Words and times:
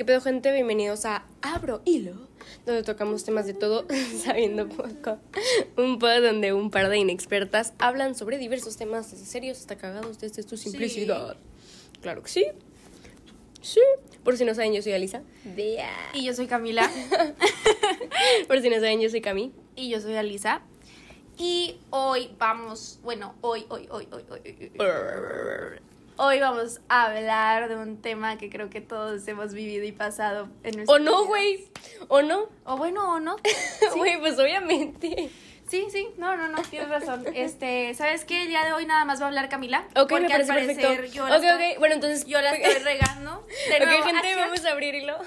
¿Qué 0.00 0.06
pedo 0.06 0.22
gente? 0.22 0.50
Bienvenidos 0.50 1.04
a 1.04 1.26
Abro 1.42 1.82
Hilo, 1.84 2.14
donde 2.64 2.82
tocamos 2.82 3.22
temas 3.22 3.44
de 3.44 3.52
todo 3.52 3.86
sabiendo 4.24 4.66
poco. 4.66 5.18
Un 5.76 5.98
pod 5.98 6.22
donde 6.22 6.54
un 6.54 6.70
par 6.70 6.88
de 6.88 6.96
inexpertas 6.96 7.74
hablan 7.78 8.14
sobre 8.14 8.38
diversos 8.38 8.78
temas 8.78 9.10
desde 9.10 9.26
serios 9.26 9.58
hasta 9.58 9.76
cagados 9.76 10.18
desde 10.18 10.42
tu 10.42 10.56
simplicidad. 10.56 11.36
Claro 12.00 12.22
que 12.22 12.30
sí. 12.30 12.46
Sí. 13.60 13.82
Por 14.24 14.38
si 14.38 14.46
no 14.46 14.54
saben, 14.54 14.72
yo 14.72 14.80
soy 14.80 14.92
Alisa. 14.92 15.20
Yeah. 15.54 15.90
Y 16.14 16.24
yo 16.24 16.32
soy 16.32 16.46
Camila. 16.46 16.90
Por 18.48 18.62
si 18.62 18.70
no 18.70 18.76
saben, 18.76 19.02
yo 19.02 19.10
soy 19.10 19.20
Cami. 19.20 19.52
Y 19.76 19.90
yo 19.90 20.00
soy 20.00 20.14
Alisa. 20.14 20.62
Y 21.36 21.76
hoy 21.90 22.30
vamos, 22.38 23.00
bueno, 23.02 23.34
hoy, 23.42 23.66
hoy, 23.68 23.86
hoy. 23.90 24.08
hoy, 24.10 24.24
hoy, 24.30 24.40
hoy 24.78 25.89
vamos 26.40 26.80
a 26.88 27.06
hablar 27.06 27.68
de 27.68 27.76
un 27.76 28.00
tema 28.02 28.36
que 28.36 28.50
creo 28.50 28.68
que 28.70 28.80
todos 28.80 29.26
hemos 29.26 29.54
vivido 29.54 29.84
y 29.84 29.92
pasado 29.92 30.48
en 30.62 30.76
nuestra 30.76 30.94
¿O 30.96 30.98
no, 30.98 31.24
güey? 31.26 31.68
¿O 32.08 32.22
no? 32.22 32.48
O 32.64 32.76
bueno, 32.76 33.14
o 33.14 33.20
no. 33.20 33.36
Güey, 33.96 34.18
pues 34.18 34.38
obviamente. 34.38 35.30
Sí, 35.68 35.86
sí, 35.90 36.08
no, 36.18 36.36
no, 36.36 36.48
no, 36.48 36.60
tienes 36.62 36.88
razón. 36.88 37.24
Este, 37.34 37.94
¿sabes 37.94 38.24
qué? 38.24 38.42
El 38.42 38.48
día 38.48 38.64
de 38.64 38.72
hoy 38.72 38.86
nada 38.86 39.04
más 39.04 39.20
va 39.20 39.24
a 39.24 39.28
hablar 39.28 39.48
Camila. 39.48 39.86
Ok, 39.96 40.08
porque 40.10 40.20
me 40.20 40.28
parece 40.28 40.52
al 40.52 40.58
parecer 40.58 40.76
perfecto. 40.96 41.14
yo 41.14 41.28
la 41.28 41.36
ok, 41.38 41.42
estoy- 41.44 41.72
ok. 41.72 41.78
Bueno, 41.78 41.94
entonces. 41.94 42.26
Yo 42.26 42.40
la 42.40 42.52
estoy 42.54 42.82
regando. 42.82 43.46
De 43.68 43.76
ok, 43.76 43.84
nuevo, 43.86 44.04
gente, 44.04 44.36
vamos 44.36 44.64
a 44.64 44.70
abrirlo. 44.72 45.18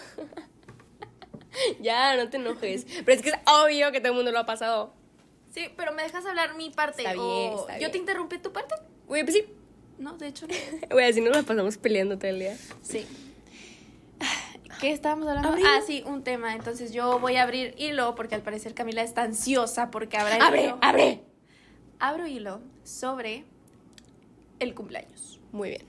ya, 1.80 2.16
no 2.18 2.30
te 2.30 2.38
enojes. 2.38 2.86
Pero 3.06 3.14
es 3.14 3.22
que 3.22 3.30
es 3.30 3.36
obvio 3.46 3.92
que 3.92 4.00
todo 4.00 4.10
el 4.12 4.16
mundo 4.16 4.32
lo 4.32 4.40
ha 4.40 4.46
pasado. 4.46 4.94
Sí, 5.52 5.70
pero 5.78 5.94
me 5.94 6.04
dejas 6.04 6.26
hablar 6.26 6.56
mi 6.56 6.70
parte. 6.72 7.04
Está 7.04 7.14
bien, 7.14 7.24
o- 7.26 7.60
está 7.62 7.74
¿Yo 7.74 7.80
bien. 7.80 7.92
te 7.92 7.98
interrumpí 8.00 8.38
tu 8.40 8.52
parte? 8.52 8.76
Güey, 9.08 9.24
pues 9.24 9.36
sí. 9.36 9.46
No, 9.98 10.18
de 10.18 10.28
hecho 10.28 10.48
no. 10.48 10.54
Güey, 10.92 11.10
así 11.10 11.22
nos 11.22 11.36
la 11.36 11.44
pasamos 11.44 11.78
peleando 11.78 12.18
todo 12.18 12.30
el 12.30 12.40
día. 12.40 12.58
Sí. 12.82 13.06
¿Qué 14.80 14.92
estábamos 14.92 15.28
hablando? 15.30 15.56
Ah, 15.66 15.80
sí, 15.86 16.04
un 16.06 16.24
tema. 16.24 16.54
Entonces 16.56 16.92
yo 16.92 17.20
voy 17.20 17.38
a 17.38 17.44
abrir 17.44 17.74
hilo 17.78 18.16
porque 18.16 18.36
al 18.36 18.42
parecer 18.42 18.74
Camila 18.74 19.02
está 19.02 19.22
ansiosa 19.24 19.92
porque 19.92 20.18
habrá 20.18 20.36
el 20.38 20.42
¡Abre! 20.42 20.64
hilo. 20.66 20.78
¡Abre! 20.82 21.24
Abro 22.00 22.28
hilo 22.28 22.62
sobre 22.84 23.46
el 24.60 24.74
cumpleaños. 24.76 25.40
Muy 25.54 25.70
bien. 25.70 25.84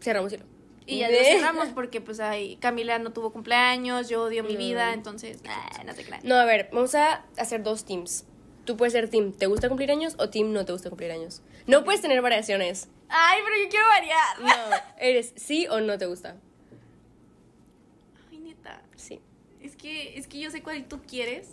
Cerramos 0.00 0.32
hilo. 0.32 0.44
Y 0.86 0.98
ya 0.98 1.08
lo 1.10 1.16
cerramos 1.22 1.68
porque 1.68 2.00
pues 2.00 2.18
ahí 2.18 2.56
Camila 2.56 2.98
no 2.98 3.12
tuvo 3.12 3.32
cumpleaños, 3.32 4.08
yo 4.08 4.24
odio 4.24 4.42
mi 4.42 4.54
No. 4.54 4.58
vida, 4.58 4.92
entonces 4.92 5.40
no 5.86 5.94
te 5.94 6.02
creas. 6.04 6.24
No, 6.24 6.34
a 6.34 6.44
ver, 6.44 6.68
vamos 6.72 6.94
a 6.96 7.24
hacer 7.36 7.62
dos 7.62 7.84
teams. 7.84 8.24
Tú 8.64 8.76
puedes 8.76 8.92
ser 8.92 9.08
team 9.08 9.32
¿te 9.32 9.46
gusta 9.46 9.68
cumplir 9.68 9.90
años? 9.92 10.16
o 10.18 10.30
team 10.30 10.52
no 10.52 10.64
te 10.64 10.72
gusta 10.72 10.88
cumplir 10.90 11.12
años. 11.12 11.42
No 11.68 11.84
puedes 11.84 12.00
tener 12.00 12.20
variaciones. 12.22 12.88
Ay, 13.10 13.40
pero 13.44 13.56
yo 13.62 13.68
quiero 13.68 13.86
variar. 13.88 14.40
No, 14.40 14.76
eres 14.98 15.32
sí 15.36 15.66
o 15.68 15.80
no 15.80 15.98
te 15.98 16.06
gusta. 16.06 16.36
Ay, 18.30 18.38
neta. 18.38 18.82
Sí. 18.96 19.20
Es 19.60 19.76
que, 19.76 20.16
es 20.18 20.26
que 20.26 20.38
yo 20.38 20.50
sé 20.50 20.62
cuál 20.62 20.84
tú 20.86 21.00
quieres. 21.06 21.48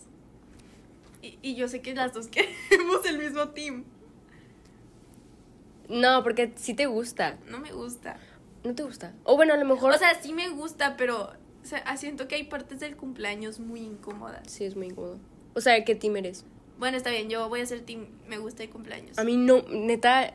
Y, 1.22 1.39
y 1.41 1.55
yo 1.55 1.67
sé 1.67 1.81
que 1.81 1.94
las 1.95 2.14
dos 2.14 2.27
queremos 2.69 3.05
el 3.05 3.17
mismo 3.17 3.49
team. 3.49 3.83
No, 5.89 6.23
porque 6.23 6.53
sí 6.55 6.73
te 6.73 6.86
gusta. 6.86 7.38
No 7.47 7.59
me 7.59 7.71
gusta. 7.71 8.17
No 8.64 8.75
te 8.75 8.83
gusta. 8.83 9.14
O 9.23 9.36
bueno, 9.36 9.53
a 9.53 9.58
lo 9.58 9.66
mejor. 9.66 9.94
O 9.94 9.97
sea, 9.97 10.21
sí 10.21 10.33
me 10.33 10.49
gusta, 10.49 10.97
pero 10.97 11.31
o 11.67 11.69
sea, 11.69 11.97
siento 11.97 12.30
que 12.30 12.36
hay 12.36 12.44
partes 12.44 12.80
del 12.80 12.95
cumpleaños 12.95 13.59
muy 13.59 13.81
incómodas. 13.81 14.49
sí, 14.49 14.64
es 14.64 14.77
muy 14.77 14.88
incómodo. 14.88 15.19
O 15.53 15.59
sea, 15.59 15.83
¿qué 15.83 15.95
team 15.95 16.16
eres? 16.16 16.45
Bueno, 16.80 16.95
está 16.95 17.09
bien, 17.09 17.30
yo 17.30 17.49
voy 17.49 17.59
a 17.59 17.66
ser 17.66 17.81
team 17.81 18.08
me 18.27 18.38
gusta 18.38 18.64
el 18.64 18.69
cumpleaños. 18.69 19.17
A 19.17 19.25
mí 19.25 19.36
no, 19.36 19.64
neta. 19.64 20.33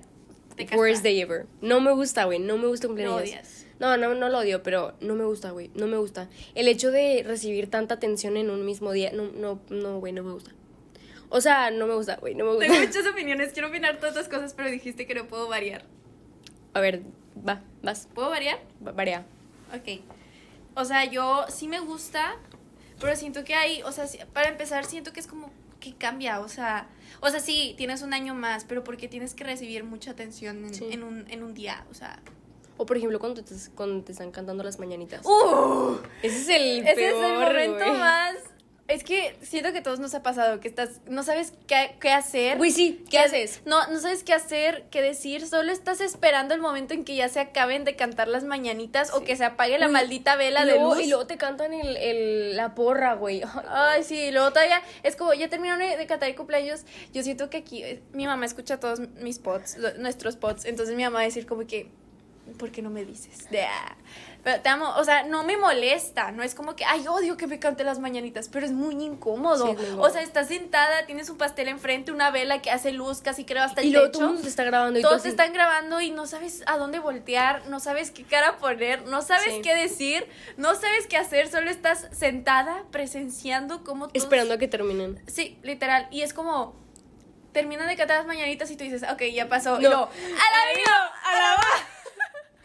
Worst 0.77 1.03
day 1.03 1.21
ever. 1.21 1.47
No 1.61 1.81
me 1.81 1.93
gusta, 1.93 2.25
güey. 2.25 2.39
No 2.39 2.59
me 2.59 2.67
gusta 2.69 2.87
cumplir 2.87 3.07
Lo 3.09 3.17
años. 3.17 3.29
odias. 3.31 3.67
No, 3.79 3.97
no, 3.97 4.15
no 4.15 4.29
lo 4.29 4.39
odio, 4.39 4.63
pero 4.63 4.95
no 5.01 5.15
me 5.15 5.25
gusta, 5.25 5.51
güey. 5.51 5.71
No 5.75 5.87
me 5.89 5.97
gusta. 5.97 6.29
El 6.55 6.69
hecho 6.69 6.91
de 6.91 7.25
recibir 7.27 7.69
tanta 7.69 7.95
atención 7.95 8.37
en 8.37 8.49
un 8.51 8.65
mismo 8.65 8.93
día, 8.93 9.11
no, 9.13 9.25
no, 9.33 9.61
no, 9.71 9.99
güey, 9.99 10.13
no 10.13 10.23
me 10.23 10.33
gusta. 10.33 10.53
O 11.31 11.41
sea, 11.41 11.71
no 11.71 11.87
me 11.87 11.95
gusta, 11.95 12.17
güey, 12.17 12.35
no 12.35 12.45
me 12.45 12.51
gusta. 12.53 12.67
Tengo 12.73 12.87
muchas 12.87 13.07
opiniones, 13.07 13.53
quiero 13.53 13.69
opinar 13.69 13.99
todas 13.99 14.15
las 14.15 14.29
cosas, 14.29 14.55
pero 14.55 14.71
dijiste 14.71 15.07
que 15.07 15.15
no 15.15 15.27
puedo 15.27 15.49
variar. 15.49 15.85
A 16.75 16.81
ver, 16.81 17.03
va, 17.47 17.63
vas, 17.83 18.09
¿Puedo 18.15 18.29
variar? 18.31 18.59
va- 18.87 18.93
varía. 18.93 19.25
Ok. 19.75 20.01
O 20.75 20.85
sea, 20.85 21.05
yo 21.07 21.47
sí 21.49 21.69
me 21.69 21.81
gusta, 21.81 22.37
pero 23.01 23.17
siento 23.17 23.45
que 23.45 23.55
hay, 23.55 23.83
o 23.83 23.91
sea, 23.93 24.07
para 24.33 24.49
empezar, 24.49 24.85
siento 24.85 25.13
que 25.13 25.21
es 25.21 25.27
como 25.27 25.51
que 25.81 25.95
cambia, 25.95 26.41
o 26.41 26.49
sea, 26.49 26.87
o 27.21 27.29
sea, 27.31 27.41
sí, 27.41 27.75
tienes 27.77 28.03
un 28.03 28.13
año 28.15 28.35
más, 28.35 28.65
pero 28.65 28.83
porque 28.85 29.09
tienes 29.09 29.35
que 29.35 29.45
recibir 29.45 29.85
mucha 29.85 30.11
atención 30.13 30.65
en, 30.65 30.75
Sí. 30.75 30.89
en 30.91 31.03
un, 31.03 31.25
en 31.31 31.43
un 31.43 31.55
día, 31.55 31.85
o 31.91 31.95
sea. 31.95 32.21
O 32.79 32.87
por 32.87 32.97
ejemplo, 32.97 33.19
cuando 33.21 33.43
te, 33.45 33.55
cuando 33.75 34.03
te 34.03 34.13
están 34.13 34.31
cantando 34.31 34.65
las 34.65 34.79
mañanitas. 34.79 35.25
¡Uh! 35.27 35.97
Ese 36.23 36.37
es 36.41 36.49
el 36.49 36.87
Ese 36.87 36.95
peor, 36.95 37.57
es 37.57 37.65
el 37.65 37.71
momento 37.71 37.99
más. 37.99 38.35
Es 38.89 39.05
que 39.05 39.37
siento 39.43 39.73
que 39.73 39.79
a 39.79 39.83
todos 39.83 40.01
nos 40.01 40.13
ha 40.15 40.23
pasado 40.23 40.61
que 40.61 40.69
estás, 40.69 41.01
no 41.07 41.23
sabes 41.23 41.53
qué, 41.67 41.95
qué 42.01 42.11
hacer. 42.11 42.59
Güey, 42.59 42.71
sí, 42.73 43.05
¿qué 43.11 43.21
haces? 43.21 43.63
No, 43.65 43.87
no 43.87 44.01
sabes 44.01 44.23
qué 44.25 44.35
hacer, 44.35 44.85
qué 44.91 45.01
decir, 45.01 45.47
solo 45.47 45.73
estás 45.73 46.01
esperando 46.01 46.53
el 46.53 46.61
momento 46.61 46.93
en 46.93 47.05
que 47.05 47.15
ya 47.15 47.29
se 47.29 47.41
acaben 47.41 47.85
de 47.85 47.97
cantar 47.97 48.29
las 48.29 48.45
mañanitas 48.45 49.15
o 49.15 49.23
que 49.25 49.37
se 49.37 49.45
apague 49.45 49.79
la 49.79 49.87
Uy, 49.87 49.93
maldita 49.93 50.37
vela 50.37 50.65
de 50.65 50.73
luego, 50.75 50.95
luz. 50.97 51.05
Y 51.05 51.09
luego 51.09 51.27
te 51.27 51.39
cantan 51.39 51.73
el, 51.73 51.97
el- 51.97 52.57
la 52.57 52.75
porra, 52.75 53.15
güey. 53.15 53.43
Ay, 53.43 53.63
Ay, 53.69 54.05
sí, 54.05 54.31
luego 54.33 54.51
todavía 54.51 54.83
es 55.03 55.17
como 55.17 55.33
ya 55.33 55.49
terminaron 55.49 55.79
de 55.81 56.07
cantar 56.07 56.29
el 56.29 56.35
cumpleaños. 56.37 56.83
Yo 57.15 57.23
siento 57.23 57.49
que 57.51 57.59
aquí 57.59 57.83
eh, 57.85 58.03
mi 58.13 58.27
mamá 58.27 58.45
escucha 58.47 58.79
todos 58.81 59.01
mis 59.21 59.39
pods, 59.39 59.79
nuestros 59.99 60.37
pods. 60.37 60.65
Entonces 60.65 60.97
mi 60.97 61.05
mamá 61.05 61.15
va 61.19 61.21
a 61.23 61.25
decir 61.25 61.47
como 61.47 61.67
que, 61.67 61.89
¿por 62.63 62.71
qué 62.71 62.81
no 62.81 62.91
me 62.91 63.05
dices? 63.05 63.49
Ah. 63.69 63.97
Pero 64.45 64.61
te 64.63 64.69
amo, 64.69 64.89
o 64.97 65.03
sea, 65.05 65.25
no 65.25 65.43
me 65.43 65.57
molesta, 65.57 66.31
no 66.31 66.45
es 66.45 66.55
como 66.55 66.77
que, 66.77 66.85
ay, 66.85 67.09
odio 67.09 67.37
que 67.37 67.49
me 67.49 67.59
cante 67.59 67.83
las 67.83 67.99
mañanitas, 67.99 68.49
pero 68.49 68.65
es 68.65 68.71
muy 68.71 68.95
incómodo. 68.95 69.67
Sí, 69.77 69.77
o 69.99 70.09
sea, 70.11 70.23
estás 70.23 70.47
sentada, 70.47 71.05
tienes 71.07 71.29
un 71.29 71.39
pastel 71.39 71.67
enfrente, 71.67 72.13
una 72.13 72.31
vela 72.31 72.63
que 72.63 72.71
hace 72.71 72.93
luz, 72.93 73.21
casi 73.21 73.45
creo 73.45 73.65
hasta 73.65 73.81
el 73.81 73.89
y 73.89 73.91
luego 73.91 74.07
techo. 74.07 74.19
todo 74.19 74.23
el 74.23 74.29
mundo 74.35 74.43
te 74.45 74.49
está 74.49 74.63
grabando 74.63 74.99
y 75.01 75.03
Todos 75.03 75.15
así, 75.17 75.23
te 75.25 75.29
están 75.31 75.53
grabando 75.53 76.01
y 76.01 76.13
no 76.13 76.27
sabes 76.29 76.63
a 76.67 76.77
dónde 76.77 77.01
voltear, 77.01 77.67
no 77.67 77.81
sabes 77.81 78.13
qué 78.13 78.23
cara 78.23 78.59
poner, 78.59 79.05
no 79.07 79.23
sabes 79.23 79.55
Sí. 79.55 79.61
qué 79.63 79.75
decir, 79.75 80.29
no 80.57 80.77
sabes 80.77 81.09
qué 81.09 81.17
hacer, 81.17 81.49
solo 81.49 81.69
estás 81.69 82.07
sentada 82.13 82.85
presenciando 82.93 83.83
cómo 83.83 84.07
todos- 84.09 84.23
esperando 84.23 84.55
a 84.55 84.59
que 84.59 84.69
terminen. 84.69 85.21
Sí, 85.27 85.59
literal. 85.65 86.07
Y 86.13 86.23
es 86.23 86.33
como 86.33 86.81
terminan 87.53 87.87
de 87.87 87.97
cantar 87.97 88.17
las 88.17 88.27
mañanitas 88.27 88.71
y 88.71 88.77
tú 88.77 88.83
dices, 88.85 89.03
ok, 89.13 89.23
ya 89.33 89.47
pasó. 89.49 89.79
Y 89.79 89.83
No. 89.83 89.89
luego, 89.91 90.09
¡Alabino! 90.11 90.97
¡Alaba! 91.25 91.63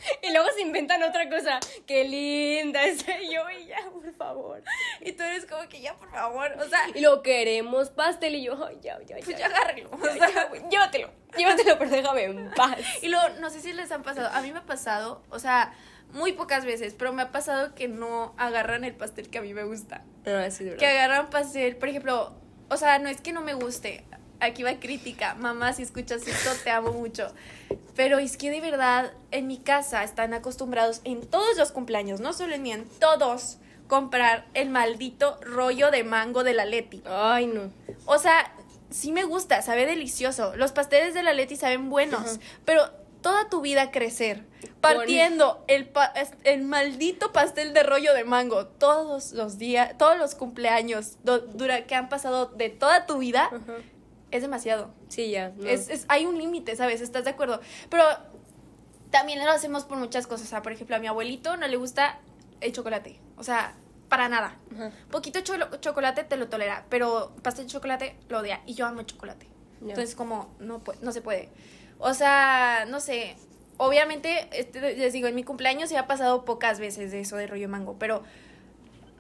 Y 0.22 0.32
luego 0.32 0.50
se 0.56 0.62
inventan 0.62 1.02
otra 1.04 1.30
cosa. 1.30 1.60
Qué 1.86 2.04
linda 2.06 2.84
es 2.84 3.06
yo 3.06 3.50
y 3.50 3.68
ya, 3.68 3.78
por 3.92 4.14
favor. 4.16 4.64
Y 5.02 5.12
tú 5.14 5.24
eres 5.24 5.46
como 5.46 5.68
que 5.70 5.82
ya, 5.82 5.96
por 5.96 6.10
favor. 6.12 6.52
O 6.60 6.68
sea, 6.68 6.80
Y 6.94 7.02
luego 7.02 7.22
queremos 7.22 7.90
pastel 7.90 8.36
y 8.36 8.44
yo, 8.44 8.66
ay, 8.66 8.78
ya, 8.82 8.98
ya, 9.06 9.16
pues 9.18 9.28
ya. 9.28 9.38
ya 9.38 9.46
agárrelo. 9.48 9.90
O 9.92 10.06
Ya, 10.06 10.14
sea, 10.28 10.50
ya, 10.54 10.70
llévatelo, 10.70 11.12
llévatelo, 11.38 11.78
pero 11.78 11.92
déjame 11.92 12.24
en 12.24 12.52
paz. 12.52 12.78
Y 13.02 13.10
luego, 13.10 13.28
no 13.40 13.50
sé 13.50 13.60
si 13.62 13.74
les 13.74 13.92
han 13.92 14.04
pasado. 14.04 14.30
A 14.34 14.42
mí 14.42 14.52
me 14.52 14.60
ha 14.60 14.66
pasado, 14.66 15.22
o 15.30 15.40
sea, 15.40 15.74
muy 16.12 16.32
pocas 16.34 16.66
veces, 16.66 16.94
pero 16.98 17.12
me 17.14 17.22
ha 17.24 17.32
pasado 17.32 17.76
que 17.76 17.88
no 17.88 18.34
agarran 18.38 18.84
el 18.84 18.96
pastel 18.96 19.30
que 19.30 19.38
a 19.40 19.42
mí 19.42 19.54
me 19.54 19.64
gusta. 19.64 20.04
Ah, 20.26 20.50
sí, 20.50 20.64
de 20.64 20.76
que 20.78 20.88
agarran 20.88 21.30
pastel, 21.30 21.76
por 21.78 21.90
ejemplo, 21.90 22.34
o 22.70 22.78
sea, 22.78 23.00
no 23.00 23.10
es 23.10 23.22
que 23.22 23.34
no 23.34 23.42
me 23.42 23.54
guste. 23.54 24.06
Aquí 24.40 24.64
va 24.64 24.80
crítica. 24.80 25.34
Mamá, 25.36 25.74
si 25.74 25.82
escuchas 25.84 26.28
esto, 26.28 26.52
te 26.64 26.70
amo 26.70 26.92
mucho. 26.94 27.28
Pero 27.96 28.20
es 28.20 28.38
que 28.38 28.52
de 28.52 28.62
verdad, 28.62 29.12
en 29.32 29.48
mi 29.48 29.58
casa 29.58 30.04
están 30.04 30.34
acostumbrados 30.34 31.02
en 31.04 31.22
todos 31.26 31.58
los 31.58 31.72
cumpleaños, 31.72 32.20
no 32.20 32.34
solo 32.34 32.54
en 32.54 32.62
mí, 32.62 32.72
en 32.72 32.86
todos, 33.00 33.58
comprar 33.88 34.46
el 34.54 34.70
maldito 34.70 35.40
rollo 35.42 35.90
de 35.92 36.04
mango 36.04 36.44
de 36.44 36.54
la 36.54 36.66
Leti. 36.66 37.02
Ay, 37.06 37.48
no. 37.48 37.72
O 38.06 38.20
sea, 38.20 38.54
sí 38.92 39.12
me 39.12 39.24
gusta, 39.24 39.62
sabe 39.64 39.86
delicioso. 39.88 40.56
Los 40.56 40.72
pasteles 40.72 41.14
de 41.16 41.24
la 41.24 41.34
Leti 41.34 41.56
saben 41.56 41.90
buenos, 41.90 42.40
pero 42.66 42.84
toda 43.22 43.50
tu 43.50 43.62
vida 43.62 43.90
crecer 43.92 44.44
partiendo 44.80 45.64
el, 45.68 45.88
pa- 45.88 46.14
el 46.44 46.62
maldito 46.64 47.34
pastel 47.34 47.74
de 47.74 47.82
rollo 47.84 48.14
de 48.14 48.24
mango 48.24 48.68
todos 48.68 49.32
los 49.34 49.58
días, 49.58 49.98
todos 49.98 50.18
los 50.20 50.36
cumpleaños 50.36 51.18
que 51.88 51.96
han 51.96 52.10
pasado 52.10 52.46
de 52.46 52.70
toda 52.70 53.08
tu 53.08 53.18
vida. 53.18 53.50
Es 54.32 54.42
demasiado. 54.42 54.92
Sí, 55.08 55.32
ya. 55.32 55.50
no. 55.56 55.66
Es, 55.68 55.90
es- 55.90 56.06
hay 56.10 56.26
un 56.26 56.38
límite, 56.38 56.76
¿sabes? 56.76 57.02
¿Estás 57.02 57.24
de 57.26 57.32
acuerdo? 57.32 57.62
Pero 57.90 58.04
también 59.12 59.44
lo 59.44 59.52
hacemos 59.52 59.86
por 59.86 59.98
muchas 59.98 60.28
cosas. 60.28 60.48
O 60.48 60.50
sea, 60.50 60.62
por 60.62 60.72
ejemplo, 60.72 60.96
a 60.96 61.00
mi 61.00 61.08
abuelito 61.08 61.58
no 61.58 61.68
le 61.68 61.78
gusta 61.78 62.20
el 62.62 62.72
chocolate. 62.74 63.20
O 63.38 63.44
sea, 63.44 63.76
para 64.10 64.30
nada. 64.30 64.58
Ajá. 64.74 64.92
Poquito 65.12 65.40
chocolate 65.42 66.24
te 66.24 66.38
lo 66.38 66.48
tolera, 66.50 66.86
pero 66.90 67.34
pastel 67.42 67.66
de 67.68 67.72
chocolate 67.74 68.16
lo 68.30 68.40
odia. 68.40 68.62
Y 68.66 68.74
yo 68.74 68.86
amo 68.86 69.02
el 69.02 69.06
chocolate. 69.06 69.48
Entonces, 69.82 70.16
como, 70.16 70.54
no, 70.60 70.82
no 71.02 71.12
se 71.12 71.22
puede. 71.22 71.50
O 72.00 72.14
sea, 72.14 72.86
no 72.88 73.00
sé. 73.00 73.36
Obviamente, 73.78 74.50
este, 74.52 74.96
les 74.98 75.14
digo, 75.14 75.28
en 75.28 75.36
mi 75.36 75.44
cumpleaños 75.44 75.90
se 75.90 75.98
ha 76.00 76.08
pasado 76.08 76.46
pocas 76.46 76.80
veces 76.80 77.12
de 77.12 77.20
eso 77.20 77.36
de 77.38 77.46
rollo 77.46 77.70
mango, 77.70 77.96
pero 78.00 78.24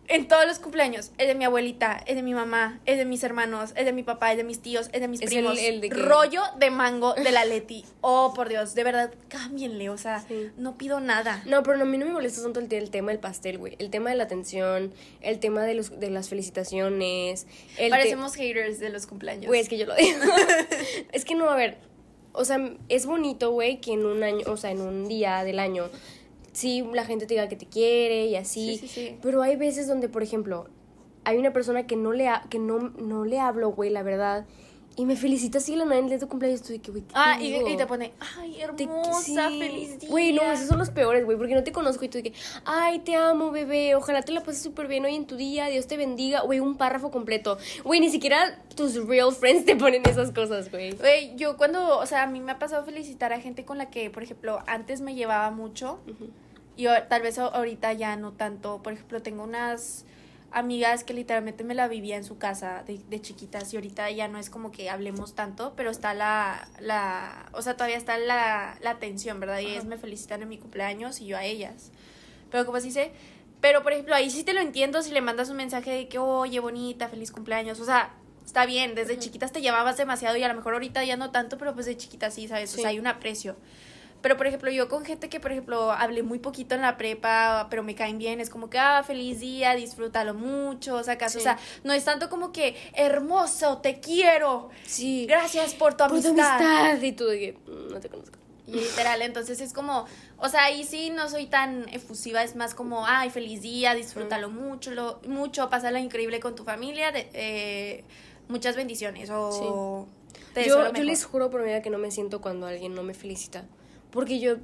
en 0.09 0.27
todos 0.27 0.45
los 0.48 0.59
cumpleaños. 0.59 1.12
Es 1.18 1.27
de 1.27 1.36
mi 1.36 1.44
abuelita, 1.45 2.01
es 2.06 2.15
de 2.15 2.24
mi 2.24 2.33
mamá, 2.33 2.80
es 2.86 2.98
de 2.98 3.06
mis 3.06 3.24
hermanos, 3.24 3.74
es 3.75 3.86
de 3.86 3.92
mi 3.94 4.04
papá, 4.04 4.31
es 4.31 4.38
de 4.38 4.44
mis 4.44 4.62
tíos, 4.62 4.89
es 4.94 5.01
de 5.01 5.07
mis 5.07 5.21
Es 5.21 5.30
primos. 5.30 5.57
el- 5.59 5.65
el 5.75 5.81
de 5.81 5.89
Rollo 5.89 6.42
de 6.59 6.69
mango 6.71 7.13
de 7.13 7.31
la 7.31 7.44
Leti. 7.45 7.83
Oh, 8.01 8.33
por 8.36 8.48
Dios, 8.50 8.74
de 8.75 8.83
verdad, 8.83 9.13
cámbienle. 9.27 9.89
O 9.89 9.98
sea, 9.98 10.21
Sí. 10.27 10.50
no 10.57 10.77
pido 10.77 11.00
nada. 11.00 11.44
No, 11.45 11.62
pero 11.63 11.77
no, 11.77 11.83
a 11.83 11.88
mí 11.88 11.98
no 11.98 12.06
me 12.06 12.13
molesta 12.13 12.42
tanto 12.42 12.59
el, 12.59 12.71
el 12.71 12.89
tema 12.89 13.12
del 13.12 13.19
pastel, 13.19 13.57
güey. 13.57 13.75
El 13.80 13.89
tema 13.89 14.09
de 14.09 14.15
la 14.15 14.24
atención, 14.24 14.94
el 15.21 15.39
tema 15.39 15.63
de, 15.63 15.74
los, 15.74 16.00
de 16.00 16.09
las 16.09 16.30
felicitaciones. 16.30 17.48
El 17.77 17.89
Parecemos 17.89 18.36
haters 18.36 18.80
de 18.80 18.89
los 18.89 19.07
cumpleaños. 19.07 19.48
Güey, 19.48 19.59
es 19.62 19.69
que 19.69 19.77
yo 19.77 19.86
lo 19.86 19.95
digo. 19.95 20.19
es 21.12 21.25
que 21.25 21.36
no, 21.36 21.50
a 21.50 21.56
ver. 21.56 21.77
O 22.33 22.45
sea, 22.45 22.59
es 22.88 23.07
bonito, 23.07 23.50
güey, 23.51 23.81
que 23.81 23.94
en 23.94 24.06
un 24.06 24.21
año, 24.24 24.44
o 24.48 24.57
sea, 24.57 24.69
en 24.69 24.81
un 24.81 25.07
día 25.07 25.44
del 25.44 25.57
año, 25.57 25.89
sí, 26.57 26.83
la 26.94 27.06
gente 27.06 27.25
te 27.27 27.36
diga 27.36 27.48
que 27.48 27.56
te 27.56 27.65
quiere 27.68 28.25
y 28.25 28.36
así. 28.36 28.77
Sí, 28.77 28.88
sí, 28.88 28.94
sí. 29.09 29.18
Pero 29.21 29.42
hay 29.44 29.56
veces 29.56 29.88
donde, 29.88 30.09
por 30.09 30.24
ejemplo, 30.24 30.68
hay 31.24 31.38
una 31.38 31.54
persona 31.54 31.86
que 31.86 31.95
no 31.95 32.13
le, 32.13 32.27
ha- 32.27 32.44
que 32.50 32.57
no, 32.59 32.80
no 32.80 33.25
le 33.25 33.39
hablo, 33.39 33.69
güey, 33.71 33.89
la 33.89 34.01
verdad. 34.04 34.45
Y 35.00 35.06
me 35.06 35.15
felicita 35.15 35.59
así 35.59 35.75
la 35.75 35.86
nada 35.86 36.00
en 36.00 36.06
el 36.06 36.09
de 36.09 36.18
tu 36.18 36.27
cumpleaños. 36.27 36.63
Tú 36.63 36.69
de 36.74 36.80
que, 36.80 36.89
güey, 36.89 37.04
¿qué 37.04 37.13
Ah, 37.13 37.38
y, 37.39 37.77
te 37.77 37.86
pone, 37.86 38.13
ay, 38.39 38.59
hermosa, 38.59 39.50
feliz 39.50 40.00
día. 40.00 40.09
Güey, 40.09 40.33
no, 40.33 40.42
esos 40.51 40.68
son 40.68 40.80
los 40.80 40.89
peores, 40.89 41.24
güey, 41.24 41.38
porque 41.38 41.54
no 41.54 41.63
te 41.63 41.71
conozco 41.71 42.04
y 42.04 42.09
tú 42.09 42.18
que, 42.24 42.33
ay, 42.65 42.98
te 43.00 43.13
amo, 43.15 43.51
bebé, 43.51 43.94
ojalá 43.94 44.24
te 44.24 44.31
la 44.31 44.42
pases 44.42 44.63
súper 44.63 44.88
bien 44.88 45.06
hoy 45.06 45.13
en 45.13 45.27
tu 45.27 45.36
día, 45.36 45.68
Dios 45.68 45.86
te 45.86 45.98
bendiga, 45.98 46.42
güey, 46.42 46.59
un 46.59 46.77
párrafo 46.77 47.12
completo. 47.12 47.59
Güey, 47.83 48.00
ni 48.00 48.09
siquiera 48.09 48.59
tus 48.75 48.95
real 49.07 49.31
friends 49.33 49.65
te 49.65 49.75
ponen 49.75 50.01
esas 50.09 50.31
cosas, 50.31 50.71
güey. 50.71 50.95
Güey, 50.95 51.36
yo 51.36 51.57
cuando, 51.57 52.00
o 52.00 52.06
sea, 52.07 52.24
a 52.24 52.27
mí 52.27 52.39
me 52.39 52.54
ha 52.54 52.57
pasado 52.57 52.83
felicitar 52.83 53.33
a 53.33 53.39
gente 53.39 53.65
con 53.65 53.77
la 53.77 53.92
que, 53.92 54.09
por 54.09 54.24
ejemplo, 54.24 54.63
antes 54.65 55.01
me 55.01 55.13
llevaba 55.13 55.51
mucho 55.51 56.00
y 56.77 56.88
tal 57.09 57.21
vez 57.24 57.38
ahorita 57.39 57.91
ya 57.94 58.15
no 58.15 58.31
tanto. 58.33 58.81
Por 58.81 58.94
ejemplo, 58.94 59.21
tengo 59.21 59.44
unas 59.44 60.06
amigas 60.51 61.03
que 61.03 61.13
literalmente 61.13 61.63
me 61.63 61.74
la 61.75 61.88
vivía 61.88 62.15
en 62.15 62.24
su 62.24 62.38
casa 62.38 62.83
de, 62.88 63.00
de 63.09 63.21
chiquitas 63.21 63.74
y 63.74 63.77
ahorita 63.77 64.09
ya 64.12 64.27
no 64.27 64.38
es 64.39 64.50
como 64.50 64.71
que 64.71 64.89
hablemos 64.89 65.35
tanto, 65.35 65.74
pero 65.75 65.89
está 65.89 66.13
la, 66.13 66.69
la, 66.79 67.50
o 67.51 67.62
sea, 67.62 67.74
todavía 67.74 67.97
está 67.97 68.18
la, 68.18 68.77
la 68.81 68.91
atención, 68.91 69.39
¿verdad? 69.39 69.59
Y 69.59 69.68
ellas 69.68 69.85
me 69.85 69.97
felicitan 69.97 70.41
en 70.41 70.50
mi 70.50 70.57
cumpleaños 70.57 71.19
y 71.19 71.25
yo 71.25 71.38
a 71.38 71.44
ellas. 71.44 71.91
Pero 72.50 72.65
como 72.65 72.80
se 72.80 72.85
dice, 72.85 73.12
pero 73.59 73.83
por 73.83 73.91
ejemplo, 73.91 74.15
ahí 74.15 74.30
sí 74.30 74.44
te 74.44 74.53
lo 74.53 74.62
entiendo 74.62 75.01
si 75.01 75.12
le 75.12 75.21
mandas 75.21 75.50
un 75.50 75.57
mensaje 75.57 75.91
de 75.91 76.07
que, 76.07 76.19
oye, 76.19 76.59
bonita, 76.59 77.09
feliz 77.09 77.31
cumpleaños, 77.31 77.80
o 77.80 77.85
sea, 77.85 78.13
está 78.45 78.65
bien, 78.65 78.95
desde 78.95 79.19
chiquitas 79.19 79.51
te 79.51 79.62
llevabas 79.62 79.97
demasiado 79.97 80.38
y 80.38 80.44
a 80.44 80.47
lo 80.47 80.53
mejor 80.53 80.73
ahorita 80.73 81.03
ya 81.03 81.18
no 81.18 81.31
tanto, 81.31 81.57
pero 81.57 81.73
pues 81.73 81.85
de 81.85 81.97
chiquitas 81.97 82.33
sí, 82.33 82.47
¿sabes? 82.47 82.73
O 82.73 82.77
sea, 82.77 82.89
hay 82.89 83.00
un 83.00 83.07
aprecio. 83.07 83.57
Pero, 84.22 84.36
por 84.36 84.48
ejemplo, 84.48 84.72
yo 84.72 84.90
con 84.90 85.06
gente 85.06 85.30
que, 85.30 85.40
por 85.40 85.52
ejemplo, 85.52 85.92
hablé 85.92 86.24
muy 86.24 86.40
poquito 86.40 86.74
en 86.75 86.81
la 86.81 86.98
prepa, 86.98 87.68
pero 87.69 87.84
me 87.84 87.94
caen 87.96 88.18
bien, 88.18 88.40
es 88.42 88.50
como 88.50 88.69
que, 88.69 88.80
ah, 88.80 89.04
feliz 89.04 89.40
día, 89.40 89.75
disfrútalo 89.75 90.34
mucho, 90.34 91.04
sacas, 91.04 91.34
Sí. 91.34 91.38
o 91.38 91.42
sea, 91.42 91.58
no 91.84 91.94
es 91.94 92.04
tanto 92.04 92.30
como 92.30 92.52
que, 92.52 92.75
hermoso, 92.94 93.78
te 93.78 94.00
quiero, 94.00 94.69
Sí. 94.86 95.25
gracias 95.28 95.74
por 95.75 95.94
tu 95.94 95.98
Por 96.08 96.10
tu 96.22 96.30
amistad. 96.30 96.62
amistad. 96.62 97.02
Y 97.02 97.12
tú 97.12 97.25
que, 97.30 97.58
"Mm, 97.68 97.94
no 97.94 98.00
te 98.00 98.10
conozco. 98.10 98.38
Y 98.66 98.72
literal, 98.74 99.22
entonces 99.22 99.62
es 99.62 99.72
como, 99.72 100.06
o 100.38 100.50
sea, 100.50 100.66
ahí 100.66 100.84
sí 100.84 101.10
no 101.10 101.30
soy 101.30 101.46
tan 101.46 101.88
efusiva, 101.90 102.44
es 102.44 102.56
más 102.58 102.74
como, 102.75 103.06
ay, 103.06 103.30
feliz 103.30 103.62
día, 103.62 103.94
disfrútalo 103.96 104.50
mucho, 104.50 104.92
lo, 104.92 105.22
mucho, 105.25 105.69
pásalo 105.69 105.98
increíble 106.00 106.42
con 106.42 106.54
tu 106.56 106.66
familia, 106.66 107.14
de, 107.14 107.30
eh, 107.34 108.04
muchas 108.50 108.75
bendiciones, 108.75 109.30
o... 109.31 110.06
te 110.54 110.62
deseo 110.62 110.88
Yo, 110.88 110.94
yo 110.94 111.04
les 111.04 111.24
juro 111.24 111.50
por 111.50 111.62
mi 111.62 111.68
vida 111.68 111.81
que 111.81 111.90
no 111.90 111.98
me 111.98 112.12
siento 112.12 112.42
cuando 112.42 112.68
alguien 112.68 112.94
no 112.94 113.04
me 113.04 113.14
felicita. 113.14 113.64
Porque 114.12 114.39
yo 114.39 114.57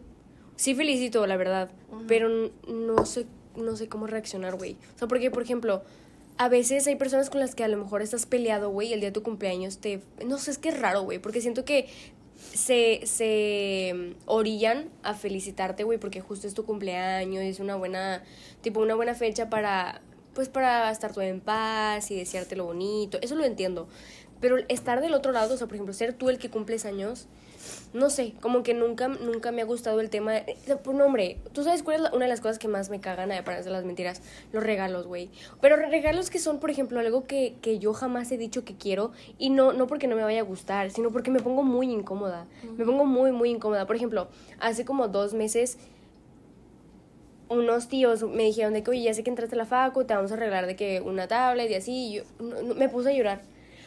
sí 0.56 0.76
felicito, 0.76 1.26
la 1.28 1.38
verdad. 1.38 1.70
Pero 2.08 2.52
no 2.68 3.06
sé, 3.06 3.26
no 3.56 3.76
sé 3.76 3.88
cómo 3.88 4.08
reaccionar, 4.08 4.56
güey. 4.56 4.78
O 4.96 5.00
sea, 5.00 5.08
porque, 5.08 5.32
por 5.32 5.44
ejemplo, 5.44 5.84
a 6.38 6.50
veces 6.50 6.88
hay 6.88 6.96
personas 6.96 7.30
con 7.30 7.40
las 7.40 7.56
que 7.56 7.64
a 7.64 7.68
lo 7.68 7.78
mejor 7.78 8.02
estás 8.02 8.26
peleado, 8.26 8.70
güey, 8.70 8.90
y 8.90 8.94
el 8.94 9.00
día 9.00 9.10
de 9.10 9.14
tu 9.14 9.24
cumpleaños 9.24 9.78
te... 9.78 10.02
No 10.26 10.38
sé, 10.38 10.52
es 10.52 10.58
que 10.58 10.70
es 10.70 10.80
raro, 10.80 11.04
güey. 11.04 11.20
Porque 11.20 11.42
siento 11.42 11.66
que 11.66 11.88
se, 12.36 13.02
se 13.06 13.94
mm, 13.96 14.22
orillan 14.26 14.90
a 15.04 15.14
felicitarte, 15.14 15.84
güey, 15.84 15.98
porque 15.98 16.22
justo 16.22 16.48
es 16.48 16.54
tu 16.54 16.66
cumpleaños 16.66 17.44
y 17.44 17.48
es 17.48 17.60
una 17.60 17.76
buena, 17.76 18.24
tipo, 18.62 18.80
una 18.80 18.96
buena 18.96 19.14
fecha 19.16 19.50
para, 19.50 20.02
pues, 20.34 20.50
para 20.50 20.90
estar 20.92 21.14
todo 21.14 21.24
en 21.24 21.40
paz 21.40 22.10
y 22.12 22.16
desearte 22.16 22.56
lo 22.56 22.66
bonito. 22.66 23.20
Eso 23.22 23.36
lo 23.36 23.46
entiendo. 23.46 23.88
Pero 24.40 24.58
estar 24.68 25.02
del 25.02 25.14
otro 25.14 25.32
lado, 25.32 25.54
o 25.54 25.58
sea, 25.58 25.68
por 25.68 25.76
ejemplo, 25.76 25.94
ser 25.94 26.14
tú 26.14 26.30
el 26.30 26.38
que 26.38 26.50
cumples 26.50 26.86
años, 26.86 27.28
no 27.94 28.10
sé, 28.10 28.34
como 28.42 28.64
que 28.64 28.74
nunca, 28.74 29.08
nunca 29.08 29.52
me 29.52 29.62
ha 29.62 29.66
gustado 29.66 30.00
el 30.00 30.10
tema. 30.10 30.34
de- 30.34 30.58
eh, 30.68 30.76
Pues 30.84 30.98
no, 30.98 31.06
hombre, 31.06 31.38
tú 31.54 31.64
sabes 31.64 31.84
cuál 31.84 31.98
es 31.98 32.02
la- 32.04 32.12
una 32.14 32.26
de 32.26 32.30
las 32.30 32.42
cosas 32.42 32.60
que 32.60 32.68
más 32.68 32.90
me 32.90 33.00
cagan, 33.00 33.32
además 33.32 33.66
de 33.66 33.72
las 33.72 33.86
mentiras, 33.86 34.22
los 34.52 34.64
regalos, 34.64 35.06
güey. 35.08 35.30
Pero 35.62 35.76
regalos 35.76 36.30
que 36.30 36.40
son, 36.40 36.60
por 36.60 36.70
ejemplo, 36.72 37.00
algo 37.00 37.26
que, 37.26 37.56
que 37.62 37.80
yo 37.80 37.94
jamás 37.94 38.32
he 38.32 38.38
dicho 38.38 38.64
que 38.66 38.76
quiero 38.76 39.12
y 39.38 39.50
no, 39.50 39.74
no 39.74 39.88
porque 39.88 40.08
no 40.08 40.16
me 40.16 40.24
vaya 40.24 40.40
a 40.40 40.44
gustar, 40.44 40.92
sino 40.92 41.12
porque 41.12 41.32
me 41.32 41.40
pongo 41.40 41.64
muy 41.64 41.92
incómoda. 41.92 42.46
Me 42.78 42.86
pongo 42.86 43.06
muy, 43.06 43.32
muy 43.32 43.50
incómoda. 43.50 43.86
Por 43.86 43.96
ejemplo, 43.96 44.28
hace 44.60 44.86
como 44.86 45.08
dos 45.08 45.34
meses 45.34 45.78
unos 47.50 47.88
tíos 47.88 48.24
me 48.24 48.44
dijeron 48.44 48.74
de 48.74 48.82
que, 48.84 48.92
oye, 48.92 49.04
ya 49.04 49.14
sé 49.14 49.24
que 49.24 49.30
entraste 49.30 49.56
a 49.56 49.60
la 49.60 49.66
facu, 49.66 50.06
te 50.06 50.16
vamos 50.16 50.32
a 50.32 50.36
arreglar 50.36 50.66
de 50.66 50.76
que 50.76 51.02
una 51.02 51.28
tablet 51.28 51.70
y 51.70 51.76
así, 51.76 51.92
y 51.92 52.14
yo 52.16 52.24
no- 52.40 52.62
no- 52.64 52.74
me 52.76 52.90
puse 52.90 53.10
a 53.12 53.14
llorar. 53.14 53.42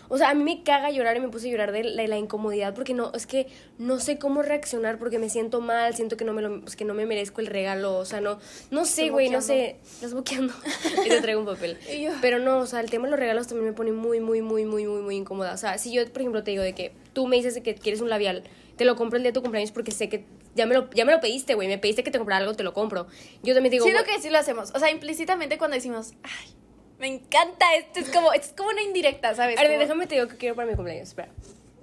O 0.08 0.18
sea, 0.18 0.30
a 0.30 0.34
mí 0.34 0.44
me 0.44 0.62
caga 0.62 0.90
llorar 0.90 1.16
y 1.16 1.20
me 1.20 1.28
puse 1.28 1.48
a 1.48 1.50
llorar 1.50 1.72
de 1.72 1.84
la, 1.84 2.02
de 2.02 2.08
la 2.08 2.18
incomodidad 2.18 2.74
porque 2.74 2.94
no, 2.94 3.12
es 3.14 3.26
que 3.26 3.46
no 3.78 3.98
sé 3.98 4.18
cómo 4.18 4.42
reaccionar 4.42 4.98
porque 4.98 5.18
me 5.18 5.28
siento 5.28 5.60
mal, 5.60 5.94
siento 5.94 6.16
que 6.16 6.24
no 6.24 6.32
me, 6.32 6.42
lo, 6.42 6.60
pues, 6.60 6.76
que 6.76 6.84
no 6.84 6.94
me 6.94 7.06
merezco 7.06 7.40
el 7.40 7.46
regalo, 7.46 7.96
o 7.96 8.04
sea, 8.04 8.20
no, 8.20 8.38
no 8.70 8.84
sé, 8.84 9.10
güey, 9.10 9.30
no 9.30 9.40
sé, 9.40 9.76
estás 9.82 10.14
boqueando 10.14 10.54
y 11.04 11.08
te 11.08 11.20
traigo 11.20 11.40
un 11.40 11.46
papel. 11.46 11.78
Pero 12.20 12.38
no, 12.38 12.58
o 12.58 12.66
sea, 12.66 12.80
el 12.80 12.90
tema 12.90 13.04
de 13.04 13.10
los 13.10 13.20
regalos 13.20 13.46
también 13.46 13.66
me 13.66 13.72
pone 13.72 13.92
muy, 13.92 14.20
muy, 14.20 14.42
muy, 14.42 14.64
muy, 14.64 14.86
muy, 14.86 15.02
muy 15.02 15.16
incómoda. 15.16 15.52
O 15.52 15.56
sea, 15.56 15.78
si 15.78 15.92
yo, 15.92 16.06
por 16.12 16.22
ejemplo, 16.22 16.42
te 16.42 16.52
digo 16.52 16.62
de 16.62 16.74
que 16.74 16.92
tú 17.12 17.26
me 17.26 17.36
dices 17.36 17.54
de 17.54 17.62
que 17.62 17.74
quieres 17.74 18.00
un 18.00 18.08
labial, 18.08 18.44
te 18.76 18.84
lo 18.84 18.96
compro 18.96 19.16
el 19.16 19.22
día 19.22 19.30
de 19.30 19.34
tu 19.34 19.42
cumpleaños 19.42 19.72
porque 19.72 19.90
sé 19.90 20.08
que 20.08 20.24
ya 20.54 20.66
me 20.66 20.74
lo, 20.74 20.90
ya 20.90 21.04
me 21.04 21.12
lo 21.12 21.20
pediste, 21.20 21.54
güey, 21.54 21.68
me 21.68 21.78
pediste 21.78 22.02
que 22.02 22.10
te 22.10 22.18
comprara 22.18 22.42
algo, 22.42 22.54
te 22.54 22.62
lo 22.62 22.72
compro. 22.72 23.06
Yo 23.42 23.54
también 23.54 23.70
digo, 23.70 23.84
Siento 23.84 24.04
que 24.04 24.20
sí 24.20 24.30
lo 24.30 24.38
hacemos. 24.38 24.72
O 24.74 24.78
sea, 24.78 24.90
implícitamente 24.90 25.58
cuando 25.58 25.74
decimos, 25.74 26.14
ay, 26.22 26.54
me 26.98 27.06
encanta 27.08 27.74
esto, 27.76 28.00
es 28.00 28.10
como, 28.10 28.32
esto 28.32 28.46
es 28.48 28.52
como 28.54 28.70
una 28.70 28.82
indirecta, 28.82 29.34
¿sabes? 29.34 29.58
A 29.58 29.62
ver, 29.62 29.70
Como- 29.72 29.80
déjame 29.80 30.06
te 30.06 30.14
digo 30.16 30.28
que 30.28 30.36
quiero 30.36 30.54
para 30.54 30.68
mi 30.68 30.74
cumpleaños. 30.74 31.08
Espera. 31.08 31.28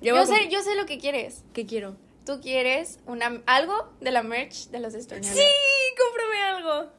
Yo, 0.02 0.16
a 0.18 0.26
sé, 0.26 0.40
cum- 0.42 0.50
yo 0.50 0.62
sé 0.62 0.76
lo 0.76 0.86
que 0.86 0.98
quieres. 0.98 1.44
¿Qué 1.54 1.66
quiero? 1.66 1.96
Tú 2.26 2.40
quieres 2.42 3.00
una, 3.06 3.42
algo 3.46 3.94
de 4.02 4.12
la 4.12 4.24
merch 4.24 4.70
de 4.70 4.80
los 4.80 4.94
estornudos. 4.94 5.36
Sí, 5.36 5.44
cómprame 5.98 6.42
algo. 6.42 6.92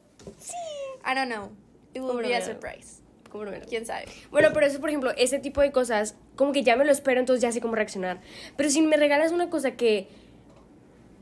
I 1.05 1.15
don't 1.15 1.31
know. 1.31 1.51
It 1.93 2.01
will 2.01 2.07
be 2.17 2.23
Cómprame 2.23 2.35
a 2.35 2.37
algo. 2.37 2.51
surprise. 2.53 3.01
Cómprame 3.31 3.57
algo. 3.57 3.69
¿Quién 3.69 3.85
sabe? 3.85 4.05
Bueno, 4.31 4.49
pero 4.53 4.65
eso, 4.65 4.79
por 4.79 4.89
ejemplo, 4.89 5.11
ese 5.17 5.39
tipo 5.39 5.61
de 5.61 5.71
cosas, 5.71 6.15
como 6.35 6.51
que 6.51 6.63
ya 6.63 6.75
me 6.75 6.85
lo 6.85 6.91
espero, 6.91 7.19
entonces 7.19 7.41
ya 7.41 7.51
sé 7.51 7.61
cómo 7.61 7.75
reaccionar. 7.75 8.21
Pero 8.55 8.69
si 8.69 8.81
me 8.81 8.97
regalas 8.97 9.31
una 9.31 9.49
cosa 9.49 9.71
que, 9.71 10.07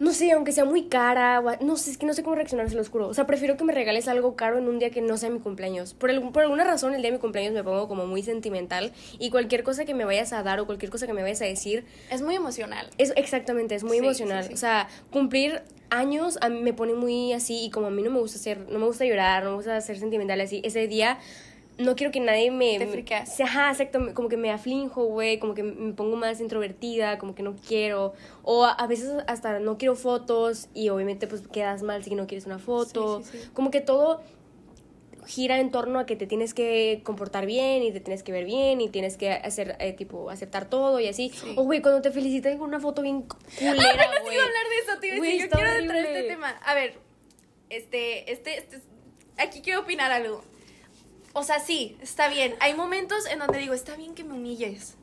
no 0.04 0.12
sé, 0.12 0.32
aunque 0.32 0.52
sea 0.52 0.66
muy 0.66 0.84
cara, 0.84 1.42
no 1.62 1.78
sé, 1.78 1.92
es 1.92 1.98
que 1.98 2.06
no 2.06 2.14
sé 2.14 2.24
cómo 2.24 2.36
reaccionar, 2.36 2.70
se 2.70 2.76
lo 2.76 2.84
juro. 2.84 3.08
O 3.08 3.14
sea, 3.14 3.26
prefiero 3.26 3.56
que 3.58 3.64
me 3.64 3.74
regales 3.74 4.08
algo 4.08 4.36
caro 4.36 4.58
en 4.58 4.68
un 4.68 4.78
día 4.78 4.90
que 4.90 5.02
no 5.02 5.18
sea 5.18 5.30
mi 5.30 5.40
cumpleaños. 5.40 5.94
Por, 5.94 6.10
algún- 6.10 6.32
por 6.34 6.44
alguna 6.44 6.64
razón, 6.64 6.94
el 6.94 7.02
día 7.02 7.10
de 7.12 7.18
mi 7.18 7.22
cumpleaños 7.22 7.54
me 7.54 7.64
pongo 7.64 7.88
como 7.88 8.06
muy 8.06 8.22
sentimental 8.22 8.92
y 9.18 9.30
cualquier 9.30 9.64
cosa 9.64 9.86
que 9.86 9.94
me 9.94 10.04
vayas 10.06 10.34
a 10.34 10.44
dar 10.44 10.60
o 10.60 10.66
cualquier 10.66 10.92
cosa 10.92 11.08
que 11.08 11.14
me 11.14 11.22
vayas 11.22 11.42
a 11.42 11.46
decir, 11.46 11.86
Es 12.10 12.22
muy 12.22 12.36
emocional. 12.36 12.90
Es 12.98 13.14
exactamente, 13.16 13.76
es 13.76 13.84
muy 13.84 14.00
Sí, 14.00 14.04
emocional. 14.06 14.44
sí, 14.44 14.48
sí. 14.50 14.54
O 14.56 14.58
sea, 14.58 14.90
cumplir 15.10 15.62
años 15.90 16.38
a 16.42 16.50
mí 16.50 16.60
me 16.62 16.74
pone 16.74 16.94
muy 16.96 17.32
así 17.34 17.64
y 17.66 17.70
como 17.70 17.88
a 17.88 17.90
mí 17.92 18.02
no 18.02 18.12
me 18.12 18.20
gusta 18.20 18.38
hacer, 18.40 18.60
no 18.70 18.80
me 18.80 18.86
gusta 18.86 19.06
llorar, 19.06 19.44
no 19.44 19.52
me 19.52 19.56
gusta 19.58 19.80
ser 19.80 19.98
sentimental 20.00 20.42
así, 20.42 20.60
ese 20.66 20.88
día 20.88 21.18
no 21.78 21.96
quiero 21.96 22.12
que 22.12 22.20
nadie 22.20 22.52
me... 22.52 22.78
Te 22.78 22.88
friqueas. 22.88 23.40
Ajá, 23.42 23.72
exacto, 23.72 24.14
como 24.14 24.30
que 24.30 24.38
me 24.38 24.52
aflinjo, 24.52 25.06
güey, 25.06 25.40
como 25.40 25.54
que 25.54 25.64
me 25.64 25.94
pongo 25.94 26.16
más 26.16 26.40
introvertida, 26.42 27.18
como 27.18 27.34
que 27.36 27.44
no 27.44 27.56
quiero, 27.68 28.14
o 28.44 28.64
a, 28.66 28.72
a 28.72 28.88
veces 28.88 29.12
hasta 29.28 29.60
no 29.60 29.78
quiero 29.78 29.96
fotos 29.96 30.68
y 30.74 30.90
obviamente 30.90 31.28
pues 31.28 31.48
quedas 31.48 31.82
mal 31.84 32.04
si 32.04 32.14
no 32.16 32.28
quieres 32.28 32.46
una 32.46 32.60
foto, 32.60 33.22
Sí, 33.24 33.30
sí, 33.32 33.38
sí. 33.44 33.50
como 33.54 33.72
que 33.72 33.82
todo 33.82 34.22
gira 35.26 35.60
en 35.62 35.72
torno 35.72 36.00
a 36.00 36.06
que 36.06 36.18
te 36.18 36.28
tienes 36.28 36.54
que 36.54 37.00
comportar 37.06 37.46
bien 37.46 37.82
y 37.82 37.94
te 37.94 38.02
tienes 38.02 38.24
que 38.24 38.34
ver 38.34 38.44
bien 38.44 38.82
y 38.82 38.90
tienes 38.90 39.16
que 39.16 39.32
hacer 39.32 39.78
eh, 39.80 39.94
tipo 39.94 40.30
aceptar 40.30 40.70
todo 40.70 41.00
y 41.00 41.08
así. 41.08 41.30
Sí. 41.34 41.54
O 41.56 41.64
güey, 41.64 41.82
cuando 41.82 42.02
te 42.02 42.12
felicitan 42.12 42.58
con 42.58 42.68
una 42.68 42.82
foto 42.82 43.02
bien 43.02 43.22
culera, 43.58 43.74
Apenas 43.84 44.22
güey. 44.22 44.36
iba 44.36 44.44
a 44.44 44.48
hablar 44.48 44.64
de 44.70 44.78
eso, 44.92 45.00
te 45.00 45.08
iba 45.08 45.16
a 45.16 45.18
Güey, 45.20 45.32
decir, 45.32 45.50
yo 45.50 45.56
quiero 45.56 45.72
entrar 45.80 45.98
a 45.98 46.10
este 46.10 46.24
tema. 46.24 46.50
A 46.50 46.76
ver, 46.76 46.96
este, 47.70 48.32
este, 48.34 48.58
este, 48.58 48.82
aquí 49.38 49.62
quiero 49.62 49.80
opinar 49.82 50.12
algo. 50.12 50.44
O 51.34 51.44
sea, 51.44 51.60
sí, 51.60 51.98
está 52.02 52.30
bien. 52.30 52.56
Hay 52.60 52.76
momentos 52.76 53.26
en 53.26 53.40
donde 53.40 53.58
digo, 53.58 53.74
está 53.74 53.96
bien 53.96 54.14
que 54.14 54.24
me 54.24 54.34
humilles. 54.34 54.96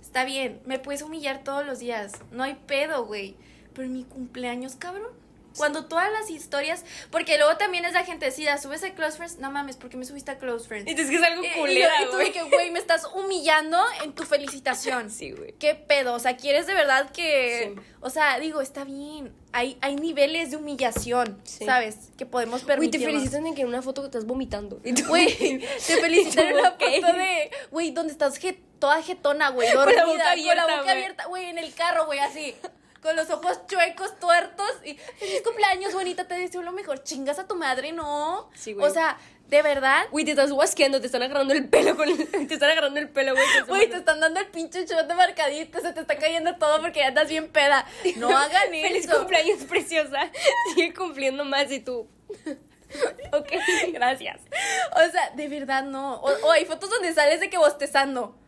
Está 0.00 0.24
bien, 0.24 0.60
me 0.66 0.80
puedes 0.80 1.02
humillar 1.02 1.44
todos 1.44 1.64
los 1.64 1.78
días. 1.78 2.12
No 2.32 2.42
hay 2.42 2.54
pedo, 2.66 3.06
güey. 3.06 3.36
Pero 3.72 3.86
en 3.86 3.92
mi 3.92 4.04
cumpleaños, 4.04 4.74
cabrón. 4.74 5.12
Cuando 5.56 5.86
todas 5.86 6.10
las 6.12 6.30
historias, 6.30 6.84
porque 7.10 7.38
luego 7.38 7.56
también 7.56 7.84
es 7.84 7.92
la 7.92 8.04
gente 8.04 8.26
decida, 8.26 8.58
subes 8.58 8.82
a 8.84 8.90
Close 8.94 9.16
Friends, 9.16 9.38
no 9.38 9.50
mames, 9.50 9.76
porque 9.76 9.96
me 9.96 10.04
subiste 10.04 10.30
a 10.30 10.38
Close 10.38 10.66
Friends? 10.68 10.90
Y 10.90 11.00
es 11.00 11.08
que 11.10 11.16
es 11.16 11.22
algo 11.22 11.42
Y- 11.44 11.46
y 11.46 11.50
culera, 11.50 12.00
yo- 12.00 12.04
y 12.06 12.10
tú 12.10 12.12
güey. 12.16 12.26
de 12.26 12.32
que, 12.32 12.42
güey, 12.42 12.70
me 12.70 12.78
estás 12.78 13.06
humillando 13.14 13.78
en 14.02 14.12
tu 14.12 14.24
felicitación. 14.24 15.10
Sí, 15.10 15.32
güey. 15.32 15.52
¿Qué 15.58 15.74
pedo? 15.74 16.14
O 16.14 16.18
sea, 16.18 16.36
¿quieres 16.36 16.66
de 16.66 16.74
verdad 16.74 17.10
que...? 17.10 17.72
Sí. 17.76 17.80
O 18.00 18.10
sea, 18.10 18.38
digo, 18.40 18.60
está 18.60 18.84
bien. 18.84 19.32
Hay, 19.52 19.76
hay 19.80 19.94
niveles 19.96 20.50
de 20.50 20.56
humillación, 20.56 21.38
Sí. 21.44 21.64
¿sabes? 21.64 21.96
Que 22.16 22.26
podemos 22.26 22.64
Güey, 22.64 22.66
te 22.90 22.98
permitir. 22.98 23.04
felicitan 23.04 23.46
en 23.46 23.54
que 23.54 23.62
en 23.62 23.68
una 23.68 23.82
foto 23.82 24.04
estás 24.04 24.24
vomitando. 24.26 24.80
Y 24.84 24.92
tú- 24.94 25.06
Güey, 25.08 25.26
te 25.86 25.96
felicitan 25.98 26.46
en 26.48 26.54
una 26.58 26.70
foto 26.72 27.12
de... 27.12 27.50
Güey, 27.70 27.90
donde 27.92 28.12
estás 28.12 28.40
toda 28.78 29.00
jetona, 29.02 29.50
güey, 29.50 29.68
Con 29.74 29.86
la 29.94 30.02
dormida. 30.02 30.04
boca 30.06 30.16
Con 30.16 30.18
la 30.24 30.30
abierta, 30.32 30.62
boca 30.66 30.82
güey. 30.82 30.90
abierta, 30.96 31.26
güey, 31.26 31.44
en 31.46 31.58
el 31.58 31.74
carro, 31.74 32.06
güey, 32.06 32.18
así. 32.18 32.54
Con 33.02 33.16
los 33.16 33.28
ojos 33.30 33.66
chuecos, 33.66 34.18
tuertos. 34.20 34.70
Y 34.84 34.94
feliz 34.94 35.42
cumpleaños, 35.42 35.92
bonita, 35.92 36.26
te 36.28 36.34
deseo 36.34 36.62
lo 36.62 36.70
mejor. 36.72 37.02
Chingas 37.02 37.38
a 37.40 37.48
tu 37.48 37.56
madre, 37.56 37.92
¿no? 37.92 38.48
Sí, 38.54 38.72
güey. 38.74 38.86
O 38.88 38.90
sea, 38.94 39.18
de 39.48 39.60
verdad... 39.60 40.04
Güey, 40.12 40.24
te 40.24 40.30
estás 40.30 40.52
guasqueando, 40.52 41.00
te 41.00 41.06
están 41.06 41.22
agarrando 41.22 41.52
el 41.52 41.68
pelo 41.68 41.96
con 41.96 42.08
el- 42.08 42.28
Te 42.48 42.54
están 42.54 42.70
agarrando 42.70 43.00
el 43.00 43.08
pelo, 43.08 43.32
güey. 43.34 43.44
Güey, 43.66 43.90
te 43.90 43.96
están 43.96 44.20
dando 44.20 44.38
el 44.40 44.46
pinche 44.46 44.86
shot 44.86 45.06
de 45.08 45.14
marcadito, 45.14 45.80
se 45.80 45.92
te 45.92 46.00
está 46.00 46.16
cayendo 46.16 46.56
todo 46.56 46.80
porque 46.80 47.00
ya 47.00 47.08
andas 47.08 47.28
bien 47.28 47.48
peda. 47.48 47.84
No 48.16 48.28
hagan 48.36 48.70
Feliz 48.70 49.04
eso. 49.06 49.18
cumpleaños, 49.18 49.64
preciosa. 49.64 50.30
Sigue 50.74 50.94
cumpliendo 50.94 51.44
más 51.44 51.70
y 51.72 51.80
tú. 51.80 52.08
ok, 53.32 53.52
gracias. 53.92 54.40
O 54.94 55.10
sea, 55.10 55.30
de 55.34 55.48
verdad 55.48 55.82
no. 55.84 56.14
O, 56.20 56.30
o 56.46 56.50
hay 56.52 56.64
fotos 56.66 56.88
donde 56.88 57.12
sales 57.12 57.40
de 57.40 57.50
que 57.50 57.58
bostezando. 57.58 58.38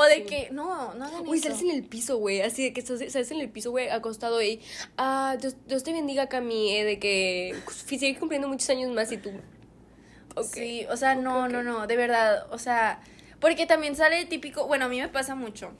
O 0.00 0.04
de 0.04 0.24
que, 0.24 0.48
no, 0.50 0.94
no 0.94 1.04
hagan 1.04 1.24
Güey, 1.24 1.40
eso. 1.40 1.48
sales 1.48 1.62
en 1.62 1.70
el 1.72 1.82
piso, 1.84 2.16
güey. 2.16 2.40
Así 2.40 2.64
de 2.64 2.72
que 2.72 2.80
estás, 2.80 3.00
sales 3.12 3.30
en 3.30 3.40
el 3.40 3.50
piso, 3.50 3.70
güey, 3.70 3.90
acostado 3.90 4.40
y. 4.42 4.60
Ah, 4.96 5.36
Dios, 5.38 5.56
Dios 5.66 5.82
te 5.82 5.92
bendiga, 5.92 6.28
Cami, 6.28 6.74
eh, 6.74 6.84
de 6.84 6.98
que 6.98 7.54
sigue 7.86 8.18
cumpliendo 8.18 8.48
muchos 8.48 8.70
años 8.70 8.90
más 8.92 9.12
y 9.12 9.18
tú. 9.18 9.30
Sí, 10.52 10.86
o 10.90 10.96
sea, 10.96 11.14
no, 11.16 11.48
no, 11.48 11.62
no, 11.62 11.86
de 11.86 11.96
verdad, 11.96 12.46
o 12.50 12.58
sea, 12.58 13.02
porque 13.40 13.66
también 13.66 13.94
sale 13.96 14.20
el 14.20 14.28
típico, 14.28 14.66
bueno, 14.66 14.86
a 14.86 14.88
mí 14.88 15.00
me 15.00 15.08
pasa 15.08 15.34
mucho. 15.34 15.72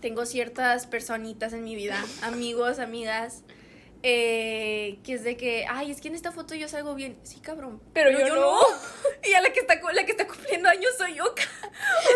Tengo 0.00 0.26
ciertas 0.26 0.86
personitas 0.86 1.52
en 1.54 1.64
mi 1.64 1.74
vida, 1.74 1.96
amigos, 2.22 2.78
amigas, 2.78 3.42
eh, 4.04 4.98
que 5.02 5.14
es 5.14 5.24
de 5.24 5.36
que, 5.36 5.66
ay, 5.68 5.90
es 5.90 6.00
que 6.00 6.06
en 6.08 6.14
esta 6.14 6.30
foto 6.30 6.54
yo 6.54 6.68
salgo 6.68 6.94
bien. 6.94 7.18
Sí, 7.24 7.40
cabrón. 7.40 7.80
Pero 7.94 8.10
yo 8.12 8.34
no. 8.36 8.58
Y 9.28 9.34
a 9.34 9.40
la 9.42 9.52
que 9.52 9.60
está 9.60 9.78
la 9.92 10.04
que 10.04 10.12
está 10.12 10.26
cumpliendo 10.26 10.68
años 10.68 10.90
soy 10.96 11.14
yo. 11.14 11.24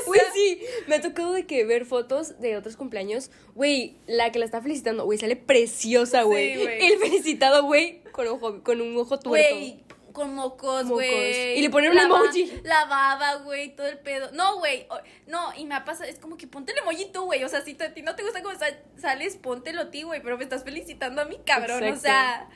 O 0.02 0.06
Güey, 0.06 0.20
sea, 0.20 0.32
sí, 0.32 0.62
me 0.88 0.96
ha 0.96 1.00
tocado 1.00 1.32
de 1.32 1.46
que 1.46 1.64
ver 1.64 1.84
fotos 1.84 2.40
de 2.40 2.56
otros 2.56 2.76
cumpleaños. 2.76 3.30
Güey, 3.54 3.96
la 4.06 4.32
que 4.32 4.38
la 4.38 4.44
está 4.44 4.60
felicitando, 4.60 5.04
güey, 5.04 5.18
sale 5.18 5.36
preciosa, 5.36 6.22
güey. 6.22 6.54
Sí. 6.56 6.66
El 6.80 6.98
felicitado, 6.98 7.62
güey, 7.64 8.02
con, 8.12 8.26
ojo, 8.26 8.62
con 8.64 8.80
un 8.80 8.96
ojo 8.96 9.18
tuerto. 9.20 9.54
Güey, 9.54 9.84
con 10.12 10.34
mocos, 10.34 10.88
güey. 10.88 11.58
Y 11.58 11.62
le 11.62 11.70
ponen 11.70 11.92
un 11.92 11.98
emoji. 11.98 12.60
La 12.64 12.84
baba, 12.86 13.36
güey, 13.44 13.74
todo 13.76 13.86
el 13.86 13.98
pedo. 13.98 14.30
No, 14.32 14.58
güey. 14.58 14.86
No, 15.26 15.52
y 15.56 15.64
me 15.64 15.74
ha 15.74 15.84
pasado, 15.84 16.10
es 16.10 16.18
como 16.18 16.36
que 16.36 16.46
ponte 16.46 16.72
el 16.72 16.78
emoji 16.78 17.06
tú, 17.12 17.24
güey. 17.24 17.44
O 17.44 17.48
sea, 17.48 17.62
si 17.62 17.76
a 17.80 17.94
ti 17.94 18.02
no 18.02 18.16
te 18.16 18.22
gusta 18.22 18.42
cómo 18.42 18.58
sa- 18.58 18.78
sales, 19.00 19.36
póntelo 19.36 19.82
a 19.82 19.90
ti, 19.90 20.02
güey. 20.02 20.20
Pero 20.22 20.36
me 20.36 20.44
estás 20.44 20.64
felicitando 20.64 21.22
a 21.22 21.24
mí, 21.24 21.38
cabrón. 21.46 21.84
O 21.84 21.96
sea, 21.96 22.48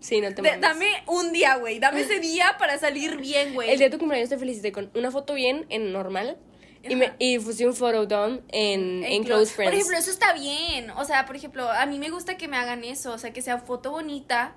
Sí, 0.00 0.20
no 0.20 0.32
te 0.34 0.42
mames. 0.42 0.60
dame 0.60 0.86
un 1.06 1.32
día, 1.32 1.56
güey. 1.56 1.78
Dame 1.78 2.00
ese 2.02 2.20
día 2.20 2.56
para 2.58 2.78
salir 2.78 3.16
bien, 3.16 3.54
güey. 3.54 3.70
El 3.70 3.78
día 3.78 3.86
de 3.88 3.92
tu 3.92 3.98
cumpleaños 3.98 4.28
te 4.28 4.38
felicité 4.38 4.70
con 4.72 4.90
una 4.94 5.10
foto 5.10 5.34
bien 5.34 5.66
en 5.68 5.92
normal. 5.92 6.36
Y, 6.88 6.94
me, 6.94 7.12
y 7.18 7.38
puse 7.40 7.66
un 7.66 7.74
photodome 7.74 8.42
en, 8.50 9.02
en 9.02 9.24
Close 9.24 9.52
Friends. 9.52 9.72
Por 9.72 9.74
ejemplo, 9.74 9.98
eso 9.98 10.10
está 10.10 10.32
bien. 10.34 10.90
O 10.90 11.04
sea, 11.04 11.26
por 11.26 11.34
ejemplo, 11.34 11.68
a 11.68 11.84
mí 11.86 11.98
me 11.98 12.10
gusta 12.10 12.36
que 12.36 12.46
me 12.46 12.56
hagan 12.56 12.84
eso. 12.84 13.12
O 13.12 13.18
sea, 13.18 13.32
que 13.32 13.42
sea 13.42 13.58
foto 13.58 13.90
bonita 13.90 14.54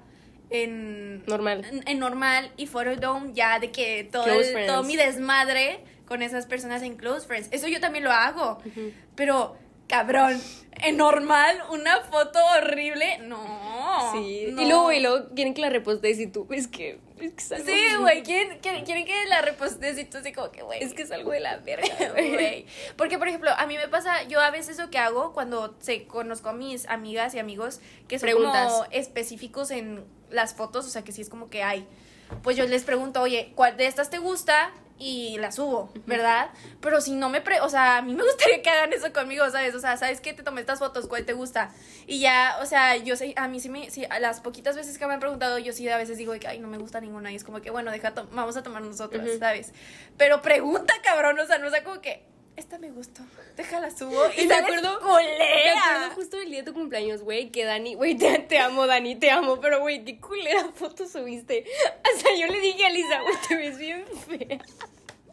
en 0.52 1.24
Normal. 1.26 1.66
en, 1.72 1.84
en 1.88 2.00
normal 2.00 2.52
y 2.58 2.68
photodome 2.68 3.32
ya 3.34 3.60
de 3.60 3.72
que 3.72 4.04
todo, 4.12 4.26
el- 4.28 4.66
todo 4.68 4.84
mi 4.84 4.96
desmadre 4.96 5.80
con 6.06 6.22
esas 6.22 6.46
personas 6.46 6.82
en 6.84 6.96
close 6.98 7.26
friends. 7.28 7.48
Eso 7.52 7.68
yo 7.68 7.80
también 7.80 8.04
lo 8.04 8.12
hago. 8.12 8.60
Pero, 9.16 9.56
cabrón, 9.90 10.42
en 10.82 10.96
normal, 10.96 11.62
una 11.72 12.00
foto 12.04 12.40
horrible, 12.58 13.18
no. 13.20 14.14
Sí. 14.14 14.48
no. 14.52 14.62
Y 14.62 14.66
luego, 14.66 14.92
y 14.94 15.00
luego 15.02 15.30
quieren 15.36 15.54
que 15.54 15.62
la 15.62 15.70
repostees 15.70 16.20
y 16.20 16.28
tú, 16.28 16.48
es 16.52 16.68
que, 16.70 17.00
es 17.20 17.34
que 17.34 17.60
Sí, 17.60 17.96
güey, 18.00 18.24
quieren, 18.24 18.60
quieren, 18.60 18.86
quieren 18.86 19.06
que 19.06 19.26
la 19.26 19.42
repostes 19.42 19.98
y 19.98 20.06
tú 20.06 20.20
así 20.20 20.32
como 20.32 20.52
que, 20.52 20.62
güey. 20.62 20.82
Es 20.82 20.94
que 20.94 21.02
es 21.02 21.12
algo 21.12 21.32
de 21.32 21.42
la 21.42 21.58
verga, 21.58 21.88
Güey. 22.14 22.66
Porque, 22.96 23.18
por 23.18 23.28
ejemplo, 23.28 23.52
a 23.58 23.66
mí 23.68 23.76
me 23.76 23.90
pasa, 23.90 24.24
yo 24.24 24.40
a 24.40 24.52
veces 24.52 24.78
lo 24.78 24.90
que 24.90 25.00
hago 25.00 25.34
cuando 25.34 25.76
se 25.80 26.06
conozco 26.06 26.50
a 26.50 26.54
mis 26.54 26.88
amigas 26.88 27.34
y 27.34 27.40
amigos 27.40 27.82
que 28.08 28.20
son 28.20 28.28
Preguntas. 28.28 28.72
como 28.72 28.86
específicos 28.92 29.72
en 29.72 30.06
las 30.30 30.54
fotos, 30.54 30.86
o 30.86 30.90
sea, 30.90 31.04
que 31.04 31.12
sí 31.12 31.22
es 31.22 31.30
como 31.30 31.50
que 31.50 31.64
hay. 31.64 31.86
Pues 32.44 32.56
yo 32.56 32.66
les 32.68 32.84
pregunto, 32.84 33.22
oye, 33.22 33.52
¿cuál 33.56 33.76
de 33.76 33.88
estas 33.88 34.10
te 34.10 34.20
gusta? 34.20 34.72
Y 35.02 35.38
la 35.38 35.52
subo, 35.54 35.92
¿verdad? 36.06 36.50
Pero 36.82 37.00
si 37.00 37.14
no 37.14 37.30
me 37.30 37.40
pre... 37.40 37.62
O 37.62 37.70
sea, 37.70 37.98
a 37.98 38.02
mí 38.02 38.14
me 38.14 38.24
gustaría 38.30 38.62
que 38.62 38.70
hagan 38.70 38.92
eso 38.92 39.12
conmigo, 39.14 39.50
¿sabes? 39.50 39.74
O 39.74 39.80
sea, 39.80 39.96
¿sabes 39.96 40.20
qué? 40.20 40.34
Te 40.34 40.44
tomé 40.44 40.60
estas 40.62 40.80
fotos, 40.80 41.08
¿cuál 41.08 41.26
te 41.26 41.32
gusta? 41.34 41.72
Y 42.06 42.20
ya, 42.20 42.58
o 42.62 42.66
sea, 42.66 42.98
yo 42.98 43.16
sé, 43.16 43.34
a 43.38 43.48
mí 43.48 43.60
sí 43.62 43.70
me... 43.70 43.90
Sí, 43.90 44.06
a 44.10 44.20
las 44.20 44.42
poquitas 44.42 44.76
veces 44.76 44.98
que 44.98 45.08
me 45.08 45.14
han 45.14 45.22
preguntado, 45.22 45.58
yo 45.58 45.72
sí 45.72 45.88
a 45.88 45.98
veces 45.98 46.18
digo 46.18 46.34
que, 46.38 46.48
ay, 46.48 46.60
no 46.60 46.68
me 46.68 46.78
gusta 46.78 47.00
ninguna. 47.00 47.32
Y 47.32 47.36
es 47.36 47.46
como 47.46 47.62
que, 47.62 47.72
bueno, 47.72 47.92
deja, 47.92 48.14
vamos 48.32 48.58
a 48.58 48.64
tomar 48.64 48.82
nosotros. 48.82 49.24
¿sabes? 49.40 49.72
Pero 50.18 50.42
pregunta, 50.42 50.94
cabrón, 51.02 51.40
o 51.40 51.46
sea, 51.46 51.58
no 51.60 51.70
sea 51.70 51.84
como 51.84 52.02
que, 52.02 52.24
esta 52.60 52.78
me 52.78 52.92
gustó, 52.92 53.24
déjala 53.56 53.90
subo. 53.92 54.22
Y 54.38 54.42
Y 54.42 54.48
me 54.48 54.56
acuerdo, 54.56 54.94
me 54.94 55.00
culera. 55.00 55.96
acuerdo 55.96 56.16
justo 56.16 56.38
del 56.38 56.50
día 56.50 56.60
de 56.60 56.66
tu 56.66 56.74
cumpleaños, 56.74 57.22
güey, 57.22 57.50
que 57.52 57.66
Dani, 57.66 57.96
güey, 57.96 58.16
te, 58.16 58.40
te 58.40 58.60
amo, 58.60 58.86
Dani, 58.88 59.16
te 59.16 59.32
amo, 59.32 59.60
pero, 59.60 59.80
güey, 59.80 60.04
qué 60.06 60.20
culera 60.20 60.70
foto 60.76 61.08
subiste. 61.08 61.66
O 62.16 62.20
sea, 62.20 62.36
yo 62.36 62.48
le 62.48 62.60
dije 62.60 62.86
a 62.86 62.90
Lisa, 62.90 63.22
güey, 63.22 63.36
te 63.48 63.56
ves 63.56 63.78
bien 63.78 64.06
fea. 64.28 64.60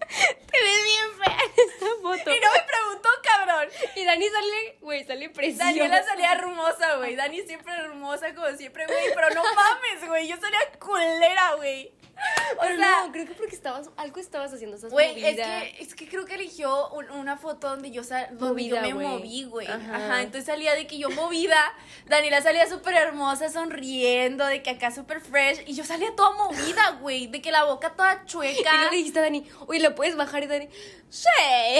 Te 0.08 0.62
ves 0.62 0.84
bien 0.84 1.18
fea 1.18 1.36
en 1.56 1.68
esta 1.68 1.86
foto. 2.00 2.30
Y 2.30 2.40
no 2.40 2.52
me 2.52 2.62
preguntó, 2.62 3.08
cabrón. 3.24 3.68
Y 3.96 4.04
Dani 4.04 4.28
sale, 4.28 4.78
güey, 4.80 5.04
sale 5.04 5.30
preciosa. 5.30 5.64
Daniela 5.64 6.02
salía 6.04 6.32
hermosa, 6.32 6.96
güey. 6.96 7.16
Dani 7.16 7.42
siempre 7.42 7.72
hermosa, 7.74 8.32
como 8.34 8.48
siempre, 8.56 8.86
güey. 8.86 9.12
Pero 9.14 9.30
no 9.30 9.42
mames, 9.42 10.06
güey. 10.06 10.28
Yo 10.28 10.36
salía 10.36 10.60
culera, 10.78 11.54
güey. 11.56 11.92
O 12.58 12.64
sea, 12.64 13.02
no, 13.04 13.12
creo 13.12 13.26
que 13.26 13.34
porque 13.34 13.54
estabas, 13.54 13.90
algo 13.96 14.18
estabas 14.20 14.52
haciendo, 14.52 14.76
estás 14.76 14.90
Güey, 14.90 15.22
es 15.24 15.36
que, 15.36 15.76
es 15.80 15.94
que 15.94 16.08
creo 16.08 16.24
que 16.24 16.34
eligió 16.36 16.88
un- 16.90 17.10
una 17.10 17.36
foto 17.36 17.68
donde 17.68 17.90
yo, 17.90 18.02
sal, 18.02 18.28
donde 18.38 18.64
yo 18.66 18.76
Movida, 18.76 18.94
me 18.94 18.94
moví, 18.94 19.44
güey. 19.44 19.66
Ajá. 19.66 19.96
Ajá. 19.96 20.22
entonces 20.22 20.46
salía 20.46 20.74
de 20.74 20.86
que 20.86 20.96
yo 20.98 21.10
movida, 21.10 21.58
Daniela 22.06 22.40
salía 22.40 22.66
súper 22.68 22.94
hermosa, 22.94 23.50
sonriendo, 23.50 24.46
de 24.46 24.62
que 24.62 24.70
acá 24.70 24.90
súper 24.90 25.20
fresh, 25.20 25.62
y 25.66 25.74
yo 25.74 25.84
salía 25.84 26.14
toda 26.16 26.30
movida, 26.36 26.92
güey, 27.00 27.26
de 27.26 27.42
que 27.42 27.50
la 27.52 27.64
boca 27.64 27.94
toda 27.94 28.24
chueca. 28.24 28.54
Y 28.58 28.76
luego 28.76 28.90
le 28.90 28.96
dijiste 28.96 29.18
a 29.18 29.22
Dani, 29.22 29.46
oye, 29.66 29.80
¿la 29.80 29.94
puedes 29.94 30.16
bajar? 30.16 30.42
Y 30.44 30.46
Dani, 30.46 30.68
sí, 31.10 31.28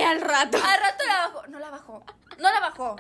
al 0.04 0.20
rato. 0.20 0.58
Al 0.58 0.80
rato 0.80 1.04
la 1.06 1.28
bajó, 1.28 1.46
no 1.46 1.58
la 1.58 1.70
bajó, 1.70 2.04
no 2.38 2.52
la 2.52 2.60
bajó, 2.60 2.96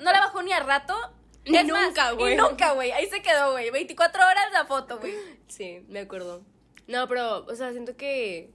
no 0.00 0.12
la 0.12 0.20
bajó 0.20 0.42
ni 0.42 0.52
al 0.52 0.64
rato. 0.64 0.96
Ni 1.44 1.56
Es 1.58 1.66
nunca, 1.66 2.12
güey. 2.12 2.36
Nunca, 2.36 2.72
güey, 2.72 2.92
ahí 2.92 3.08
se 3.08 3.22
quedó, 3.22 3.52
güey, 3.52 3.70
24 3.70 4.22
horas 4.22 4.52
la 4.52 4.64
foto, 4.66 4.98
güey. 4.98 5.14
Sí, 5.48 5.84
me 5.88 6.00
acuerdo. 6.00 6.42
No, 6.88 7.06
pero, 7.06 7.44
o 7.46 7.54
sea, 7.54 7.70
siento 7.72 7.96
que. 7.96 8.50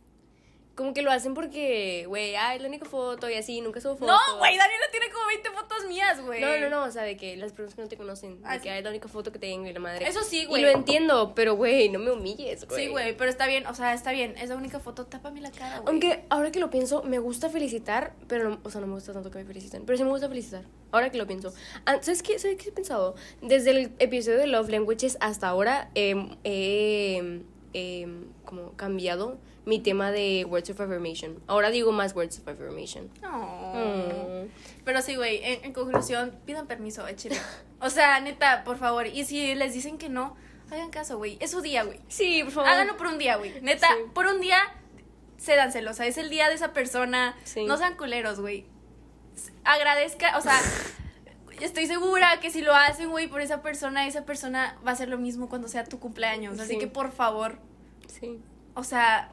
Como 0.76 0.96
que 0.96 1.04
lo 1.04 1.12
hacen 1.12 1.36
porque, 1.36 2.06
güey, 2.08 2.36
ah, 2.36 2.56
es 2.56 2.62
la 2.64 2.68
única 2.68 2.86
foto 2.86 3.30
y 3.30 3.36
así, 3.36 3.62
nunca 3.62 3.80
subo 3.80 3.96
fotos. 3.96 4.08
No, 4.08 4.38
güey, 4.40 4.58
Daniela 4.58 4.86
tiene 4.90 5.06
como 5.12 5.28
20 5.28 5.52
fotos 5.52 5.86
mías, 5.88 6.20
güey. 6.20 6.42
No, 6.42 6.58
no, 6.58 6.68
no, 6.68 6.84
o 6.86 6.90
sea, 6.90 7.04
de 7.04 7.16
que 7.16 7.38
las 7.38 7.52
personas 7.52 7.76
que 7.76 7.82
no 7.84 7.88
te 7.90 7.96
conocen, 7.96 8.42
de 8.42 8.60
que 8.60 8.72
ah, 8.72 8.80
es 8.80 8.84
la 8.84 8.90
única 8.90 9.08
foto 9.08 9.32
que 9.32 9.38
tengo 9.38 9.68
y 9.68 9.74
la 9.74 9.80
madre. 9.80 10.08
Eso 10.08 10.24
sí, 10.24 10.40
Y 10.42 10.46
güey. 10.48 10.64
lo 10.64 10.70
entiendo, 10.70 11.34
pero, 11.36 11.56
güey, 11.56 11.90
no 11.90 12.00
me 12.00 12.10
humilles, 12.12 12.66
güey. 12.68 12.86
Sí, 12.86 12.90
güey, 12.90 13.16
pero 13.16 13.30
está 13.30 13.46
bien, 13.46 13.68
o 13.68 13.76
sea, 13.76 13.94
está 13.94 14.12
bien. 14.12 14.34
Es 14.40 14.50
la 14.50 14.56
única 14.56 14.80
foto, 14.80 15.06
tápame 15.06 15.42
la 15.42 15.52
cara, 15.52 15.78
güey. 15.78 15.92
Aunque 15.92 16.26
ahora 16.32 16.52
que 16.52 16.60
lo 16.60 16.72
pienso, 16.72 17.04
me 17.04 17.20
gusta 17.20 17.52
felicitar, 17.52 18.16
pero, 18.28 18.50
no- 18.50 18.60
o 18.64 18.72
sea, 18.72 18.82
no 18.82 18.88
me 18.88 18.96
gusta 18.96 19.14
tanto 19.14 19.30
que 19.30 19.38
me 19.38 19.46
feliciten. 19.46 19.86
Pero 19.86 19.96
sí 19.96 20.04
me 20.04 20.10
gusta 20.10 20.28
felicitar. 20.28 20.64
Ahora 20.92 21.12
que 21.12 21.20
lo 21.20 21.28
pienso. 21.28 21.54
Ah, 21.86 22.00
¿Sabes 22.02 22.24
qué? 22.24 22.40
¿Sabes 22.40 22.58
qué 22.58 22.70
he 22.70 22.72
pensado? 22.72 23.14
Desde 23.44 23.70
el 23.70 23.92
episodio 24.00 24.40
de 24.40 24.48
Love 24.48 24.70
Languages 24.70 25.18
hasta 25.22 25.50
ahora 25.50 25.92
he 25.94 27.44
em, 27.74 28.26
como 28.46 28.74
cambiado 28.74 29.38
mi 29.66 29.80
tema 29.80 30.12
de 30.12 30.46
Words 30.50 30.72
of 30.72 30.82
Affirmation. 30.82 31.42
Ahora 31.48 31.70
digo 31.70 31.92
más 31.92 32.16
Words 32.16 32.40
of 32.40 32.48
Affirmation. 32.48 33.10
No. 33.22 33.74
Mm. 33.74 34.50
Pero 34.84 35.02
sí, 35.02 35.16
güey, 35.16 35.40
en, 35.44 35.66
en 35.66 35.74
conclusión, 35.74 36.38
pidan 36.46 36.68
permiso, 36.68 37.08
échale. 37.08 37.38
O 37.80 37.90
sea, 37.90 38.20
neta, 38.20 38.64
por 38.64 38.78
favor. 38.78 39.08
Y 39.08 39.24
si 39.26 39.56
les 39.56 39.74
dicen 39.74 39.98
que 39.98 40.10
no, 40.10 40.36
hagan 40.72 40.90
caso, 40.90 41.18
güey. 41.18 41.38
Es 41.40 41.52
su 41.52 41.62
día, 41.62 41.84
güey. 41.84 42.00
Sí, 42.08 42.42
por 42.44 42.52
favor. 42.54 42.70
Háganlo 42.70 42.98
por 42.98 43.08
un 43.08 43.18
día, 43.18 43.38
güey. 43.38 43.60
Neta, 43.62 43.88
Sí. 43.88 44.10
por 44.14 44.26
un 44.28 44.40
día, 44.42 44.58
cédanselo. 45.40 45.92
O 45.92 45.94
sea, 45.94 46.06
es 46.08 46.18
el 46.18 46.30
día 46.30 46.50
de 46.50 46.56
esa 46.56 46.74
persona. 46.74 47.36
Sí. 47.44 47.66
No 47.66 47.78
sean 47.78 47.96
culeros, 47.98 48.40
güey. 48.40 48.66
Agradezca, 49.64 50.38
o 50.38 50.42
sea, 50.42 50.60
estoy 51.62 51.88
segura 51.88 52.40
que 52.40 52.50
si 52.50 52.62
lo 52.62 52.74
hacen, 52.76 53.10
güey, 53.10 53.28
por 53.28 53.42
esa 53.42 53.62
persona, 53.62 54.08
esa 54.08 54.26
persona 54.26 54.78
va 54.86 54.92
a 54.92 54.94
hacer 54.94 55.10
lo 55.10 55.18
mismo 55.18 55.50
cuando 55.50 55.68
sea 55.68 55.84
tu 55.84 56.00
cumpleaños. 56.00 56.60
Así 56.60 56.74
Sí. 56.74 56.80
que, 56.80 56.88
por 56.88 57.12
favor, 57.12 57.58
Sí. 58.08 58.40
o 58.74 58.84
sea, 58.84 59.32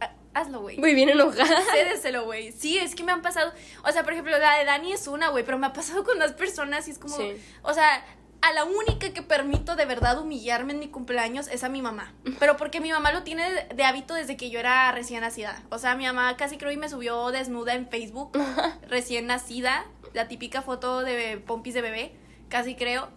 ha- 0.00 0.12
hazlo, 0.34 0.60
güey. 0.60 0.78
Muy 0.78 0.94
bien 0.94 1.08
enojada. 1.08 1.62
Cédeselo, 1.72 2.24
güey. 2.24 2.52
Sí, 2.52 2.78
es 2.78 2.94
que 2.94 3.02
me 3.04 3.12
han 3.12 3.22
pasado. 3.22 3.52
O 3.84 3.92
sea, 3.92 4.02
por 4.04 4.12
ejemplo, 4.12 4.36
la 4.38 4.58
de 4.58 4.64
Dani 4.64 4.92
es 4.92 5.06
una, 5.08 5.28
güey, 5.30 5.44
pero 5.44 5.58
me 5.58 5.66
ha 5.66 5.72
pasado 5.72 6.04
con 6.04 6.18
las 6.18 6.32
personas 6.32 6.86
y 6.88 6.90
es 6.92 6.98
como. 6.98 7.16
Sí. 7.16 7.32
O 7.62 7.72
sea, 7.72 8.04
a 8.42 8.52
la 8.52 8.64
única 8.64 9.10
que 9.12 9.22
permito 9.22 9.74
de 9.76 9.84
verdad 9.86 10.18
humillarme 10.20 10.72
en 10.72 10.78
mi 10.78 10.88
cumpleaños 10.88 11.48
es 11.48 11.64
a 11.64 11.68
mi 11.68 11.82
mamá. 11.82 12.12
Pero 12.38 12.56
porque 12.56 12.80
mi 12.80 12.90
mamá 12.92 13.12
lo 13.12 13.22
tiene 13.22 13.50
de, 13.50 13.74
de 13.74 13.84
hábito 13.84 14.14
desde 14.14 14.36
que 14.36 14.50
yo 14.50 14.60
era 14.60 14.92
recién 14.92 15.20
nacida. 15.22 15.62
O 15.70 15.78
sea, 15.78 15.94
mi 15.96 16.04
mamá 16.06 16.36
casi 16.36 16.56
creo 16.58 16.70
y 16.70 16.76
me 16.76 16.88
subió 16.88 17.30
desnuda 17.32 17.74
en 17.74 17.88
Facebook, 17.88 18.32
recién 18.88 19.26
nacida, 19.26 19.84
la 20.12 20.28
típica 20.28 20.62
foto 20.62 21.00
de 21.02 21.38
pompis 21.38 21.74
de 21.74 21.82
bebé, 21.82 22.12
casi 22.48 22.74
creo. 22.76 23.08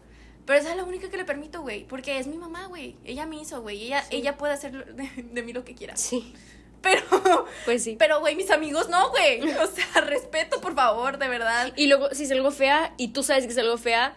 Pero 0.46 0.58
esa 0.60 0.72
es 0.72 0.78
la 0.78 0.84
única 0.84 1.10
que 1.12 1.18
le 1.18 1.26
permito, 1.26 1.62
güey, 1.62 1.84
porque 1.86 2.18
es 2.18 2.26
mi 2.26 2.38
mamá, 2.38 2.66
güey. 2.66 2.96
Ella 3.06 3.28
me 3.28 3.36
hizo, 3.40 3.62
güey. 3.62 3.84
Ella, 3.84 4.02
Sí. 4.04 4.16
ella 4.16 4.36
puede 4.36 4.54
hacer 4.54 4.96
de, 4.96 5.08
de 5.24 5.44
mí 5.44 5.54
lo 5.54 5.64
que 5.64 5.76
quiera. 5.76 5.96
Sí, 5.96 6.34
Pero, 6.82 7.46
pues 7.66 7.84
sí. 7.84 7.98
pero, 8.00 8.20
güey, 8.20 8.36
mis 8.36 8.50
amigos 8.50 8.90
no, 8.90 9.10
güey. 9.12 9.42
O 9.44 9.68
sea, 9.68 10.02
respeto, 10.02 10.60
por 10.60 10.74
favor, 10.74 11.20
de 11.20 11.28
verdad. 11.28 11.72
Y 11.76 11.86
luego, 11.88 12.10
si 12.14 12.24
es 12.24 12.32
algo 12.32 12.50
fea 12.52 12.94
y 12.98 13.10
tú 13.10 13.22
sabes 13.22 13.46
que 13.46 13.52
es 13.52 13.58
algo 13.60 13.78
fea, 13.78 14.16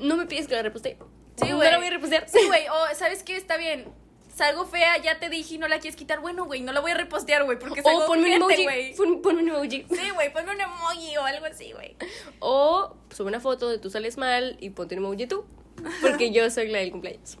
no 0.00 0.16
me 0.16 0.26
pides 0.26 0.46
que 0.48 0.54
la 0.54 0.62
reposte. 0.62 0.96
Sí, 1.36 1.48
No 1.48 1.56
güey. 1.56 1.70
la 1.70 1.78
voy 1.78 1.86
a 1.86 1.90
repostear. 1.90 2.28
Sí, 2.28 2.38
güey. 2.46 2.66
O, 2.68 2.94
¿sabes 2.96 3.22
qué? 3.22 3.36
Está 3.36 3.56
bien. 3.56 3.86
Salgo 4.34 4.64
fea, 4.64 4.96
ya 5.02 5.18
te 5.18 5.28
dije 5.28 5.56
y 5.56 5.58
no 5.58 5.68
la 5.68 5.80
quieres 5.80 5.96
quitar. 5.96 6.20
Bueno, 6.20 6.44
güey, 6.46 6.60
no 6.62 6.72
la 6.72 6.80
voy 6.80 6.92
a 6.92 6.94
repostear, 6.94 7.44
güey, 7.44 7.58
porque 7.58 7.82
salgo 7.82 8.04
O 8.04 8.06
ponme 8.06 8.26
un 8.26 8.32
emoji. 8.32 8.94
Pon, 8.96 9.20
pon 9.22 9.36
un 9.36 9.48
emoji. 9.48 9.84
Sí, 9.90 10.10
güey, 10.14 10.32
ponme 10.32 10.52
un 10.54 10.60
emoji 10.60 11.16
o 11.18 11.24
algo 11.24 11.46
así, 11.46 11.72
güey. 11.72 11.96
O 12.38 12.96
sube 13.14 13.28
una 13.28 13.40
foto 13.40 13.68
de 13.68 13.78
tú 13.78 13.90
sales 13.90 14.16
mal 14.16 14.56
y 14.60 14.70
ponte 14.70 14.94
un 14.96 15.04
emoji 15.04 15.26
tú. 15.26 15.44
Porque 16.00 16.30
yo 16.30 16.48
soy 16.50 16.68
la 16.68 16.78
del 16.78 16.90
cumpleaños. 16.90 17.38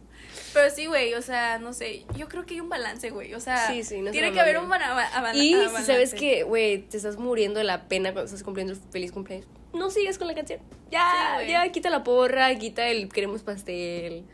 Pero 0.52 0.68
sí, 0.74 0.86
güey, 0.86 1.14
o 1.14 1.22
sea, 1.22 1.58
no 1.58 1.72
sé. 1.72 2.04
Yo 2.16 2.28
creo 2.28 2.44
que 2.44 2.54
hay 2.54 2.60
un 2.60 2.68
balance, 2.68 3.10
güey. 3.10 3.34
O 3.34 3.40
sea, 3.40 3.68
Sí, 3.68 3.82
sí, 3.84 4.00
no 4.02 4.10
tiene 4.10 4.32
que 4.32 4.40
haber 4.40 4.58
un 4.58 4.68
bana- 4.68 4.92
a- 4.92 5.20
bala- 5.22 5.34
Y 5.38 5.50
si 5.50 5.54
balance. 5.54 5.84
sabes 5.84 6.12
que, 6.14 6.42
güey, 6.42 6.78
te 6.88 6.96
estás 6.96 7.16
muriendo 7.18 7.58
de 7.58 7.64
la 7.64 7.86
pena 7.88 8.12
cuando 8.12 8.26
estás 8.26 8.42
cumpliendo 8.42 8.72
el 8.72 8.78
feliz 8.90 9.12
cumpleaños, 9.12 9.46
no 9.72 9.90
sigas 9.90 10.18
con 10.18 10.26
la 10.26 10.34
canción. 10.34 10.60
Ya, 10.90 11.38
Sí, 11.40 11.50
ya, 11.50 11.70
quita 11.72 11.90
la 11.90 12.02
porra, 12.04 12.54
quita 12.56 12.88
el 12.88 13.08
queremos 13.08 13.42
pastel. 13.42 14.24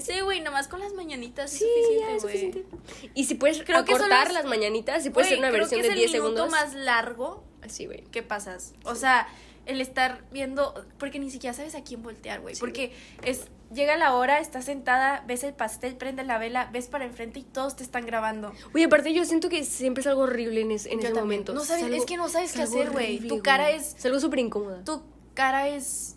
Sí, 0.00 0.20
güey, 0.20 0.40
nomás 0.40 0.68
con 0.68 0.78
las 0.80 0.92
mañanitas 0.94 1.50
Sí, 1.50 1.64
es 2.08 2.14
es 2.16 2.22
suficiente, 2.22 2.64
güey. 2.70 3.10
Y 3.14 3.24
si 3.24 3.34
puedes 3.34 3.62
Creo 3.64 3.84
que 3.84 3.92
acortar 3.94 4.26
los- 4.26 4.34
las 4.34 4.44
mañanitas, 4.44 5.02
si 5.02 5.10
puedes 5.10 5.28
hacer 5.28 5.38
una 5.40 5.50
versión 5.50 5.82
de 5.82 5.88
es 5.88 5.94
10 5.94 6.14
el 6.14 6.20
minuto 6.22 6.44
segundos. 6.46 6.50
más 6.50 6.74
largo 6.74 7.42
Así, 7.62 7.86
güey. 7.86 8.02
que 8.12 8.22
pasas. 8.22 8.74
O 8.84 8.94
sea, 8.94 9.26
el 9.66 9.80
estar 9.80 10.22
viendo, 10.30 10.86
porque 10.98 11.18
ni 11.18 11.28
siquiera 11.30 11.54
sabes 11.54 11.74
a 11.74 11.82
quién 11.82 12.02
voltear, 12.02 12.40
güey. 12.40 12.54
Sí, 12.54 12.60
porque 12.60 12.92
es 13.24 13.46
llega 13.72 13.96
la 13.96 14.14
hora, 14.14 14.40
estás 14.40 14.64
sentada, 14.64 15.22
ves 15.26 15.44
el 15.44 15.54
pastel, 15.54 15.96
prende 15.96 16.22
la 16.24 16.38
vela, 16.38 16.68
ves 16.72 16.88
para 16.88 17.04
enfrente 17.04 17.40
y 17.40 17.42
todos 17.44 17.76
te 17.76 17.82
están 17.82 18.04
grabando. 18.06 18.52
Oye, 18.74 18.84
aparte 18.84 19.12
yo 19.12 19.24
siento 19.24 19.48
que 19.48 19.64
siempre 19.64 20.00
es 20.00 20.06
algo 20.06 20.22
horrible 20.22 20.60
en, 20.62 20.70
es- 20.72 20.86
en 20.86 20.92
Yo 20.94 20.98
ese 20.98 21.06
también. 21.08 21.24
momento. 21.24 21.54
No 21.54 21.64
sabes- 21.64 21.84
algo- 21.84 21.96
es 21.96 22.04
que 22.04 22.16
no 22.16 22.28
sabes 22.28 22.52
qué 22.52 22.62
hacer, 22.62 22.90
güey. 22.90 23.18
Tu 23.26 23.40
cara 23.42 23.70
es- 23.70 23.94
Es 23.96 24.04
algo 24.06 24.18
súper 24.20 24.38
incómoda. 24.40 24.82
Tu 24.84 25.02
cara 25.34 25.68
es 25.68 26.16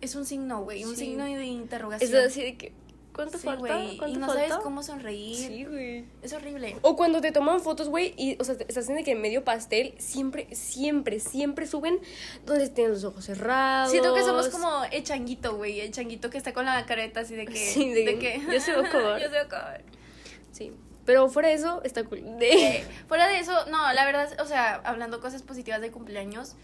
es 0.00 0.14
un 0.16 0.26
signo, 0.26 0.62
güey, 0.64 0.84
un 0.84 0.90
Sí. 0.96 1.06
signo 1.06 1.24
de 1.24 1.46
interrogación. 1.46 2.10
Es 2.10 2.26
así 2.26 2.42
de 2.42 2.56
que, 2.58 2.72
¿cuánto 3.14 3.38
Sí, 3.38 3.46
falta? 3.46 3.60
güey, 3.60 3.96
¿Cuánto 3.96 4.16
y 4.16 4.20
no 4.20 4.26
falta? 4.26 4.48
sabes 4.48 4.64
cómo 4.64 4.82
sonreír. 4.82 5.36
Sí, 5.36 5.64
güey. 5.64 6.04
Es 6.22 6.32
horrible. 6.32 6.76
O 6.82 6.96
cuando 6.96 7.20
te 7.20 7.32
toman 7.32 7.60
fotos, 7.60 7.88
güey, 7.88 8.14
y, 8.16 8.36
o 8.40 8.44
sea, 8.44 8.56
estás 8.68 8.88
en 8.88 8.96
de 8.96 9.04
que 9.04 9.12
en 9.12 9.20
medio 9.20 9.44
pastel, 9.44 9.94
siempre, 9.98 10.54
siempre, 10.54 11.20
siempre 11.20 11.66
suben 11.66 11.98
donde 12.44 12.68
tienen 12.68 12.92
los 12.94 13.04
ojos 13.04 13.24
cerrados. 13.24 13.90
Siento 13.90 14.14
que 14.14 14.22
somos 14.22 14.48
como 14.48 14.84
el 14.90 15.02
changuito, 15.02 15.56
güey, 15.56 15.80
el 15.80 15.92
changuito 15.92 16.28
que 16.30 16.38
está 16.38 16.52
con 16.52 16.64
la 16.66 16.84
careta 16.86 17.20
así 17.20 17.34
de 17.34 17.46
que 17.46 17.56
Sí, 17.56 17.90
de 17.90 18.18
que, 18.18 18.40
yo 18.52 18.60
soy 18.60 18.74
Ocobar. 18.74 19.20
yo 19.22 19.28
soy 19.28 19.38
Ocobar. 19.38 19.82
Sí. 20.52 20.72
Pero 21.06 21.28
fuera 21.28 21.48
de 21.48 21.54
eso, 21.54 21.82
está 21.84 22.04
cool. 22.04 22.22
De... 22.38 22.52
Eh, 22.78 22.84
fuera 23.08 23.28
de 23.28 23.38
eso, 23.38 23.52
no, 23.66 23.92
la 23.92 24.06
verdad, 24.06 24.40
o 24.40 24.46
sea, 24.46 24.76
hablando 24.84 25.20
cosas 25.20 25.42
positivas 25.42 25.80
de 25.80 25.90
cumpleaños, 25.90 26.56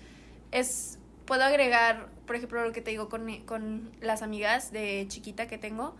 es, 0.51 0.99
puedo 1.27 1.45
agregar, 1.45 2.09
por 2.27 2.37
ejemplo, 2.37 2.65
lo 2.65 2.73
que 2.73 2.81
te 2.81 2.91
digo 2.91 3.09
con, 3.09 3.29
con 3.45 3.93
las 4.01 4.23
amigas 4.23 4.73
de 4.73 5.05
chiquita 5.09 5.47
que 5.47 5.59
tengo, 5.59 5.95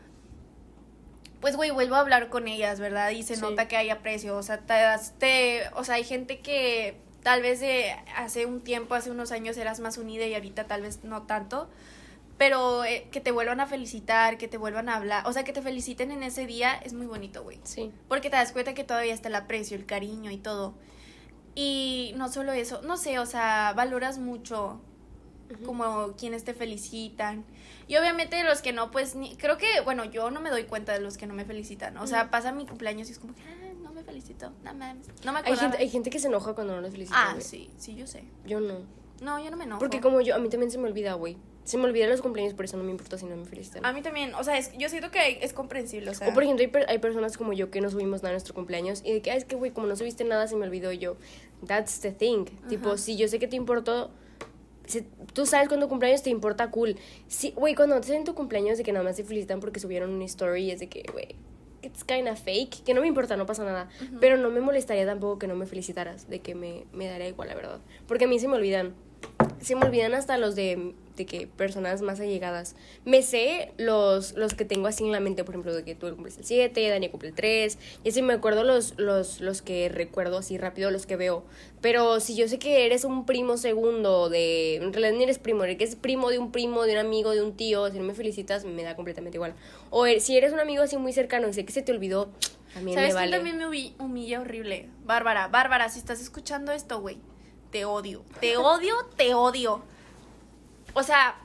pues, 1.41 1.57
güey, 1.57 1.71
vuelvo 1.71 1.95
a 1.97 2.01
hablar 2.01 2.29
con 2.29 2.49
ellas, 2.49 2.81
¿verdad? 2.81 3.11
Y 3.11 3.23
se 3.23 3.37
Sí. 3.37 3.41
nota 3.43 3.67
que 3.69 3.77
hay 3.77 3.91
aprecio, 3.91 4.37
o 4.37 4.43
sea, 4.43 4.59
te, 4.59 4.75
das- 4.75 5.15
te, 5.19 5.63
o 5.75 5.85
sea, 5.85 5.97
hay 5.97 6.05
gente 6.05 6.41
que 6.41 6.97
tal 7.23 7.43
vez 7.43 7.61
de 7.61 7.93
hace 8.17 8.47
un 8.47 8.61
tiempo, 8.61 8.95
hace 8.95 9.11
unos 9.11 9.33
años 9.33 9.57
eras 9.57 9.81
más 9.81 9.99
unida 9.99 10.27
y 10.27 10.35
ahorita 10.35 10.65
tal 10.67 10.83
vez 10.83 11.05
no 11.05 11.23
tanto, 11.23 11.69
pero 12.39 12.85
eh, 12.85 13.07
que 13.11 13.21
te 13.21 13.33
vuelvan 13.33 13.61
a 13.61 13.67
felicitar, 13.67 14.39
que 14.39 14.49
te 14.49 14.57
vuelvan 14.57 14.89
a 14.89 14.97
hablar, 14.97 15.27
o 15.27 15.33
sea, 15.33 15.45
que 15.45 15.53
te 15.53 15.61
feliciten 15.61 16.11
en 16.13 16.23
ese 16.23 16.47
día 16.47 16.75
es 16.83 16.93
muy 16.95 17.07
bonito, 17.07 17.43
güey. 17.43 17.59
Sí. 17.65 17.91
Porque 18.09 18.31
te 18.31 18.37
das 18.37 18.53
cuenta 18.53 18.73
que 18.73 18.85
todavía 18.85 19.13
está 19.13 19.29
el 19.29 19.35
aprecio, 19.35 19.77
el 19.77 19.85
cariño 19.85 20.31
y 20.31 20.39
todo. 20.39 20.75
Y 21.55 22.13
no 22.17 22.31
solo 22.31 22.53
eso, 22.53 22.81
no 22.83 22.97
sé, 22.97 23.19
o 23.19 23.27
sea, 23.27 23.73
valoras 23.77 24.19
mucho 24.19 24.81
como 25.67 26.13
quienes 26.17 26.45
te 26.45 26.55
felicitan. 26.55 27.45
Y 27.91 27.97
obviamente 27.97 28.43
los 28.45 28.63
que 28.63 28.73
no, 28.73 28.93
pues 28.93 29.17
ni, 29.17 29.35
creo 29.37 29.59
que, 29.59 29.67
bueno, 29.85 30.05
yo 30.05 30.31
no 30.31 30.41
me 30.41 30.49
doy 30.51 30.63
cuenta 30.65 30.93
de 30.93 31.01
los 31.01 31.17
que 31.19 31.27
no 31.27 31.35
me 31.35 31.45
felicitan. 31.45 31.97
O 31.99 32.07
sea, 32.07 32.31
pasa 32.31 32.53
mi 32.53 32.65
cumpleaños 32.65 33.09
y 33.09 33.13
es 33.13 33.19
como 33.19 33.35
que, 33.35 33.43
ah, 33.43 33.73
no 33.83 33.91
me 33.93 34.05
felicito, 34.05 34.53
no 34.63 34.73
mames. 34.75 35.09
No 35.25 35.33
me 35.33 35.39
Hay 35.41 35.45
acuerdo. 35.47 35.61
gente, 35.63 35.79
hay 35.79 35.89
gente 35.89 36.09
que 36.09 36.21
se 36.21 36.29
enoja 36.29 36.55
cuando 36.55 36.77
no 36.77 36.81
les 36.83 36.93
felicitan. 36.93 37.21
Ah, 37.21 37.33
güey. 37.33 37.43
sí, 37.45 37.69
sí, 37.79 37.97
yo 37.97 38.07
sé. 38.07 38.23
Yo 38.47 38.61
no. 38.61 38.79
No, 39.21 39.43
yo 39.43 39.51
no 39.51 39.57
me 39.57 39.65
enojo. 39.65 39.81
Porque 39.81 40.01
como 40.01 40.21
yo, 40.21 40.37
a 40.37 40.39
mí 40.39 40.49
también 40.49 40.71
se 40.71 40.79
me 40.79 40.87
olvida, 40.89 41.15
güey. 41.15 41.37
Se 41.65 41.77
me 41.79 41.85
olvidan 41.85 42.09
los 42.11 42.23
cumpleaños, 42.23 42.55
por 42.55 42.65
eso 42.65 42.77
no 42.77 42.85
me 42.85 42.93
importa 42.93 43.19
si 43.19 43.27
no 43.27 43.35
me 43.37 43.45
felicitan. 43.45 43.85
A 43.85 43.93
mí 43.93 44.03
también, 44.03 44.35
o 44.37 44.43
sea, 44.45 44.57
es, 44.57 44.71
yo 44.79 44.89
siento 44.89 45.11
que 45.11 45.41
es 45.43 45.53
comprensible, 45.53 46.11
o 46.11 46.15
sea. 46.15 46.29
O 46.29 46.33
por 46.33 46.43
ejemplo, 46.45 46.63
hay, 46.65 46.69
per- 46.71 46.89
hay 46.89 46.99
personas 47.01 47.37
como 47.37 47.53
yo 47.53 47.71
que 47.73 47.81
no 47.81 47.91
subimos 47.91 48.23
nada 48.23 48.31
a 48.31 48.33
nuestro 48.35 48.55
cumpleaños 48.55 49.03
y 49.05 49.13
de 49.13 49.21
que, 49.21 49.33
"Ah, 49.33 49.35
es 49.37 49.45
que, 49.45 49.57
güey, 49.57 49.73
como 49.73 49.89
no 49.89 49.97
subiste 49.97 50.23
nada, 50.25 50.47
se 50.47 50.55
me 50.57 50.65
olvidó 50.65 50.93
yo. 50.93 51.17
That's 51.67 52.01
the 52.01 52.13
thing. 52.13 52.45
Tipo, 52.69 52.97
si 52.97 53.17
yo 53.17 53.27
sé 53.27 53.39
que 53.41 53.49
te 53.49 53.57
importó, 53.57 54.11
si 54.91 55.03
tú 55.33 55.47
sabes 55.47 55.69
cuándo 55.69 55.89
cumpleaños 55.89 56.23
te 56.23 56.31
importa 56.31 56.71
cool. 56.71 56.97
Sí, 57.29 57.53
güey, 57.57 57.75
cuando 57.75 58.01
te 58.01 58.15
en 58.15 58.25
tu 58.25 58.35
cumpleaños 58.35 58.79
de 58.79 58.85
que 58.85 58.93
nada 58.93 59.05
más 59.05 59.17
te 59.17 59.25
felicitan 59.25 59.61
porque 59.61 59.81
subieron 59.81 60.11
una 60.11 60.25
story 60.25 60.71
es 60.71 60.81
de 60.81 60.89
que, 60.89 61.05
güey, 61.13 61.37
it's 61.83 62.05
kinda 62.05 62.37
fake, 62.37 62.83
que 62.85 62.95
no 62.95 63.01
me 63.01 63.07
importa, 63.07 63.37
no 63.37 63.47
pasa 63.47 63.65
nada. 63.65 63.89
Pero 64.21 64.37
no 64.37 64.51
me 64.51 64.61
molestaría 64.61 65.07
tampoco 65.07 65.39
que 65.39 65.47
no 65.47 65.55
me 65.55 65.67
felicitaras, 65.67 66.29
de 66.29 66.41
que 66.41 66.55
me, 66.55 66.85
me 66.93 67.07
daría 67.07 67.29
igual, 67.29 67.49
la 67.49 67.55
verdad. 67.55 67.81
Porque 68.07 68.25
a 68.25 68.29
mí 68.29 68.39
se 68.39 68.49
me 68.49 68.57
olvidan. 68.57 68.95
Se 69.61 69.75
me 69.77 69.85
olvidan 69.85 70.15
hasta 70.15 70.39
los 70.39 70.55
de, 70.57 70.95
de 71.17 71.27
que 71.27 71.47
personas 71.47 72.01
más 72.01 72.19
allegadas. 72.21 72.77
Me 73.05 73.23
sé 73.23 73.73
los, 73.77 74.33
los 74.33 74.55
que 74.55 74.65
tengo 74.65 74.87
así 74.87 75.05
en 75.05 75.13
la 75.13 75.21
mente, 75.21 75.45
por 75.45 75.55
ejemplo, 75.55 75.75
de 75.75 75.85
que 75.85 75.95
tú 75.95 76.09
cumples 76.15 76.39
el 76.39 76.45
7, 76.45 76.89
Dani 76.89 77.09
cumple 77.11 77.29
el 77.29 77.35
3. 77.35 77.79
Y 78.03 78.09
así 78.09 78.23
me 78.23 78.33
acuerdo 78.33 78.65
los, 78.65 78.95
los, 78.99 79.41
los 79.41 79.61
que 79.61 79.89
recuerdo 79.91 80.39
así 80.39 80.57
rápido, 80.57 80.91
los 80.91 81.05
que 81.07 81.17
veo. 81.17 81.45
Pero 81.83 82.21
si 82.21 82.35
yo 82.37 82.49
sé 82.49 82.59
que 82.59 82.87
eres 82.87 83.05
un 83.05 83.27
primo 83.27 83.59
segundo 83.59 84.31
de... 84.31 84.77
En 84.77 84.93
realidad 84.95 85.13
ni 85.13 85.25
eres 85.25 85.39
primo, 85.39 85.63
eres 85.65 85.77
que 85.77 85.85
es 85.85 85.95
primo 85.95 86.31
de 86.31 86.39
un 86.39 86.53
primo, 86.53 86.85
de 86.85 86.93
un 86.93 86.99
amigo, 86.99 87.31
de 87.33 87.43
un 87.43 87.55
tío. 87.57 87.91
Si 87.91 87.99
no 87.99 88.05
me 88.05 88.15
felicitas, 88.15 88.65
me 88.65 88.83
da 88.83 88.97
completamente 88.97 89.37
igual. 89.37 89.55
O 89.91 90.07
er- 90.07 90.21
si 90.21 90.37
eres 90.39 90.53
un 90.55 90.61
amigo 90.61 90.83
así 90.83 90.97
muy 90.97 91.13
cercano 91.13 91.49
y 91.49 91.53
sé 91.53 91.65
que 91.67 91.73
se 91.73 91.83
te 91.83 91.93
olvidó, 91.93 92.31
también 92.73 92.95
¿Sabes 92.97 93.11
me 93.11 93.21
vale. 93.21 93.33
también 93.37 93.59
me 93.59 93.67
humi- 93.67 93.93
humilla 93.99 94.41
horrible? 94.41 94.89
Bárbara, 95.05 95.49
Bárbara, 95.49 95.89
si 95.91 95.99
estás 95.99 96.21
escuchando 96.21 96.73
esto, 96.73 97.01
güey, 97.01 97.19
te 97.71 97.85
odio. 97.85 98.23
Te 98.41 98.57
odio, 98.57 98.95
te 99.17 99.35
odio. 99.35 99.83
O 100.95 101.03
sea, 101.03 101.37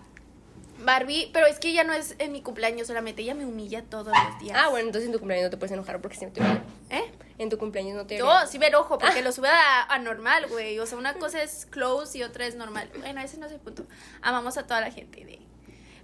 Barbie, 0.83 1.29
pero 1.31 1.45
es 1.45 1.59
que 1.59 1.69
ella 1.69 1.83
no 1.83 1.93
es 1.93 2.15
en 2.19 2.31
mi 2.31 2.41
cumpleaños 2.41 2.87
solamente, 2.87 3.21
ella 3.21 3.33
me 3.33 3.45
humilla 3.45 3.83
todos 3.83 4.07
los 4.07 4.39
días. 4.39 4.57
Ah, 4.59 4.69
bueno, 4.69 4.87
entonces 4.87 5.07
en 5.07 5.13
tu 5.13 5.19
cumpleaños 5.19 5.45
no 5.45 5.49
te 5.51 5.57
puedes 5.57 5.71
enojar 5.71 6.01
porque 6.01 6.17
se 6.17 6.25
me 6.25 6.31
te 6.31 6.41
olvidó. 6.41 6.59
¿Eh? 6.89 7.11
En 7.37 7.49
tu 7.49 7.57
cumpleaños 7.57 7.95
no 7.95 8.05
te 8.05 8.17
Yo 8.17 8.31
sí 8.47 8.59
me 8.59 8.67
enojo 8.67 8.97
porque 8.97 9.21
lo 9.21 9.31
sube 9.31 9.49
a, 9.49 9.83
a 9.83 9.99
normal, 9.99 10.47
güey. 10.49 10.79
O 10.79 10.85
sea, 10.85 10.97
una 10.97 11.13
cosa 11.15 11.41
es 11.41 11.65
close 11.65 12.17
y 12.17 12.23
otra 12.23 12.45
es 12.45 12.55
normal. 12.55 12.89
Bueno, 12.99 13.21
ese 13.21 13.37
no 13.37 13.45
es 13.45 13.51
el 13.51 13.59
punto. 13.59 13.85
Amamos 14.21 14.57
a 14.57 14.65
toda 14.65 14.81
la 14.81 14.91
gente, 14.91 15.23
de... 15.23 15.39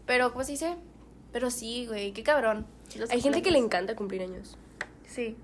Pero, 0.06 0.32
¿cómo 0.32 0.44
se 0.44 0.54
dice? 0.54 0.76
Pero 1.32 1.52
sí, 1.52 1.86
güey, 1.88 2.12
qué 2.12 2.24
cabrón. 2.24 2.66
Los 2.96 3.10
Hay 3.10 3.22
gente 3.22 3.42
que 3.42 3.52
le 3.52 3.60
encanta 3.60 3.96
cumplir 3.96 4.22
años. 4.22 4.58
Sí. 5.08 5.38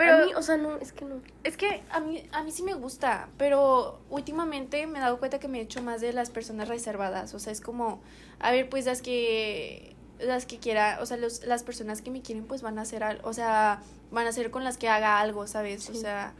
Pero 0.00 0.22
a 0.22 0.26
mí, 0.26 0.32
o 0.34 0.42
sea, 0.42 0.56
no, 0.56 0.76
es 0.76 0.92
que 0.92 1.04
no. 1.04 1.16
Es 1.44 1.56
que 1.56 1.82
a 1.90 2.00
mí, 2.00 2.26
a 2.32 2.42
mí 2.42 2.52
sí 2.52 2.62
me 2.62 2.74
gusta, 2.74 3.28
pero 3.36 4.00
últimamente 4.08 4.86
me 4.86 4.98
he 4.98 5.02
dado 5.02 5.18
cuenta 5.18 5.38
que 5.38 5.46
me 5.48 5.58
he 5.58 5.62
hecho 5.62 5.82
más 5.82 6.00
de 6.00 6.12
las 6.12 6.30
personas 6.30 6.68
reservadas. 6.68 7.34
O 7.34 7.38
sea, 7.38 7.52
es 7.52 7.60
como, 7.60 8.00
a 8.38 8.50
ver, 8.50 8.68
pues 8.68 8.86
las 8.86 9.02
que, 9.02 9.94
las 10.18 10.46
que 10.46 10.58
quiera, 10.58 10.98
o 11.02 11.06
sea, 11.06 11.16
los, 11.16 11.44
las 11.44 11.62
personas 11.64 12.02
que 12.02 12.10
me 12.10 12.22
quieren, 12.22 12.44
pues 12.46 12.62
van 12.62 12.78
a 12.78 12.82
hacer 12.82 13.02
o 13.22 13.32
sea, 13.32 13.82
van 14.10 14.26
a 14.26 14.32
ser 14.32 14.50
con 14.50 14.64
las 14.64 14.76
que 14.78 14.88
haga 14.88 15.20
algo, 15.20 15.46
¿sabes? 15.46 15.90
O 15.90 15.94
sea, 15.94 16.32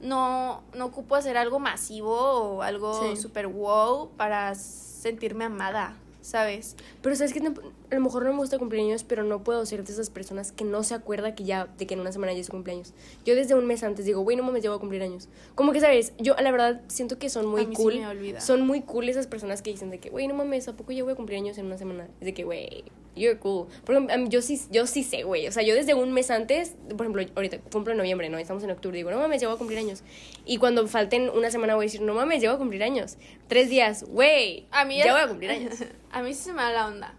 no, 0.00 0.62
no 0.74 0.86
ocupo 0.86 1.16
hacer 1.16 1.36
algo 1.36 1.58
masivo 1.58 2.14
o 2.18 2.62
algo 2.62 3.00
Sí. 3.02 3.20
super 3.20 3.46
wow 3.46 4.10
para 4.16 4.54
sentirme 4.54 5.44
amada, 5.44 5.94
¿sabes? 6.26 6.76
Pero 7.02 7.14
sabes 7.14 7.32
que 7.32 7.38
a 7.38 7.94
lo 7.94 8.00
mejor 8.00 8.24
no 8.24 8.32
me 8.32 8.38
gusta 8.38 8.58
cumpleaños, 8.58 9.04
pero 9.04 9.22
no 9.22 9.44
puedo 9.44 9.64
ser 9.64 9.84
de 9.84 9.92
esas 9.92 10.10
personas 10.10 10.50
que 10.50 10.64
no 10.64 10.82
se 10.82 10.94
acuerda 10.94 11.34
que 11.36 11.44
ya, 11.44 11.66
de 11.78 11.86
que 11.86 11.94
en 11.94 12.00
una 12.00 12.10
semana 12.10 12.32
ya 12.32 12.40
es 12.40 12.46
su 12.46 12.52
cumpleaños. 12.52 12.92
Yo 13.24 13.36
desde 13.36 13.54
un 13.54 13.64
mes 13.66 13.84
antes 13.84 14.04
digo, 14.04 14.22
güey, 14.22 14.36
no 14.36 14.42
mames, 14.42 14.62
ya 14.64 14.70
voy 14.70 14.78
a 14.78 14.80
cumplir 14.80 15.02
años. 15.02 15.28
Como 15.54 15.72
que, 15.72 15.80
¿sabes? 15.80 16.12
Yo, 16.18 16.34
la 16.34 16.50
verdad, 16.50 16.80
siento 16.88 17.18
que 17.18 17.30
son 17.30 17.46
muy 17.46 17.62
A 17.62 17.66
mí 17.68 17.76
sí 17.76 17.82
cool. 17.82 17.94
me 17.94 18.08
olvida. 18.08 18.40
Son 18.40 18.66
muy 18.66 18.82
cool 18.82 19.08
esas 19.08 19.28
personas 19.28 19.62
que 19.62 19.70
dicen 19.70 19.90
de 19.90 19.98
que, 20.00 20.10
güey, 20.10 20.26
no 20.26 20.34
mames, 20.34 20.66
¿a 20.66 20.76
poco 20.76 20.90
ya 20.92 21.04
voy 21.04 21.12
a 21.12 21.16
cumplir 21.16 21.38
años 21.38 21.58
en 21.58 21.66
una 21.66 21.78
semana? 21.78 22.08
Es 22.20 22.26
de 22.26 22.34
que, 22.34 22.42
güey, 22.42 22.84
You're 23.16 23.38
cool. 23.38 23.66
Por 23.84 23.94
ejemplo, 23.94 24.16
mí- 24.18 24.28
yo 24.28 24.42
sí, 24.42 24.60
yo 24.70 24.86
sí 24.86 25.02
sé, 25.02 25.22
güey. 25.22 25.46
O 25.48 25.52
sea, 25.52 25.62
yo 25.62 25.74
desde 25.74 25.94
un 25.94 26.12
mes 26.12 26.30
antes, 26.30 26.74
por 26.90 27.00
ejemplo, 27.06 27.22
ahorita 27.34 27.58
cumplo 27.72 27.92
en 27.92 27.98
noviembre, 27.98 28.28
¿no? 28.28 28.36
Estamos 28.38 28.62
en 28.62 28.70
octubre. 28.70 28.96
Digo, 28.96 29.10
no 29.10 29.18
mames, 29.18 29.42
voy 29.42 29.54
a 29.54 29.56
cumplir 29.56 29.78
años. 29.78 30.02
Y 30.44 30.58
cuando 30.58 30.86
falten 30.86 31.30
una 31.30 31.50
semana 31.50 31.74
voy 31.74 31.84
a 31.84 31.86
decir, 31.86 32.02
no 32.02 32.12
mames, 32.14 32.40
voy 32.44 32.52
a 32.54 32.56
cumplir 32.58 32.82
años. 32.82 33.16
Tres 33.48 33.70
días, 33.70 34.04
güey. 34.04 34.66
A 34.70 34.84
mí 34.84 34.98
ya 34.98 35.04
es- 35.06 35.12
voy 35.12 35.20
a 35.22 35.28
cumplir 35.28 35.50
años. 35.50 35.74
A 36.12 36.22
mí 36.22 36.34
sí 36.34 36.44
se 36.44 36.52
me 36.52 36.62
da 36.62 36.70
la 36.72 36.86
onda. 36.86 37.14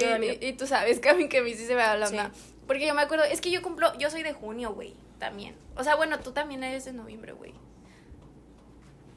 No, 0.00 0.24
y, 0.24 0.38
y- 0.40 0.46
y 0.48 0.52
tú 0.54 0.66
sabes 0.66 0.98
que 1.00 1.10
a 1.10 1.14
mí 1.14 1.28
que 1.28 1.38
a 1.38 1.42
mí 1.42 1.52
sí 1.54 1.66
se 1.66 1.74
me 1.74 1.82
da 1.82 1.96
la 1.96 2.06
Sí. 2.06 2.16
onda. 2.16 2.32
Porque 2.66 2.86
yo 2.86 2.94
me 2.94 3.02
acuerdo, 3.02 3.24
es 3.24 3.40
que 3.42 3.50
yo 3.50 3.60
cumplo, 3.60 3.92
yo 3.98 4.08
soy 4.10 4.22
de 4.22 4.32
junio, 4.32 4.72
güey, 4.72 4.94
también. 5.18 5.54
O 5.76 5.84
sea, 5.84 5.96
bueno, 5.96 6.18
tú 6.20 6.32
también 6.32 6.62
eres 6.64 6.84
de 6.86 6.92
noviembre, 6.94 7.32
güey. 7.32 7.52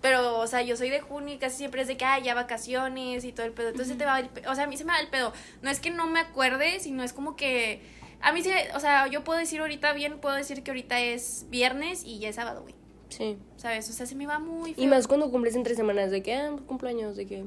Pero, 0.06 0.38
o 0.38 0.46
sea, 0.46 0.62
yo 0.62 0.78
soy 0.78 0.92
de 0.92 1.02
junio 1.02 1.34
y 1.34 1.38
casi 1.40 1.58
siempre 1.58 1.82
es 1.82 1.88
de 1.88 1.98
que, 1.98 2.06
ah, 2.06 2.20
ya 2.20 2.36
vacaciones 2.36 3.24
y 3.26 3.32
todo 3.32 3.48
el 3.48 3.54
pedo. 3.54 3.70
Entonces 3.70 3.98
te 3.98 4.06
va 4.06 4.20
el 4.20 4.30
pe- 4.30 4.48
O 4.48 4.54
sea, 4.54 4.66
a 4.66 4.68
mí 4.68 4.78
se 4.78 4.84
me 4.86 4.94
va 4.94 5.00
el 5.00 5.08
pedo. 5.08 5.34
No 5.64 5.72
es 5.72 5.80
que 5.80 5.90
no 5.90 6.06
me 6.06 6.20
acuerde, 6.20 6.80
sino 6.80 7.02
es 7.02 7.12
como 7.12 7.36
que. 7.36 7.82
A 8.22 8.32
mí 8.32 8.44
sí, 8.44 8.52
o 8.76 8.80
sea, 8.80 9.08
yo 9.08 9.24
puedo 9.24 9.40
decir 9.40 9.62
ahorita 9.62 9.94
bien, 9.94 10.20
puedo 10.20 10.36
decir 10.36 10.62
que 10.62 10.70
ahorita 10.70 11.00
es 11.00 11.48
viernes 11.50 12.04
y 12.04 12.20
ya 12.20 12.30
es 12.30 12.36
sábado, 12.36 12.62
güey. 12.62 12.76
Sí. 13.10 13.36
¿Sabes? 13.58 13.90
O 13.90 13.94
sea, 13.94 14.06
se 14.06 14.14
me 14.14 14.28
va 14.28 14.38
muy 14.38 14.76
feo. 14.76 14.84
Y 14.84 14.86
más 14.86 15.08
cuando 15.08 15.32
cumples 15.32 15.56
en 15.56 15.64
tres 15.64 15.76
semanas, 15.76 16.12
de 16.12 16.22
que, 16.22 16.36
ah, 16.36 16.52
cumpleaños, 16.68 17.16
de 17.18 17.26
que. 17.26 17.44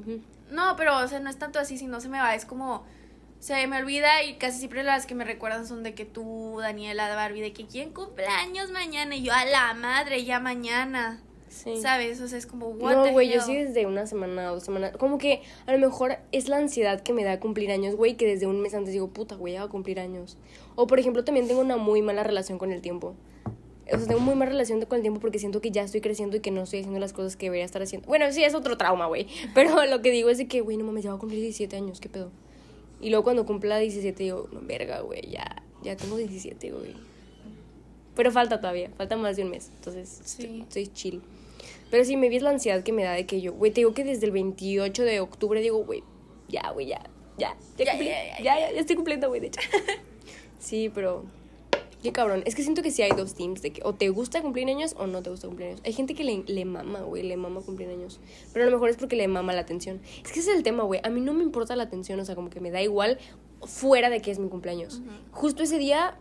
No, 0.51 0.75
pero, 0.75 0.97
o 0.97 1.07
sea, 1.07 1.21
no 1.21 1.29
es 1.29 1.39
tanto 1.39 1.59
así, 1.59 1.77
si 1.77 1.85
no 1.87 2.01
se 2.01 2.09
me 2.09 2.19
va, 2.19 2.35
es 2.35 2.43
como, 2.43 2.83
se 3.39 3.65
me 3.67 3.77
olvida 3.77 4.21
y 4.23 4.35
casi 4.35 4.57
siempre 4.57 4.83
las 4.83 5.05
que 5.05 5.15
me 5.15 5.23
recuerdan 5.23 5.65
son 5.65 5.81
de 5.81 5.93
que 5.93 6.03
tú, 6.03 6.57
Daniela, 6.59 7.15
Barbie, 7.15 7.39
de 7.39 7.53
que 7.53 7.67
quién 7.67 7.93
cumpleaños 7.93 8.69
mañana 8.71 9.15
y 9.15 9.23
yo 9.23 9.31
a 9.33 9.45
la 9.45 9.73
madre 9.75 10.25
ya 10.25 10.41
mañana, 10.41 11.21
Sí. 11.49 11.77
¿sabes? 11.81 12.21
O 12.21 12.27
sea, 12.27 12.37
es 12.37 12.45
como, 12.45 12.67
what 12.69 12.93
No, 12.93 13.11
güey, 13.11 13.29
yo 13.29 13.41
sí 13.41 13.55
desde 13.55 13.85
una 13.85 14.05
semana 14.05 14.51
o 14.51 14.55
dos 14.55 14.63
semanas. 14.63 14.95
Como 14.97 15.17
que 15.17 15.41
a 15.65 15.71
lo 15.73 15.79
mejor 15.79 16.17
es 16.31 16.47
la 16.47 16.57
ansiedad 16.57 17.01
que 17.01 17.11
me 17.13 17.23
da 17.23 17.39
cumplir 17.39 17.71
años, 17.71 17.95
güey, 17.95 18.15
que 18.15 18.25
desde 18.27 18.45
un 18.47 18.61
mes 18.61 18.73
antes 18.73 18.93
digo, 18.93 19.09
puta, 19.09 19.35
güey, 19.35 19.53
ya 19.53 19.61
va 19.61 19.65
a 19.65 19.69
cumplir 19.69 19.99
años. 19.99 20.37
O 20.75 20.87
por 20.87 20.99
ejemplo, 20.99 21.23
también 21.23 21.47
tengo 21.47 21.61
una 21.61 21.77
muy 21.77 22.01
mala 22.01 22.23
relación 22.23 22.57
con 22.57 22.71
el 22.71 22.81
tiempo. 22.81 23.15
O 23.91 23.97
sea, 23.97 24.07
tengo 24.07 24.19
muy 24.21 24.35
mala 24.35 24.51
relación 24.51 24.79
con 24.85 24.97
el 24.97 25.01
tiempo 25.01 25.19
porque 25.19 25.39
siento 25.39 25.61
que 25.61 25.71
ya 25.71 25.81
estoy 25.81 25.99
creciendo 26.01 26.37
y 26.37 26.41
que 26.41 26.51
no 26.51 26.61
estoy 26.61 26.79
haciendo 26.79 26.99
las 26.99 27.11
cosas 27.11 27.35
que 27.35 27.47
debería 27.47 27.65
estar 27.65 27.81
haciendo. 27.81 28.07
Bueno, 28.07 28.31
sí, 28.31 28.43
es 28.43 28.53
otro 28.53 28.77
trauma, 28.77 29.07
güey. 29.07 29.25
Pero 29.55 29.83
lo 29.87 30.01
que 30.03 30.11
digo 30.11 30.29
es 30.29 30.37
de 30.37 30.47
que, 30.47 30.61
güey, 30.61 30.77
no 30.77 30.85
mames, 30.85 31.03
ya 31.03 31.09
va 31.09 31.15
a 31.17 31.19
cumplir 31.19 31.41
17 31.41 31.75
años, 31.75 31.99
¿qué 31.99 32.07
pedo? 32.09 32.29
Y 33.01 33.09
luego 33.09 33.23
cuando 33.23 33.45
cumpla 33.47 33.79
17 33.79 34.21
digo, 34.23 34.47
no, 34.51 34.61
verga, 34.61 34.99
güey, 35.01 35.31
ya, 35.31 35.63
ya 35.81 35.95
tengo 35.97 36.17
17, 36.17 36.71
güey. 36.71 36.93
Pero 38.15 38.31
falta 38.31 38.59
todavía, 38.59 38.91
falta 38.97 39.15
más 39.15 39.37
de 39.37 39.43
un 39.43 39.49
mes. 39.51 39.71
Entonces, 39.75 40.21
Sí. 40.23 40.43
estoy, 40.43 40.61
estoy 40.61 40.87
chill. 40.87 41.21
Pero 41.89 42.05
sí, 42.05 42.17
me 42.17 42.29
vi 42.29 42.39
la 42.39 42.51
ansiedad 42.51 42.83
que 42.83 42.93
me 42.93 43.03
da 43.03 43.13
de 43.13 43.25
que 43.25 43.41
yo, 43.41 43.53
güey, 43.53 43.71
te 43.71 43.81
digo 43.81 43.93
que 43.93 44.03
desde 44.03 44.25
el 44.25 44.31
28 44.31 45.03
de 45.03 45.19
octubre 45.19 45.61
digo, 45.61 45.83
güey, 45.83 46.03
ya, 46.47 46.71
güey, 46.71 46.87
ya, 46.87 47.01
ya, 47.37 47.55
ya, 47.77 47.85
Ya, 47.85 47.91
cumplí, 47.91 48.07
ya, 48.07 48.37
ya, 48.37 48.43
ya, 48.43 48.71
ya, 48.71 48.79
estoy 48.79 48.95
cumpliendo, 48.95 49.27
güey, 49.27 49.41
de 49.41 49.47
hecho. 49.47 49.61
sí, 50.59 50.91
pero, 50.93 51.23
qué 52.03 52.11
cabrón. 52.11 52.43
Es 52.45 52.55
que 52.55 52.63
siento 52.63 52.81
que 52.81 52.91
sí 52.91 53.01
hay 53.01 53.11
dos 53.11 53.33
teams, 53.33 53.61
de 53.61 53.71
que 53.71 53.81
o 53.83 53.93
te 53.93 54.09
gusta 54.09 54.41
cumplir 54.41 54.67
años 54.67 54.95
o 54.97 55.07
no 55.07 55.23
te 55.23 55.29
gusta 55.29 55.47
cumplir 55.47 55.69
años. 55.69 55.81
Hay 55.85 55.93
gente 55.93 56.13
que 56.13 56.23
le, 56.23 56.43
le 56.45 56.65
mama, 56.65 57.01
güey, 57.01 57.23
le 57.23 57.37
mama 57.37 57.61
cumplir 57.61 57.89
años. 57.89 58.19
Pero 58.53 58.65
a 58.65 58.69
lo 58.69 58.75
mejor 58.75 58.89
es 58.89 58.97
porque 58.97 59.15
le 59.15 59.27
mama 59.27 59.53
la 59.53 59.61
atención. 59.61 60.01
Es 60.23 60.31
que 60.31 60.39
ese 60.39 60.51
es 60.51 60.57
el 60.57 60.63
tema, 60.63 60.83
güey. 60.83 60.99
A 61.03 61.09
mí 61.09 61.21
no 61.21 61.33
me 61.33 61.43
importa 61.43 61.75
la 61.75 61.83
atención, 61.83 62.19
o 62.19 62.25
sea, 62.25 62.35
como 62.35 62.49
que 62.49 62.59
me 62.59 62.71
da 62.71 62.81
igual 62.81 63.17
fuera 63.63 64.09
de 64.09 64.21
que 64.21 64.31
es 64.31 64.39
mi 64.39 64.49
cumpleaños. 64.49 65.01
Justo 65.31 65.63
ese 65.63 65.77
día 65.77 66.17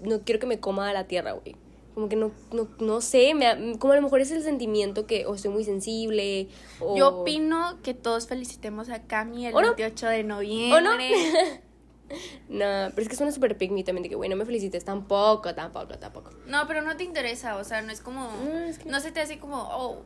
no 0.00 0.22
quiero 0.22 0.40
que 0.40 0.46
me 0.46 0.60
coma 0.60 0.92
la 0.92 1.06
tierra, 1.06 1.32
güey. 1.32 1.56
Como 1.94 2.08
que 2.08 2.16
no, 2.16 2.30
no, 2.52 2.68
no 2.78 3.00
sé, 3.02 3.34
me, 3.34 3.78
como 3.78 3.92
a 3.92 3.96
lo 3.96 4.02
mejor 4.02 4.20
es 4.20 4.30
el 4.30 4.42
sentimiento 4.42 5.06
que 5.06 5.26
o 5.26 5.34
estoy 5.34 5.50
muy 5.50 5.62
sensible 5.64 6.48
o... 6.80 6.96
Yo 6.96 7.20
opino 7.20 7.82
que 7.82 7.92
todos 7.92 8.26
felicitemos 8.26 8.88
a 8.88 9.02
Cami 9.02 9.46
el 9.46 9.54
¿O 9.54 9.60
no? 9.60 9.74
28 9.74 10.06
de 10.06 10.24
noviembre. 10.24 10.78
¿O 10.78 10.80
no? 10.80 10.90
No, 12.48 12.90
pero 12.90 13.02
es 13.02 13.08
que 13.08 13.16
suena 13.16 13.32
súper 13.32 13.56
pick 13.56 13.70
me 13.70 13.84
también 13.84 14.02
de 14.02 14.08
que, 14.08 14.14
güey, 14.16 14.28
no 14.28 14.36
me 14.36 14.44
felicites 14.44 14.84
tampoco, 14.84 15.54
tampoco, 15.54 15.98
tampoco. 15.98 16.30
No, 16.46 16.66
pero 16.66 16.82
no 16.82 16.96
te 16.96 17.04
interesa, 17.04 17.56
o 17.56 17.64
sea, 17.64 17.82
no 17.82 17.90
es 17.90 18.00
como... 18.00 18.30
No, 18.44 18.58
es 18.60 18.78
que- 18.78 18.88
No 18.88 19.00
se 19.00 19.12
te 19.12 19.20
hace 19.20 19.38
como, 19.38 19.56
oh, 19.56 20.02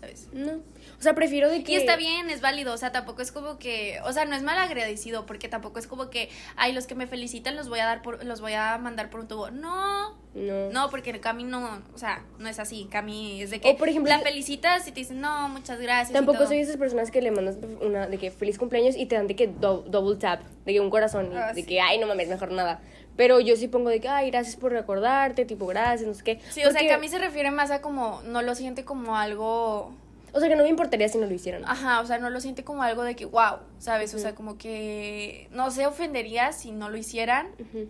¿sabes? 0.00 0.28
No. 0.32 0.52
O 0.98 1.02
sea, 1.02 1.14
prefiero 1.14 1.48
de 1.50 1.64
que... 1.64 1.72
Y 1.72 1.74
está 1.76 1.96
bien, 1.96 2.30
es 2.30 2.40
válido, 2.40 2.72
o 2.72 2.76
sea, 2.76 2.92
tampoco 2.92 3.22
es 3.22 3.32
como 3.32 3.58
que, 3.58 3.98
o 4.04 4.12
sea, 4.12 4.24
no 4.26 4.36
es 4.36 4.42
mal 4.42 4.58
agradecido, 4.58 5.26
porque 5.26 5.48
tampoco 5.48 5.78
es 5.78 5.86
como 5.86 6.08
que, 6.08 6.28
ay, 6.56 6.72
los 6.72 6.86
que 6.86 6.94
me 6.94 7.06
felicitan 7.06 7.56
los 7.56 7.68
voy 7.68 7.80
a 7.80 7.86
dar 7.86 8.02
por, 8.02 8.24
los 8.24 8.40
voy 8.40 8.52
a 8.52 8.78
mandar 8.78 9.10
por 9.10 9.20
un 9.20 9.28
tubo. 9.28 9.50
No, 9.50 10.16
No. 10.34 10.70
no, 10.70 10.90
porque 10.90 11.20
Cami 11.20 11.44
no, 11.44 11.80
o 11.94 11.98
sea, 11.98 12.24
no 12.40 12.48
es 12.48 12.58
así, 12.58 12.88
Cami 12.90 13.42
es 13.42 13.50
de 13.50 13.60
que 13.60 13.70
O, 13.70 13.76
por 13.76 13.88
ejemplo, 13.88 14.10
la 14.10 14.18
felicitas 14.18 14.86
y 14.88 14.90
te 14.92 15.00
dicen, 15.00 15.20
no, 15.20 15.48
muchas 15.48 15.80
gracias. 15.80 16.12
Tampoco 16.12 16.46
soy 16.46 16.56
de 16.56 16.62
esas 16.64 16.76
personas 16.76 17.12
que 17.12 17.22
le 17.22 17.30
mandas 17.30 17.56
una 17.80 18.08
de 18.08 18.18
que 18.18 18.32
feliz 18.32 18.58
cumpleaños 18.58 18.96
y 18.96 19.06
te 19.06 19.14
dan 19.14 19.28
de 19.28 19.36
que 19.36 19.46
do- 19.46 19.84
double 19.86 20.16
tap, 20.16 20.40
de 20.64 20.72
que 20.72 20.80
un 20.80 20.90
corazón, 20.90 21.30
y 21.32 21.36
Ah, 21.36 21.52
de 21.52 21.64
que 21.64 21.80
ay, 21.80 21.98
no 21.98 22.06
mames, 22.08 22.28
mejor 22.28 22.50
nada. 22.50 22.80
Pero 23.16 23.38
yo 23.38 23.54
sí 23.54 23.68
pongo 23.68 23.90
de 23.90 24.00
que 24.00 24.08
ay, 24.08 24.30
gracias 24.32 24.56
por 24.56 24.72
recordarte, 24.72 25.44
tipo, 25.44 25.66
gracias, 25.66 26.08
no 26.08 26.14
sé 26.14 26.24
qué. 26.24 26.40
Sí, 26.50 26.62
o 26.64 26.70
sea, 26.72 26.80
Porque- 26.80 26.88
Cami 26.88 27.08
se 27.08 27.18
refiere 27.20 27.52
más 27.52 27.70
a 27.70 27.80
como, 27.80 28.20
no 28.26 28.42
lo 28.42 28.56
siente 28.56 28.84
como 28.84 29.16
algo, 29.16 29.94
O 30.32 30.40
sea, 30.40 30.48
que 30.48 30.56
no 30.56 30.64
me 30.64 30.68
importaría 30.68 31.08
si 31.08 31.18
no 31.18 31.26
lo 31.26 31.32
hicieran. 31.32 31.62
ajá, 31.64 32.00
o 32.00 32.06
sea, 32.06 32.18
no 32.18 32.28
lo 32.28 32.40
siente 32.40 32.64
como 32.64 32.82
algo 32.82 33.04
de 33.04 33.14
que, 33.14 33.24
wow, 33.24 33.58
¿sabes? 33.78 34.12
O 34.14 34.18
sea, 34.18 34.34
como 34.34 34.58
que 34.58 35.46
no 35.52 35.70
se 35.70 35.86
ofendería 35.86 36.50
si 36.50 36.72
no 36.72 36.90
lo 36.90 36.96
hicieran, 36.96 37.46
Ujú. 37.60 37.86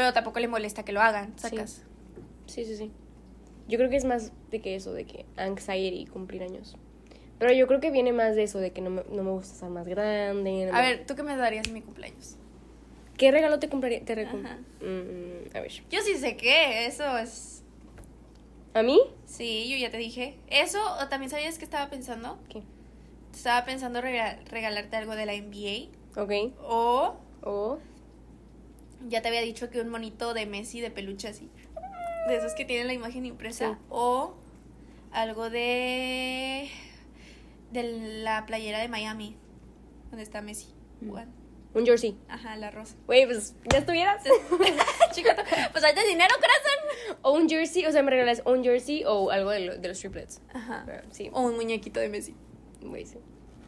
Pero 0.00 0.14
tampoco 0.14 0.40
le 0.40 0.48
molesta 0.48 0.82
que 0.82 0.92
lo 0.92 1.02
hagan, 1.02 1.38
sacas. 1.38 1.82
Sí, 2.46 2.64
sí, 2.64 2.74
sí. 2.74 2.90
Yo 3.68 3.76
creo 3.76 3.90
que 3.90 3.96
es 3.96 4.06
más 4.06 4.32
de 4.50 4.60
que 4.62 4.74
eso, 4.74 4.94
de 4.94 5.04
que 5.04 5.26
anxiety, 5.36 6.06
cumplir 6.06 6.42
años. 6.42 6.74
Pero 7.38 7.52
yo 7.52 7.66
creo 7.66 7.80
que 7.80 7.90
viene 7.90 8.14
más 8.14 8.34
de 8.34 8.44
eso, 8.44 8.58
de 8.60 8.70
que 8.72 8.80
no 8.80 8.88
me, 8.88 9.02
no 9.10 9.22
me 9.22 9.30
gusta 9.30 9.52
estar 9.52 9.68
más 9.68 9.86
grande. 9.86 10.64
no 10.66 10.72
A 10.72 10.80
me- 10.80 10.88
ver, 10.88 11.06
¿tú 11.06 11.14
qué 11.16 11.22
me 11.22 11.36
darías 11.36 11.66
en 11.66 11.74
mi 11.74 11.82
cumpleaños? 11.82 12.36
¿Qué 13.18 13.30
regalo 13.30 13.58
te 13.58 13.68
compraría? 13.68 14.02
Te 14.02 14.14
recom-. 14.16 14.40
Mm, 14.80 15.54
a 15.54 15.60
ver. 15.60 15.70
Yo 15.90 16.00
sí 16.00 16.16
sé 16.16 16.38
qué, 16.38 16.86
eso 16.86 17.18
es... 17.18 17.62
¿A 18.72 18.82
mí? 18.82 18.98
Sí, 19.26 19.68
yo 19.70 19.76
ya 19.76 19.90
te 19.90 19.98
dije. 19.98 20.38
Eso, 20.48 20.78
o 20.98 21.08
también 21.08 21.28
sabías 21.28 21.58
que 21.58 21.64
estaba 21.66 21.90
pensando. 21.90 22.38
¿Qué? 22.48 22.62
Estaba 23.34 23.66
pensando 23.66 24.00
rega- 24.00 24.38
regalarte 24.48 24.96
algo 24.96 25.14
de 25.14 25.26
la 25.26 25.34
NBA. 25.34 25.90
Ok. 26.22 26.54
O 26.62 27.16
O... 27.42 27.78
ya 29.08 29.22
te 29.22 29.28
había 29.28 29.40
dicho 29.42 29.70
que 29.70 29.80
un 29.80 29.88
monito 29.88 30.34
de 30.34 30.46
Messi 30.46 30.80
de 30.80 30.90
peluche 30.90 31.28
así. 31.28 31.50
De 32.28 32.36
esos 32.36 32.54
que 32.54 32.64
tienen 32.64 32.86
la 32.86 32.92
imagen 32.92 33.24
impresa. 33.26 33.70
Sí. 33.70 33.76
O 33.88 34.34
algo 35.12 35.50
de. 35.50 36.68
de 37.72 37.82
la 38.22 38.44
playera 38.46 38.78
de 38.80 38.88
Miami. 38.88 39.36
Donde 40.10 40.22
está 40.22 40.42
Messi. 40.42 40.68
Mm. 41.00 41.12
Un 41.72 41.86
jersey. 41.86 42.18
Ajá, 42.28 42.56
la 42.56 42.70
rosa. 42.72 42.96
Güey, 43.06 43.26
pues 43.26 43.54
ya 43.70 43.78
estuvieras. 43.78 44.24
Chiquito. 45.12 45.36
Pues 45.70 45.84
ahí 45.84 45.94
dinero, 46.08 46.34
corazón. 46.34 47.16
o 47.22 47.32
un 47.32 47.48
jersey, 47.48 47.86
o 47.86 47.92
sea, 47.92 48.02
me 48.02 48.10
regalas 48.10 48.42
un 48.44 48.64
jersey 48.64 49.04
o 49.06 49.30
algo 49.30 49.50
de, 49.50 49.60
lo- 49.60 49.76
de 49.78 49.88
los 49.88 49.98
triplets. 50.00 50.42
Ajá. 50.52 50.82
Pero, 50.84 51.02
sí, 51.12 51.30
O 51.32 51.42
un 51.42 51.54
muñequito 51.54 52.00
de 52.00 52.08
Messi. 52.08 52.34
güey, 52.82 53.06
sí. 53.06 53.18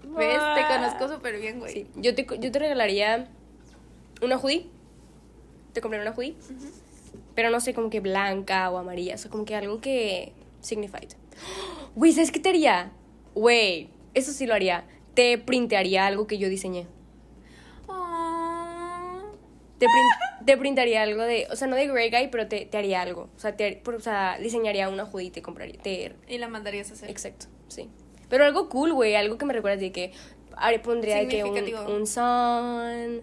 ¿Ves? 0.02 0.34
Te 0.34 0.36
Ah. 0.36 0.68
conozco 0.98 1.14
súper 1.16 1.38
bien, 1.40 1.60
güey. 1.60 1.72
Sí, 1.72 1.86
yo 1.94 2.12
te, 2.16 2.26
yo 2.40 2.50
te 2.50 2.58
regalaría 2.58 3.28
una 4.20 4.36
hoodie. 4.36 4.68
Te 5.72 5.80
compraría 5.80 6.08
una 6.08 6.16
hoodie. 6.16 6.34
Pero 7.34 7.50
no 7.50 7.60
sé, 7.60 7.72
como 7.74 7.88
que 7.90 8.00
blanca 8.00 8.70
o 8.70 8.78
amarilla. 8.78 9.14
O 9.14 9.18
sea, 9.18 9.30
como 9.30 9.44
que 9.44 9.54
algo 9.56 9.80
que 9.80 10.32
signified. 10.60 11.08
Güey, 11.94 12.12
¿sabes 12.12 12.30
qué 12.30 12.40
te 12.40 12.50
haría? 12.50 12.92
Güey, 13.34 13.88
eso 14.14 14.32
sí 14.32 14.46
lo 14.46 14.54
haría. 14.54 14.84
Te 15.14 15.38
printearía 15.38 16.06
algo 16.06 16.26
que 16.26 16.38
yo 16.38 16.48
diseñé. 16.48 16.86
Oh. 17.88 19.22
Te, 19.78 19.86
te 20.44 20.56
printaría 20.56 21.02
algo 21.02 21.22
de, 21.22 21.46
o 21.50 21.56
sea, 21.56 21.66
no 21.68 21.76
de 21.76 21.86
Grey 21.88 22.10
Guy, 22.10 22.28
pero 22.30 22.46
te, 22.48 22.66
te 22.66 22.78
haría 22.78 23.02
algo. 23.02 23.28
O 23.36 23.38
sea, 23.38 23.56
te, 23.56 23.82
o 23.84 24.00
sea, 24.00 24.38
diseñaría 24.40 24.88
una 24.88 25.04
hoodie 25.04 25.26
y 25.28 25.30
te 25.30 25.42
compraría. 25.42 25.80
Te, 25.80 26.14
Y 26.28 26.38
la 26.38 26.48
mandarías 26.48 26.90
a 26.90 26.94
hacer. 26.94 27.10
exacto, 27.10 27.46
sí. 27.68 27.88
Pero 28.28 28.44
algo 28.44 28.68
cool, 28.68 28.92
güey, 28.94 29.14
algo 29.14 29.36
que 29.38 29.44
me 29.44 29.52
recuerdas 29.52 29.80
de 29.80 29.92
que 29.92 30.12
haré- 30.56 30.80
pondría 30.80 31.16
de 31.16 31.28
que 31.28 31.44
un, 31.44 31.56
un 31.90 32.06
son, 32.06 33.22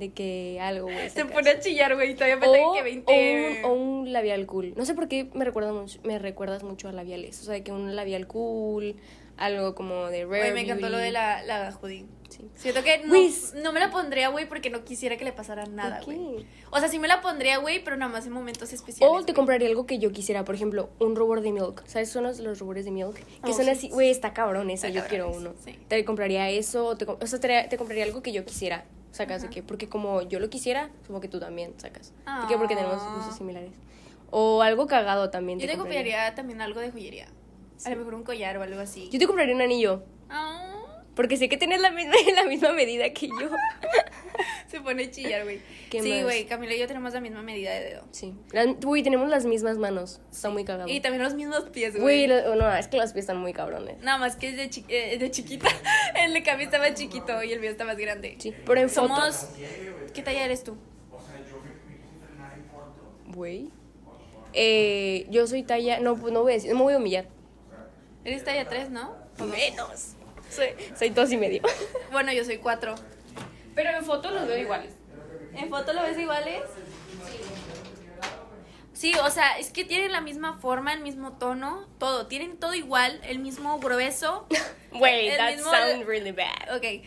de 0.00 0.10
que 0.12 0.58
algo, 0.60 0.86
güey. 0.86 1.08
Se 1.10 1.24
pone 1.24 1.50
a 1.50 1.60
chillar, 1.60 1.94
güey. 1.94 2.14
Todavía 2.14 2.38
falta 2.38 2.58
o, 2.58 2.72
que 2.74 2.82
20. 2.82 3.62
o 3.64 3.68
un, 3.68 3.78
o 3.78 3.82
un 4.00 4.12
labial 4.12 4.46
cool. 4.46 4.74
No 4.76 4.84
sé 4.84 4.94
por 4.94 5.06
qué 5.06 5.30
me, 5.34 5.44
recuerda 5.44 5.72
mucho, 5.72 6.00
me 6.02 6.18
recuerdas 6.18 6.64
mucho 6.64 6.88
a 6.88 6.92
labiales. 6.92 7.40
O 7.40 7.44
sea, 7.44 7.54
de 7.54 7.62
que 7.62 7.70
un 7.70 7.94
labial 7.94 8.26
cool, 8.26 8.96
algo 9.36 9.74
como 9.74 10.06
de 10.08 10.24
Rare 10.24 10.40
Güey, 10.40 10.52
me 10.52 10.60
encantó 10.62 10.88
lo 10.88 10.98
de 10.98 11.12
la, 11.12 11.42
la 11.44 11.76
hoodie. 11.80 12.04
Sí. 12.28 12.44
Siento 12.54 12.84
que 12.84 12.98
no, 12.98 13.08
Güey, 13.08 13.32
no 13.62 13.72
me 13.72 13.80
la 13.80 13.90
pondría, 13.90 14.28
güey, 14.28 14.48
porque 14.48 14.70
no 14.70 14.84
quisiera 14.84 15.16
que 15.16 15.24
le 15.24 15.32
pasara 15.32 15.66
nada, 15.66 16.00
¿Por 16.00 16.14
güey. 16.14 16.46
O 16.70 16.78
sea, 16.78 16.88
sí 16.88 16.98
me 17.00 17.08
la 17.08 17.20
pondría, 17.20 17.58
güey, 17.58 17.82
pero 17.82 17.96
nada 17.96 18.12
más 18.12 18.26
en 18.26 18.32
momentos 18.32 18.72
especiales. 18.72 19.22
O 19.22 19.24
te 19.24 19.34
compraría 19.34 19.66
algo 19.66 19.86
que 19.86 19.98
yo 19.98 20.12
quisiera, 20.12 20.44
por 20.44 20.54
ejemplo, 20.54 20.90
un 21.00 21.16
rubor 21.16 21.40
de 21.40 21.50
milk. 21.50 21.82
¿Sabes? 21.86 22.10
Son 22.10 22.22
los, 22.22 22.38
los 22.38 22.60
rubores 22.60 22.84
de 22.84 22.92
milk. 22.92 23.14
Que 23.14 23.50
Oh, 23.50 23.52
son 23.52 23.64
sí, 23.64 23.70
así, 23.70 23.80
sí, 23.88 23.92
güey, 23.92 24.10
está 24.10 24.32
cabrón 24.32 24.70
ese, 24.70 24.92
yo 24.92 25.04
quiero 25.08 25.30
uno. 25.30 25.54
Te 25.88 26.04
compraría 26.04 26.48
eso, 26.50 26.86
o, 26.86 26.96
te, 26.96 27.04
o 27.04 27.26
sea, 27.26 27.40
te, 27.40 27.66
te 27.68 27.76
compraría 27.76 28.04
algo 28.04 28.22
que 28.22 28.32
yo 28.32 28.44
quisiera. 28.44 28.84
Sacas 29.12 29.42
de 29.42 29.50
que, 29.50 29.62
porque 29.62 29.88
como 29.88 30.22
yo 30.22 30.38
lo 30.38 30.48
quisiera, 30.50 30.90
supongo 31.02 31.20
que 31.20 31.28
tú 31.28 31.40
también 31.40 31.74
sacas. 31.78 32.12
Ah. 32.26 32.42
¿De 32.42 32.48
qué? 32.48 32.56
Porque 32.56 32.76
tenemos 32.76 33.02
gustos 33.16 33.36
similares. 33.36 33.72
O 34.30 34.62
algo 34.62 34.86
cagado 34.86 35.30
también. 35.30 35.58
Yo 35.58 35.66
te 35.66 35.76
compraría. 35.76 36.02
compraría 36.02 36.34
también 36.36 36.60
algo 36.60 36.80
de 36.80 36.92
joyería. 36.92 37.26
A 37.84 37.90
lo 37.90 37.96
mejor 37.96 38.14
un 38.14 38.22
collar 38.22 38.56
o 38.58 38.62
algo 38.62 38.80
así. 38.80 39.08
Yo 39.10 39.18
te 39.18 39.26
compraría 39.26 39.54
un 39.54 39.62
anillo. 39.62 40.04
Ah. 40.28 40.69
Porque 41.20 41.36
sé 41.36 41.50
que 41.50 41.58
tienes 41.58 41.82
la 41.82 41.90
misma, 41.90 42.14
la 42.34 42.44
misma 42.44 42.72
medida 42.72 43.10
que 43.12 43.28
yo. 43.28 43.34
Se 44.68 44.80
pone 44.80 45.02
a 45.04 45.10
chillar, 45.10 45.42
güey. 45.44 45.60
¿Qué 45.90 46.00
Sí, 46.00 46.22
güey, 46.22 46.46
Camila 46.46 46.72
y 46.74 46.78
yo 46.78 46.86
tenemos 46.86 47.12
la 47.12 47.20
misma 47.20 47.42
medida 47.42 47.74
de 47.74 47.80
dedo. 47.80 48.04
Sí. 48.10 48.32
Uy, 48.86 49.02
tenemos 49.02 49.28
las 49.28 49.44
mismas 49.44 49.76
manos. 49.76 50.22
Está 50.32 50.48
muy 50.48 50.64
cagado. 50.64 50.88
Y 50.88 51.00
también 51.00 51.22
los 51.22 51.34
mismos 51.34 51.64
pies, 51.64 51.94
Güey, 52.00 52.26
güey. 52.26 52.56
no, 52.56 52.74
es 52.74 52.88
que 52.88 52.96
los 52.96 53.12
pies 53.12 53.24
están 53.24 53.36
muy 53.36 53.52
cabrones. 53.52 53.98
Nada 54.02 54.16
más 54.16 54.36
que 54.36 54.48
es 54.48 54.56
de, 54.56 54.70
chi- 54.70 54.86
eh, 54.88 55.18
de 55.18 55.30
chiquita. 55.30 55.68
El 56.14 56.32
de 56.32 56.42
Cami 56.42 56.64
está 56.64 56.78
más 56.78 56.94
chiquito 56.94 57.42
y 57.42 57.52
el 57.52 57.60
mío 57.60 57.70
está 57.70 57.84
más 57.84 57.98
grande. 57.98 58.36
Sí, 58.38 58.54
pero 58.64 58.80
en 58.80 58.88
foto. 58.88 59.08
Somos. 59.08 59.48
¿Qué 60.14 60.22
talla 60.22 60.42
eres 60.46 60.64
tú? 60.64 60.74
Güey. 63.34 63.68
Eh, 64.54 65.26
yo 65.28 65.46
soy 65.46 65.64
talla. 65.64 66.00
No, 66.00 66.16
pues 66.16 66.32
no 66.32 66.40
voy 66.42 66.52
a 66.52 66.54
decir. 66.54 66.70
No 66.70 66.78
me 66.78 66.82
voy 66.84 66.94
a 66.94 66.96
humillar. 66.96 67.26
Eres 68.24 68.42
talla 68.42 68.66
3, 68.66 68.88
¿no? 68.88 69.14
Menos. 69.38 70.14
Soy, 70.50 70.68
soy 70.98 71.10
dos 71.10 71.30
y 71.32 71.36
medio. 71.36 71.62
Bueno, 72.12 72.32
yo 72.32 72.44
soy 72.44 72.58
4. 72.58 72.94
Pero 73.74 73.90
en 73.90 74.04
foto 74.04 74.30
los 74.30 74.46
veo 74.48 74.58
iguales. 74.58 74.92
¿En 75.54 75.68
foto 75.70 75.92
lo 75.92 76.02
ves 76.02 76.18
iguales? 76.18 76.62
Sí, 78.92 79.14
o 79.24 79.30
sea, 79.30 79.58
es 79.58 79.70
que 79.70 79.84
tienen 79.84 80.12
la 80.12 80.20
misma 80.20 80.58
forma, 80.58 80.92
el 80.92 81.00
mismo 81.00 81.32
tono, 81.38 81.86
todo. 81.98 82.26
Tienen 82.26 82.58
todo 82.58 82.74
igual, 82.74 83.20
el 83.24 83.38
mismo 83.38 83.78
grueso. 83.78 84.46
El 84.92 85.36
that 85.36 85.52
mismo- 85.52 85.70
sounds 85.70 86.04
really 86.04 86.32
bad. 86.32 86.76
Ok. 86.76 87.04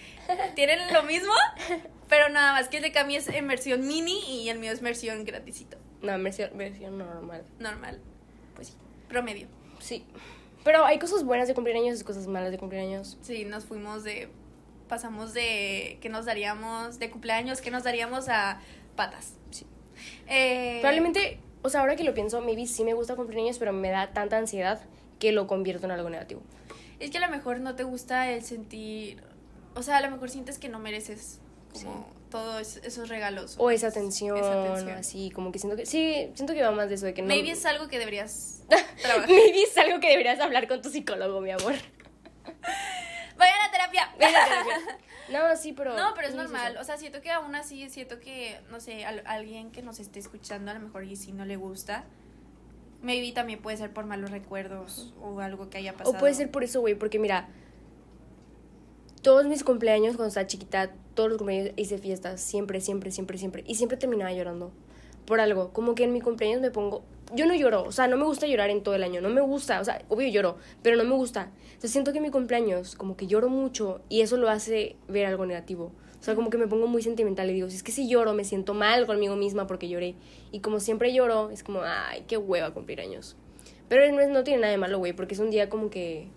Tienen 0.56 0.92
lo 0.94 1.04
mismo, 1.04 1.34
pero 2.10 2.30
nada 2.30 2.54
más 2.54 2.70
que 2.70 2.78
el 2.78 2.84
de 2.84 2.94
Cami 2.94 3.18
es 3.18 3.28
en 3.28 3.46
versión 3.46 3.86
mini 3.86 4.42
y 4.42 4.48
el 4.50 4.58
mío 4.58 4.72
es 4.72 4.82
versión 4.82 5.26
gratisito. 5.26 5.78
No, 6.02 6.18
versión, 6.24 6.58
versión 6.58 6.98
normal. 6.98 7.44
Normal. 7.60 8.00
Pues 8.56 8.70
sí. 8.70 8.74
Promedio. 9.10 9.48
Sí. 9.80 10.06
Pero 10.64 10.86
hay 10.86 11.00
cosas 11.00 11.24
buenas 11.24 11.48
de 11.48 11.54
cumplir 11.54 11.76
años 11.76 12.00
y 12.00 12.04
cosas 12.04 12.28
malas 12.28 12.52
de 12.52 12.58
cumplir 12.58 12.82
años. 12.82 13.18
Sí, 13.22 13.46
nos 13.46 13.66
fuimos 13.66 14.04
de. 14.04 14.30
Pasamos 14.88 15.34
de. 15.34 15.98
que 16.02 16.10
nos 16.10 16.26
daríamos? 16.26 17.00
De 17.00 17.10
cumpleaños, 17.10 17.62
que 17.62 17.72
nos 17.72 17.84
daríamos 17.84 18.30
a 18.30 18.62
patas. 18.96 19.34
Sí. 19.52 19.66
Eh, 20.28 20.80
Probablemente, 20.82 21.40
o 21.62 21.70
sea, 21.70 21.82
ahora 21.82 21.96
que 21.96 22.04
lo 22.04 22.14
pienso, 22.14 22.42
maybe 22.42 22.66
sí 22.68 22.84
me 22.84 22.94
gusta 22.94 23.16
cumplir 23.16 23.40
años, 23.40 23.60
pero 23.60 23.74
me 23.74 23.90
da 23.90 24.14
tanta 24.14 24.38
ansiedad 24.38 24.82
que 25.20 25.32
lo 25.32 25.48
convierto 25.48 25.86
en 25.86 25.92
algo 25.92 26.10
negativo. 26.10 26.42
Es 27.00 27.12
que 27.12 27.18
a 27.18 27.22
lo 27.22 27.30
mejor 27.30 27.60
no 27.60 27.76
te 27.76 27.84
gusta 27.84 28.32
el 28.32 28.44
sentir. 28.44 29.22
O 29.76 29.84
sea, 29.84 29.98
a 29.98 30.02
lo 30.02 30.12
mejor 30.12 30.30
sientes 30.30 30.60
que 30.60 30.70
no 30.70 30.80
mereces 30.80 31.40
como 31.74 32.08
todos 32.34 32.78
esos 32.78 33.10
regalos. 33.10 33.56
O 33.60 33.70
esa 33.70 33.92
tensión, 33.92 34.36
Esa 34.38 34.64
tensión. 34.64 34.98
así, 34.98 35.30
como 35.30 35.52
que 35.52 35.60
siento 35.60 35.78
que. 35.78 35.86
Sí, 35.86 36.32
siento 36.34 36.54
que 36.56 36.64
va 36.64 36.72
más 36.72 36.90
de 36.90 36.96
eso, 36.96 37.06
de 37.06 37.14
que 37.14 37.22
no. 37.22 37.28
Maybe 37.28 37.52
es 37.52 37.64
algo 37.66 37.88
que 37.88 38.00
deberías 38.00 38.64
trabajar. 39.02 39.30
Maybe 39.30 39.62
es 39.64 39.78
algo 39.78 40.00
que 40.00 40.10
deberías 40.10 40.40
hablar 40.40 40.68
con 40.68 40.82
tu 40.82 40.90
psicólogo, 40.90 41.40
mi 41.42 41.52
amor. 41.52 41.76
Vayan 43.38 43.56
a 43.68 43.72
terapia. 43.72 44.10
Ven 44.20 44.36
a 44.36 44.46
terapia. 44.46 44.98
No, 45.32 45.56
sí, 45.56 45.74
pero. 45.74 45.96
No, 45.96 46.14
pero 46.16 46.28
es 46.28 46.36
normal. 46.36 46.78
O 46.78 46.84
sea, 46.84 46.98
siento 46.98 47.22
que 47.22 47.30
aún 47.32 47.54
así, 47.56 47.90
siento 47.90 48.20
que, 48.20 48.60
no 48.72 48.80
sé, 48.80 49.06
al- 49.06 49.24
alguien 49.26 49.72
que 49.72 49.82
nos 49.84 50.00
esté 50.00 50.20
escuchando 50.20 50.72
a 50.72 50.74
lo 50.74 50.80
mejor 50.80 51.04
y 51.06 51.16
si 51.16 51.32
no 51.34 51.46
le 51.46 51.56
gusta, 51.56 52.04
maybe 53.02 53.32
también 53.32 53.62
puede 53.62 53.78
ser 53.78 53.92
por 53.92 54.06
malos 54.06 54.32
recuerdos 54.32 55.14
o 55.22 55.40
algo 55.40 55.70
que 55.70 55.78
haya 55.78 55.94
pasado. 55.94 56.16
O 56.16 56.20
puede 56.20 56.34
ser 56.34 56.50
por 56.52 56.64
eso, 56.64 56.82
güey, 56.82 56.96
porque 56.96 57.20
mira, 57.20 57.48
todos 59.24 59.46
mis 59.46 59.64
cumpleaños 59.64 60.16
cuando 60.16 60.28
estaba 60.28 60.46
chiquita, 60.46 60.92
todos 61.16 61.30
los 61.30 61.38
cumpleaños 61.40 61.74
hice 61.76 61.98
fiestas, 61.98 62.40
siempre, 62.42 62.80
siempre, 62.82 63.10
siempre, 63.12 63.38
siempre. 63.40 63.64
Y 63.66 63.76
siempre 63.76 63.98
terminaba 63.98 64.32
llorando 64.32 64.72
por 65.26 65.40
algo. 65.40 65.72
Como 65.72 65.96
que 65.96 66.04
en 66.04 66.14
mi 66.14 66.22
cumpleaños 66.22 66.62
me 66.62 66.70
pongo... 66.70 67.04
Yo 67.34 67.48
no 67.48 67.56
lloro, 67.56 67.84
o 67.84 67.92
sea, 67.92 68.08
no 68.08 68.18
me 68.18 68.26
gusta 68.26 68.46
llorar 68.46 68.70
en 68.70 68.84
todo 68.84 68.94
el 68.94 69.02
año, 69.02 69.20
no 69.20 69.30
me 69.30 69.42
gusta, 69.42 69.80
o 69.80 69.84
sea, 69.84 70.04
obvio 70.10 70.28
lloro, 70.30 70.58
pero 70.84 70.98
no 70.98 71.04
me 71.04 71.16
gusta. 71.16 71.50
Entonces 71.66 71.90
siento 71.92 72.12
que 72.12 72.18
en 72.18 72.24
mi 72.26 72.30
cumpleaños 72.30 72.96
como 72.96 73.18
que 73.18 73.26
lloro 73.26 73.50
mucho 73.50 74.02
y 74.08 74.22
eso 74.22 74.38
lo 74.38 74.50
hace 74.50 74.98
ver 75.08 75.26
algo 75.26 75.46
negativo. 75.48 75.92
O 76.20 76.24
sea, 76.24 76.36
como 76.36 76.50
que 76.52 76.58
me 76.60 76.68
pongo 76.68 76.86
muy 76.86 77.02
sentimental 77.02 77.50
y 77.50 77.54
digo, 77.54 77.70
si 77.70 77.78
es 77.78 77.84
que 77.84 77.92
si 77.92 78.08
lloro 78.08 78.34
me 78.34 78.44
siento 78.44 78.74
mal 78.76 79.08
conmigo 79.08 79.36
misma 79.36 79.66
porque 79.66 79.90
lloré. 79.90 80.16
Y 80.52 80.60
como 80.60 80.80
siempre 80.80 81.12
lloro, 81.14 81.50
es 81.50 81.64
como, 81.64 81.82
ay, 81.84 82.24
qué 82.28 82.38
hueva 82.38 82.72
cumplir 82.74 83.02
años. 83.02 83.36
Pero 83.90 84.10
no, 84.14 84.22
es- 84.22 84.30
no 84.30 84.44
tiene 84.44 84.62
nada 84.62 84.72
de 84.72 84.78
malo, 84.78 85.00
güey, 85.00 85.14
porque 85.14 85.34
es 85.34 85.40
un 85.40 85.50
día 85.50 85.70
como 85.70 85.90
que 85.90 86.28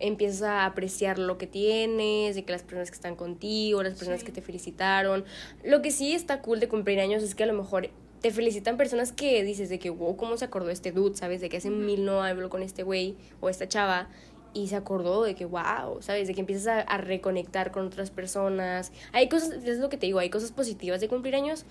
empiezas 0.00 0.42
a 0.42 0.64
apreciar 0.66 1.18
lo 1.18 1.38
que 1.38 1.46
tienes, 1.46 2.34
de 2.34 2.44
que 2.44 2.52
las 2.52 2.62
personas 2.62 2.90
que 2.90 2.96
están 2.96 3.16
contigo, 3.16 3.82
las 3.82 3.94
personas 3.94 4.20
Sí. 4.20 4.26
que 4.26 4.32
te 4.32 4.42
felicitaron. 4.42 5.24
Lo 5.64 5.82
que 5.82 5.90
sí 5.90 6.14
está 6.14 6.40
cool 6.42 6.58
de 6.58 6.68
cumplir 6.68 6.98
años 7.00 7.22
es 7.22 7.34
que 7.34 7.44
a 7.44 7.46
lo 7.46 7.52
mejor 7.52 7.90
te 8.20 8.30
felicitan 8.30 8.76
personas 8.76 9.12
que 9.12 9.42
dices 9.44 9.68
de 9.68 9.78
que, 9.78 9.90
wow, 9.90 10.16
¿cómo 10.16 10.36
se 10.36 10.44
acordó 10.44 10.70
este 10.70 10.92
dude? 10.92 11.16
¿Sabes? 11.16 11.40
De 11.40 11.48
que 11.48 11.58
hace 11.58 11.70
mil 11.70 12.04
no 12.04 12.22
hablo 12.22 12.50
con 12.50 12.62
este 12.62 12.82
güey 12.82 13.16
o 13.40 13.48
esta 13.48 13.68
chava. 13.68 14.08
Y 14.52 14.66
se 14.68 14.74
acordó 14.76 15.22
de 15.22 15.34
que, 15.36 15.44
wow, 15.44 16.00
¿sabes? 16.02 16.26
De 16.26 16.34
que 16.34 16.40
empiezas 16.40 16.66
a, 16.66 16.80
a 16.80 16.98
reconectar 16.98 17.70
con 17.70 17.86
otras 17.86 18.10
personas. 18.10 18.90
Hay 19.12 19.28
cosas, 19.28 19.52
es 19.64 19.78
lo 19.78 19.88
que 19.88 19.96
te 19.96 20.06
digo, 20.06 20.18
hay 20.18 20.28
cosas 20.28 20.50
positivas 20.50 21.00
de 21.00 21.06
cumplir 21.08 21.36
años. 21.36 21.64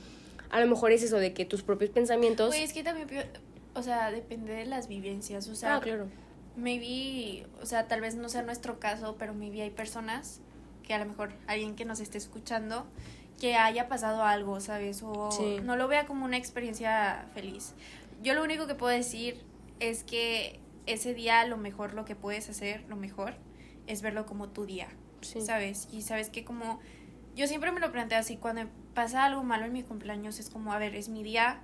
A 0.49 0.59
lo 0.61 0.67
mejor 0.67 0.91
es 0.91 1.03
eso 1.03 1.17
de 1.17 1.33
que 1.33 1.45
tus 1.45 1.61
propios 1.61 1.91
pensamientos... 1.91 2.47
Güey, 2.47 2.63
es 2.63 2.73
que 2.73 2.81
también, 2.83 3.07
o 3.75 3.83
sea, 3.83 4.09
depende 4.11 4.53
de 4.53 4.65
las 4.65 4.87
vivencias. 4.87 5.47
O 5.49 5.55
sea, 5.55 5.75
ah, 5.75 5.81
claro. 5.81 6.07
Maybe, 6.59 7.47
o 7.61 7.65
sea, 7.65 7.87
tal 7.87 8.01
vez 8.01 8.15
no 8.15 8.29
sea 8.29 8.41
nuestro 8.43 8.79
caso, 8.79 9.15
pero 9.17 9.33
maybe 9.33 9.61
hay 9.61 9.69
personas 9.71 10.41
que 10.83 10.93
a 10.93 10.99
lo 10.99 11.05
mejor 11.05 11.31
alguien 11.47 11.75
que 11.75 11.85
nos 11.85 11.99
esté 11.99 12.17
escuchando 12.17 12.85
que 13.39 13.55
haya 13.55 13.87
pasado 13.87 14.23
algo, 14.23 14.59
¿sabes? 14.59 15.01
O 15.03 15.31
Sí. 15.31 15.59
no 15.63 15.75
lo 15.77 15.87
vea 15.87 16.05
como 16.05 16.25
una 16.25 16.37
experiencia 16.37 17.27
feliz. 17.33 17.73
Yo 18.21 18.33
lo 18.33 18.43
único 18.43 18.67
que 18.67 18.75
puedo 18.75 18.91
decir 18.95 19.41
es 19.79 20.03
que 20.03 20.59
ese 20.87 21.13
día 21.13 21.45
lo 21.45 21.55
mejor, 21.57 21.93
lo 21.93 22.03
que 22.05 22.15
puedes 22.15 22.49
hacer, 22.49 22.83
lo 22.89 22.95
mejor, 22.95 23.35
es 23.87 24.01
verlo 24.01 24.25
como 24.25 24.49
tu 24.49 24.65
día, 24.65 24.89
Sí. 25.21 25.41
¿sabes? 25.41 25.87
Y 25.91 26.01
sabes 26.01 26.29
que 26.29 26.43
como 26.43 26.79
yo 27.35 27.47
siempre 27.47 27.71
me 27.71 27.79
lo 27.79 27.91
planteo 27.91 28.19
así, 28.19 28.35
cuando 28.35 28.63
pasa 28.93 29.23
algo 29.23 29.43
malo 29.43 29.65
en 29.65 29.73
mi 29.73 29.83
cumpleaños 29.83 30.39
es 30.39 30.49
como, 30.49 30.73
a 30.73 30.77
ver, 30.77 30.95
es 30.95 31.07
mi 31.07 31.23
día, 31.23 31.61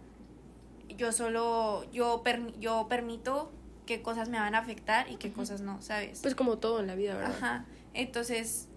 yo 0.97 1.11
solo, 1.11 1.83
yo, 1.91 2.21
per- 2.23 2.57
yo 2.59 2.85
permito 2.87 3.51
qué 3.85 4.01
cosas 4.01 4.29
me 4.29 4.39
van 4.39 4.55
a 4.55 4.59
afectar 4.59 5.09
y 5.11 5.15
qué 5.17 5.31
cosas 5.31 5.61
no, 5.61 5.81
¿sabes? 5.81 6.19
Pues 6.21 6.35
como 6.35 6.57
todo 6.57 6.79
en 6.79 6.87
la 6.87 6.95
vida, 6.95 7.15
¿verdad? 7.15 7.35
Ajá, 7.37 7.65
entonces, 7.93 8.67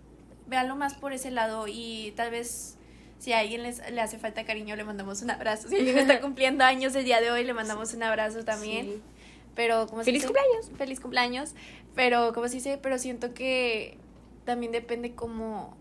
véanlo 0.46 0.76
más 0.76 0.94
por 0.94 1.12
ese 1.12 1.30
lado 1.30 1.66
y 1.68 2.12
tal 2.16 2.30
vez 2.30 2.76
si 3.18 3.32
a 3.32 3.40
alguien 3.40 3.62
les, 3.64 3.78
le 3.90 4.00
hace 4.00 4.18
falta 4.18 4.44
cariño 4.44 4.76
le 4.76 4.84
mandamos 4.84 5.22
un 5.22 5.30
abrazo. 5.30 5.68
Si 5.68 5.76
alguien 5.76 5.98
está 5.98 6.20
cumpliendo 6.22 6.64
años 6.64 6.94
el 6.94 7.04
día 7.04 7.20
de 7.20 7.30
hoy 7.30 7.44
le 7.44 7.52
mandamos 7.52 7.92
un 7.94 8.02
abrazo 8.04 8.44
también. 8.44 8.86
Sí. 8.86 9.02
Pero 9.56 9.88
como 9.88 10.02
se 10.02 10.06
¡Feliz 10.06 10.22
dice- 10.22 10.32
cumpleaños! 10.32 10.70
Feliz 10.78 11.00
cumpleaños. 11.00 11.54
Pero 11.96 12.32
como 12.32 12.46
se 12.46 12.54
dice, 12.56 12.78
pero 12.80 12.96
siento 12.98 13.34
que 13.34 13.98
también 14.44 14.70
depende 14.70 15.14
cómo, 15.16 15.76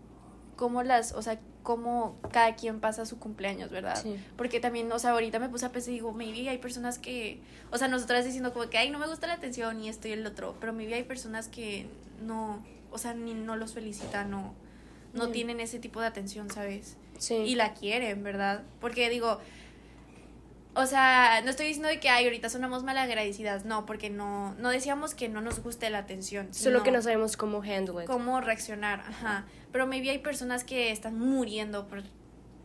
cómo 0.56 0.82
las, 0.82 1.12
o 1.12 1.22
sea, 1.22 1.38
cómo 1.68 2.16
cada 2.32 2.56
quien 2.56 2.80
pasa 2.80 3.04
su 3.04 3.18
cumpleaños, 3.18 3.70
¿verdad? 3.70 4.02
Sí. 4.02 4.16
Porque 4.38 4.58
también, 4.58 4.90
o 4.90 4.98
sea, 4.98 5.10
ahorita 5.10 5.38
me 5.38 5.50
puse 5.50 5.66
a 5.66 5.68
pensar 5.70 5.90
y 5.90 5.96
digo, 5.96 6.14
maybe 6.14 6.48
hay 6.48 6.56
personas 6.56 6.98
que, 6.98 7.42
o 7.70 7.76
sea, 7.76 7.88
nosotras 7.88 8.24
diciendo 8.24 8.54
como 8.54 8.70
que, 8.70 8.78
ay, 8.78 8.88
no 8.88 8.98
me 8.98 9.06
gusta 9.06 9.26
la 9.26 9.34
atención 9.34 9.84
y 9.84 9.90
esto 9.90 10.08
y 10.08 10.12
el 10.12 10.26
otro, 10.26 10.56
pero 10.60 10.72
maybe 10.72 10.94
hay 10.94 11.02
personas 11.02 11.48
que 11.48 11.86
no, 12.24 12.64
o 12.90 12.96
sea, 12.96 13.12
ni 13.12 13.34
no 13.34 13.54
los 13.56 13.74
felicitan 13.74 14.32
o 14.32 14.54
no 15.12 15.28
tienen 15.28 15.60
ese 15.60 15.78
tipo 15.78 16.00
de 16.00 16.06
atención, 16.06 16.48
¿sabes? 16.48 16.96
Sí. 17.18 17.34
y 17.34 17.54
la 17.54 17.74
quieren, 17.74 18.22
¿verdad? 18.22 18.62
Porque 18.80 19.10
digo, 19.10 19.38
o 20.80 20.86
sea, 20.86 21.40
no 21.44 21.50
estoy 21.50 21.66
diciendo 21.66 21.88
de 21.88 21.98
que 21.98 22.08
ay, 22.08 22.24
ahorita 22.24 22.48
sonamos 22.48 22.84
malagradecidas, 22.84 23.64
no, 23.64 23.84
porque 23.84 24.10
no, 24.10 24.54
no 24.54 24.70
decíamos 24.70 25.12
que 25.14 25.28
no 25.28 25.40
nos 25.40 25.60
guste 25.60 25.90
la 25.90 25.98
atención. 25.98 26.54
Solo 26.54 26.84
que 26.84 26.92
no 26.92 27.02
sabemos 27.02 27.36
cómo 27.36 27.62
handle 27.62 28.02
it. 28.02 28.06
cómo 28.06 28.40
reaccionar, 28.40 29.00
ajá. 29.00 29.44
Pero 29.72 29.88
maybe 29.88 30.10
hay 30.10 30.18
personas 30.18 30.62
que 30.62 30.92
están 30.92 31.18
muriendo 31.18 31.88
por 31.88 32.04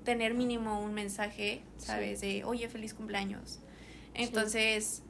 tener 0.04 0.36
mínimo 0.36 0.80
un 0.80 0.94
mensaje, 0.94 1.64
¿sabes? 1.78 2.22
De, 2.22 2.44
oye, 2.44 2.70
feliz 2.70 2.94
cumpleaños. 2.94 3.60
Entonces, 4.14 5.02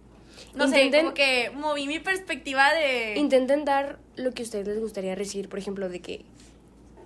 no 0.55 0.69
sé, 0.69 0.85
Intenten- 0.85 1.01
como 1.01 1.13
que 1.13 1.51
moví 1.53 1.87
mi 1.87 1.99
perspectiva 1.99 2.73
de... 2.73 3.15
Intenten 3.17 3.65
dar 3.65 3.99
lo 4.15 4.31
que 4.31 4.43
a 4.43 4.45
ustedes 4.45 4.65
les 4.65 4.79
gustaría 4.79 5.13
recibir, 5.15 5.49
por 5.49 5.59
ejemplo, 5.59 5.89
de 5.89 5.99
que 6.01 6.25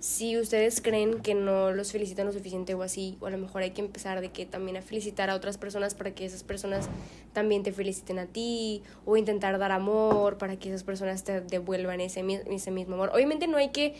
si 0.00 0.38
ustedes 0.38 0.80
creen 0.80 1.20
que 1.20 1.34
no 1.34 1.72
los 1.72 1.92
felicitan 1.92 2.26
lo 2.26 2.32
suficiente 2.32 2.74
o 2.74 2.82
así, 2.82 3.16
o 3.20 3.26
a 3.26 3.30
lo 3.30 3.38
mejor 3.38 3.62
hay 3.62 3.72
que 3.72 3.80
empezar 3.80 4.20
de 4.20 4.30
que 4.30 4.46
también 4.46 4.76
a 4.76 4.82
felicitar 4.82 5.30
a 5.30 5.34
otras 5.34 5.58
personas 5.58 5.94
para 5.94 6.12
que 6.12 6.24
esas 6.24 6.42
personas 6.42 6.88
también 7.32 7.62
te 7.62 7.72
feliciten 7.72 8.18
a 8.18 8.26
ti, 8.26 8.82
o 9.04 9.16
intentar 9.16 9.58
dar 9.58 9.72
amor 9.72 10.38
para 10.38 10.56
que 10.56 10.68
esas 10.68 10.84
personas 10.84 11.24
te 11.24 11.40
devuelvan 11.40 12.00
ese, 12.00 12.24
ese 12.50 12.70
mismo 12.70 12.94
amor. 12.94 13.10
Obviamente 13.12 13.46
no 13.46 13.56
hay 13.56 13.70
que 13.70 13.94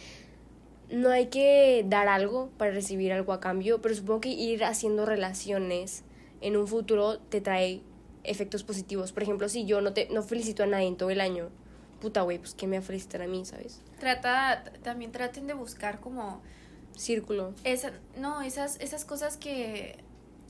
no 0.90 1.10
hay 1.10 1.26
que 1.26 1.84
dar 1.86 2.08
algo 2.08 2.48
para 2.56 2.70
recibir 2.70 3.12
algo 3.12 3.32
a 3.32 3.40
cambio, 3.40 3.82
pero 3.82 3.94
supongo 3.94 4.22
que 4.22 4.30
ir 4.30 4.64
haciendo 4.64 5.04
relaciones 5.04 6.02
en 6.40 6.56
un 6.56 6.66
futuro 6.66 7.18
te 7.18 7.40
trae 7.40 7.82
efectos 8.24 8.64
positivos. 8.64 9.12
Por 9.12 9.22
ejemplo, 9.22 9.48
si 9.48 9.64
yo 9.64 9.80
no 9.80 9.92
te 9.92 10.08
no 10.10 10.22
felicito 10.22 10.62
a 10.62 10.66
nadie 10.66 10.86
en 10.86 10.96
todo 10.96 11.10
el 11.10 11.20
año, 11.20 11.50
puta 12.00 12.22
güey, 12.22 12.38
pues 12.38 12.54
que 12.54 12.66
me 12.66 12.76
va 12.78 12.82
a 12.82 12.86
felicitar 12.86 13.22
a 13.22 13.26
mí, 13.26 13.44
¿sabes? 13.44 13.80
Trata, 13.98 14.64
también 14.82 15.12
traten 15.12 15.46
de 15.46 15.54
buscar 15.54 16.00
como... 16.00 16.40
Círculo. 16.96 17.54
Esa, 17.62 17.92
no, 18.16 18.42
esas, 18.42 18.80
esas 18.80 19.04
cosas 19.04 19.36
que 19.36 19.98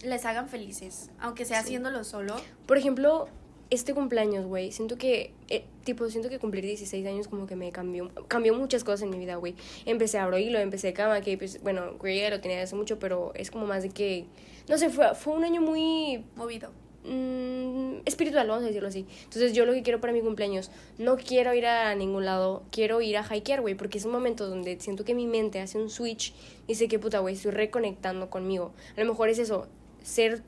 les 0.03 0.25
hagan 0.25 0.49
felices, 0.49 1.11
aunque 1.21 1.45
sea 1.45 1.59
Sí. 1.61 1.67
haciéndolo 1.67 2.05
solo. 2.05 2.37
Por 2.67 2.79
ejemplo, 2.79 3.29
este 3.69 3.93
cumpleaños, 3.93 4.47
güey, 4.47 4.73
siento 4.73 4.97
que, 4.97 5.35
eh, 5.49 5.67
tipo, 5.85 6.09
siento 6.09 6.31
que 6.31 6.39
cumplir 6.39 6.65
16 6.65 7.07
años 7.07 7.29
como 7.29 7.47
que 7.47 7.55
me 7.55 7.71
cambió, 7.71 8.11
cambió 8.29 8.55
muchas 8.55 8.83
cosas 8.83 9.03
en 9.03 9.11
mi 9.11 9.19
vida, 9.19 9.37
güey. 9.37 9.57
Empecé 9.85 10.19
a 10.19 10.25
abro 10.25 10.39
hilo, 10.39 10.59
empecé 10.59 10.95
cama, 10.95 11.21
que 11.21 11.37
pues, 11.37 11.63
bueno, 11.63 11.97
güey, 11.99 12.21
ya 12.21 12.31
lo 12.31 12.41
tenía 12.41 12.63
hace 12.63 12.77
mucho, 12.77 12.99
pero 12.99 13.33
es 13.35 13.51
como 13.51 13.67
más 13.67 13.83
de 13.83 13.91
que, 13.91 14.25
no 14.69 14.79
sé, 14.79 14.89
fue, 14.89 15.15
fue 15.15 15.35
un 15.35 15.45
año 15.45 15.61
muy 15.61 16.25
Movido. 16.35 16.71
Mm, 17.05 18.01
espiritual, 18.05 18.49
vamos 18.49 18.65
a 18.65 18.67
decirlo 18.67 18.89
así. 18.89 19.07
Entonces 19.25 19.53
yo 19.53 19.67
lo 19.67 19.73
que 19.73 19.83
quiero 19.83 20.01
para 20.01 20.13
mi 20.13 20.21
cumpleaños, 20.21 20.71
no 20.99 21.17
quiero 21.17 21.55
ir 21.55 21.67
a 21.67 21.95
ningún 21.95 22.25
lado, 22.25 22.63
quiero 22.71 23.01
ir 23.01 23.17
a 23.17 23.27
hikear, 23.35 23.61
güey, 23.61 23.75
porque 23.75 23.99
es 23.99 24.05
un 24.05 24.13
momento 24.13 24.49
donde 24.49 24.79
siento 24.81 25.05
que 25.05 25.15
mi 25.15 25.27
mente 25.27 25.61
hace 25.61 25.79
un 25.79 25.91
switch, 25.91 26.35
dice 26.67 26.89
que 26.89 26.99
puta, 26.99 27.19
güey, 27.19 27.35
estoy 27.35 27.53
reconectando 27.53 28.31
conmigo. 28.31 28.73
A 28.97 29.01
lo 29.01 29.07
mejor 29.07 29.29
es 29.29 29.39
eso, 29.39 29.67
ser 30.03 30.43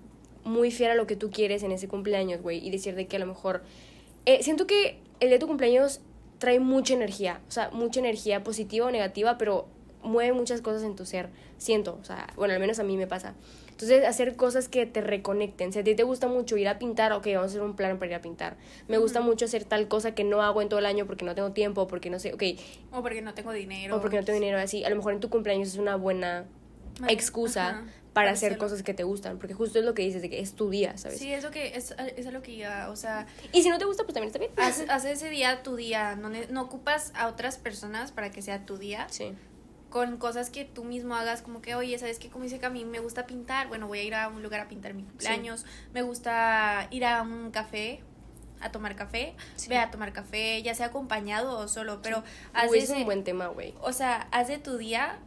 muy 0.45 0.71
fiel 0.71 0.91
a 0.93 0.95
lo 0.95 1.07
que 1.07 1.17
tú 1.17 1.31
quieres 1.31 1.63
en 1.63 1.73
ese 1.73 1.87
cumpleaños, 1.89 2.41
güey, 2.43 2.67
y 2.67 2.71
decir 2.71 2.95
de 2.95 3.07
que 3.07 3.17
a 3.17 3.19
lo 3.19 3.27
mejor... 3.27 3.63
eh, 4.27 4.43
siento 4.43 4.67
que 4.67 4.99
el 5.21 5.31
de 5.31 5.39
tu 5.39 5.47
cumpleaños 5.47 6.01
trae 6.39 6.59
mucha 6.61 6.95
energía, 6.95 7.41
o 7.49 7.51
sea, 7.51 7.71
mucha 7.71 8.01
energía 8.01 8.43
positiva 8.43 8.87
o 8.87 8.91
negativa, 8.91 9.37
pero 9.37 9.67
mueve 10.03 10.33
muchas 10.33 10.61
cosas 10.63 10.83
en 10.83 10.97
tu 10.97 11.05
ser, 11.07 11.29
siento, 11.59 11.99
o 12.01 12.05
sea, 12.05 12.27
bueno, 12.37 12.55
al 12.55 12.61
menos 12.61 12.79
a 12.79 12.85
mí 12.85 12.97
me 12.97 13.07
pasa. 13.07 13.35
Entonces, 13.71 14.05
hacer 14.05 14.37
cosas 14.37 14.69
que 14.69 14.85
te 14.85 15.01
reconecten. 15.01 15.73
Si 15.73 15.79
a 15.79 15.85
ti 15.85 15.95
te 15.95 16.03
gusta 16.03 16.29
mucho 16.29 16.59
ir 16.59 16.69
a 16.69 16.79
pintar, 16.79 17.13
ok, 17.13 17.27
vamos 17.29 17.43
a 17.45 17.47
hacer 17.47 17.63
un 17.63 17.77
plan 17.77 17.99
para 17.99 18.11
ir 18.11 18.15
a 18.17 18.21
pintar. 18.21 18.57
Me 18.89 18.99
gusta 18.99 19.23
mucho 19.23 19.47
hacer 19.47 19.65
tal 19.65 19.89
cosa 19.89 20.15
que 20.15 20.23
no 20.23 20.43
hago 20.43 20.61
en 20.61 20.69
todo 20.69 20.79
el 20.81 20.85
año 20.87 21.07
porque 21.07 21.25
no 21.25 21.35
tengo 21.35 21.53
tiempo, 21.53 21.87
porque 21.87 22.11
no 22.11 22.19
sé, 22.19 22.35
ok, 22.35 22.43
O 22.93 23.01
porque 23.03 23.23
no 23.23 23.33
tengo 23.33 23.53
dinero. 23.53 23.97
o 23.97 24.01
porque 24.03 24.19
no 24.19 24.25
tengo 24.25 24.39
dinero 24.39 24.59
así. 24.59 24.85
A 24.85 24.91
lo 24.91 24.97
mejor 24.97 25.15
en 25.15 25.21
tu 25.21 25.31
cumpleaños 25.31 25.69
es 25.69 25.77
una 25.79 25.97
buena 25.97 26.45
Vale, 27.01 27.11
excusa 27.15 27.69
ajá, 27.71 27.85
para 28.13 28.33
hacer 28.33 28.59
cosas 28.59 28.83
que 28.83 28.93
te 28.93 29.03
gustan, 29.05 29.39
porque 29.39 29.55
justo 29.55 29.79
es 29.79 29.85
lo 29.87 29.95
que 29.95 30.03
dices, 30.03 30.21
de 30.21 30.29
que 30.29 30.41
es 30.41 30.53
tu 30.53 30.69
día, 30.69 30.99
¿sabes? 30.99 31.19
Sí, 31.19 31.33
es 31.33 31.43
lo 31.43 31.51
que, 31.51 31.69
es, 31.75 31.95
es 32.17 32.27
lo 32.31 32.43
que 32.43 32.53
iba, 32.53 32.91
o 32.91 32.97
sea, 32.97 33.27
Y 33.53 33.63
si 33.63 33.71
no 33.71 33.79
te 33.79 33.87
gusta, 33.87 34.03
pues 34.05 34.13
también 34.13 34.27
está 34.29 34.39
bien. 34.41 34.51
haz, 34.57 34.85
haz 34.91 35.07
ese 35.07 35.31
día 35.31 35.63
tu 35.63 35.77
día, 35.77 36.17
no, 36.17 36.29
no 36.51 36.61
ocupas 36.63 37.13
a 37.15 37.29
otras 37.29 37.57
personas 37.57 38.13
para 38.13 38.31
que 38.31 38.43
sea 38.43 38.67
tu 38.67 38.77
día, 38.77 39.07
Sí. 39.09 39.33
Con 39.91 40.17
cosas 40.19 40.51
que 40.51 40.65
tú 40.65 40.85
mismo 40.85 41.15
hagas, 41.17 41.43
como 41.43 41.61
que, 41.61 41.75
oye, 41.75 41.99
¿sabes 41.99 42.19
qué? 42.19 42.29
Como 42.31 42.45
dice 42.45 42.59
que 42.59 42.67
a 42.67 42.71
mí 42.71 42.85
me 42.85 43.01
gusta 43.01 43.27
pintar, 43.27 43.69
bueno, 43.69 43.87
voy 43.89 43.99
a 43.99 44.03
ir 44.05 44.15
a 44.15 44.29
un 44.29 44.43
lugar 44.43 44.61
a 44.61 44.69
pintar 44.69 44.95
mi 44.95 45.03
cumpleaños, 45.03 45.67
me 45.93 46.03
gusta 46.03 46.87
ir 46.91 47.05
a 47.05 47.23
un 47.23 47.51
café, 47.51 48.01
a 48.61 48.71
tomar 48.71 48.95
café, 48.95 49.35
Sí. 49.57 49.69
ve 49.69 49.79
a 49.79 49.91
tomar 49.91 50.13
café, 50.13 50.63
ya 50.63 50.75
sea 50.75 50.87
acompañado 50.87 51.59
o 51.59 51.67
solo, 51.69 52.01
pero 52.03 52.23
haz 52.53 52.71
Uy, 52.71 52.79
es 52.79 52.91
un 52.91 53.05
buen 53.05 53.25
tema, 53.25 53.49
güey. 53.49 53.75
o 53.83 53.93
sea, 53.93 54.29
haz 54.33 54.49
de 54.49 54.59
tu 54.59 54.77
día 54.79 55.19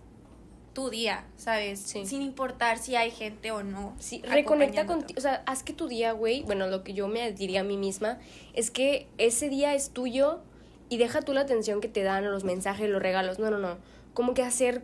tu 0.74 0.90
día, 0.90 1.24
¿sabes? 1.38 1.80
Sí. 1.80 2.04
Sin 2.08 2.24
importar 2.24 2.80
si 2.80 2.96
hay 2.96 3.12
gente 3.12 3.52
o 3.52 3.62
no. 3.62 3.94
Sí, 4.00 4.24
reconecta 4.28 4.88
contigo, 4.88 5.20
o 5.20 5.22
sea, 5.22 5.44
haz 5.46 5.62
que 5.62 5.72
tu 5.72 5.88
día, 5.88 6.14
güey, 6.14 6.42
bueno, 6.44 6.66
lo 6.66 6.84
que 6.84 6.96
yo 6.96 7.08
me 7.08 7.32
diría 7.32 7.60
a 7.60 7.64
mí 7.64 7.78
misma 7.78 8.18
es 8.54 8.72
que 8.72 9.08
ese 9.20 9.50
día 9.50 9.76
es 9.76 9.92
tuyo 9.92 10.42
y 10.90 10.98
deja 10.98 11.22
tú 11.22 11.34
la 11.34 11.42
atención 11.42 11.80
que 11.80 11.90
te 11.90 12.02
dan 12.02 12.26
los 12.32 12.44
mensajes, 12.44 12.90
los 12.90 13.04
regalos, 13.04 13.38
no, 13.38 13.52
no, 13.52 13.60
no, 13.60 13.78
como 14.14 14.34
que 14.34 14.44
hacer 14.44 14.84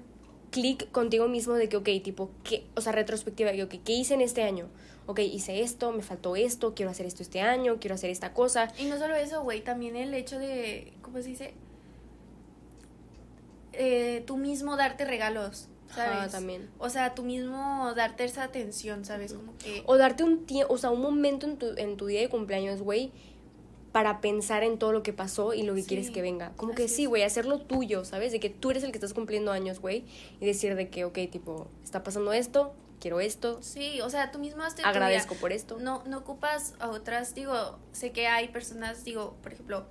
clic 0.52 0.92
contigo 0.92 1.28
mismo 1.28 1.54
de 1.54 1.70
que, 1.70 1.78
ok, 1.78 1.90
tipo, 2.04 2.32
¿qué? 2.44 2.66
o 2.76 2.82
sea, 2.82 2.92
retrospectiva, 2.92 3.52
de 3.52 3.58
que, 3.58 3.64
ok, 3.64 3.84
¿qué 3.84 3.94
hice 3.94 4.14
en 4.14 4.22
este 4.22 4.44
año? 4.44 4.68
Ok, 5.06 5.20
hice 5.20 5.62
esto, 5.62 5.92
me 5.92 6.04
faltó 6.04 6.36
esto, 6.36 6.76
quiero 6.76 6.92
hacer 6.92 7.06
esto 7.06 7.24
este 7.24 7.42
año, 7.42 7.78
quiero 7.80 7.96
hacer 7.96 8.10
esta 8.10 8.34
cosa. 8.34 8.72
Y 8.78 8.86
no 8.86 8.98
solo 8.98 9.16
eso, 9.16 9.42
güey, 9.42 9.62
también 9.62 9.96
el 9.96 10.14
hecho 10.14 10.38
de, 10.38 10.94
¿cómo 11.02 11.22
se 11.22 11.30
dice? 11.30 11.54
Eh, 13.74 14.24
tú 14.28 14.38
mismo 14.38 14.76
darte 14.76 15.06
regalos, 15.06 15.68
¿sabes? 15.94 16.18
Ajá, 16.18 16.30
también. 16.30 16.70
O 16.78 16.90
sea, 16.90 17.16
tú 17.16 17.24
mismo 17.24 17.94
darte 17.96 18.24
esa 18.24 18.44
atención, 18.44 19.06
¿sabes? 19.06 19.34
Como 19.34 19.58
que... 19.58 19.84
O 19.86 19.98
darte 19.98 20.24
un 20.24 20.46
tiempo, 20.46 20.74
o 20.74 20.78
sea, 20.78 20.92
un 20.92 21.02
momento 21.02 21.48
en 21.48 21.58
tu, 21.58 21.68
en 21.78 21.98
tu 21.98 22.06
día 22.06 22.22
de 22.22 22.30
cumpleaños, 22.30 22.82
güey, 22.82 23.12
para 23.92 24.22
pensar 24.22 24.64
en 24.64 24.78
todo 24.78 24.92
lo 24.92 25.02
que 25.04 25.14
pasó 25.14 25.54
y 25.54 25.64
lo 25.64 25.74
que 25.74 25.82
Sí, 25.82 25.88
quieres 25.88 26.12
que 26.12 26.22
venga. 26.22 26.52
Como 26.58 26.76
que 26.76 26.88
sí, 26.88 27.06
güey, 27.06 27.24
hacerlo 27.24 27.60
tuyo, 27.60 28.06
¿sabes? 28.06 28.32
De 28.32 28.40
que 28.40 28.50
tú 28.50 28.70
eres 28.72 28.84
el 28.84 28.92
que 28.92 28.98
estás 28.98 29.14
cumpliendo 29.14 29.52
años, 29.52 29.80
güey, 29.80 30.06
y 30.40 30.46
decir 30.46 30.76
de 30.76 30.90
que, 30.90 31.06
ok, 31.06 31.18
tipo, 31.32 31.68
está 31.84 32.04
pasando 32.04 32.32
esto, 32.34 32.74
quiero 33.00 33.20
esto, 33.20 33.60
Sí, 33.64 34.00
o 34.02 34.10
sea, 34.10 34.32
tú 34.32 34.40
mismo 34.40 34.62
hazte 34.62 34.82
tu 34.84 34.88
día. 34.88 34.90
agradezco 34.92 35.34
por 35.36 35.52
esto. 35.52 35.78
No, 35.80 36.04
no 36.06 36.20
ocupas 36.20 36.76
a 36.80 36.90
otras, 36.90 37.34
digo, 37.34 37.80
sé 37.92 38.12
que 38.12 38.28
hay 38.28 38.50
personas, 38.50 39.04
digo, 39.04 39.36
por 39.42 39.54
ejemplo, 39.54 39.86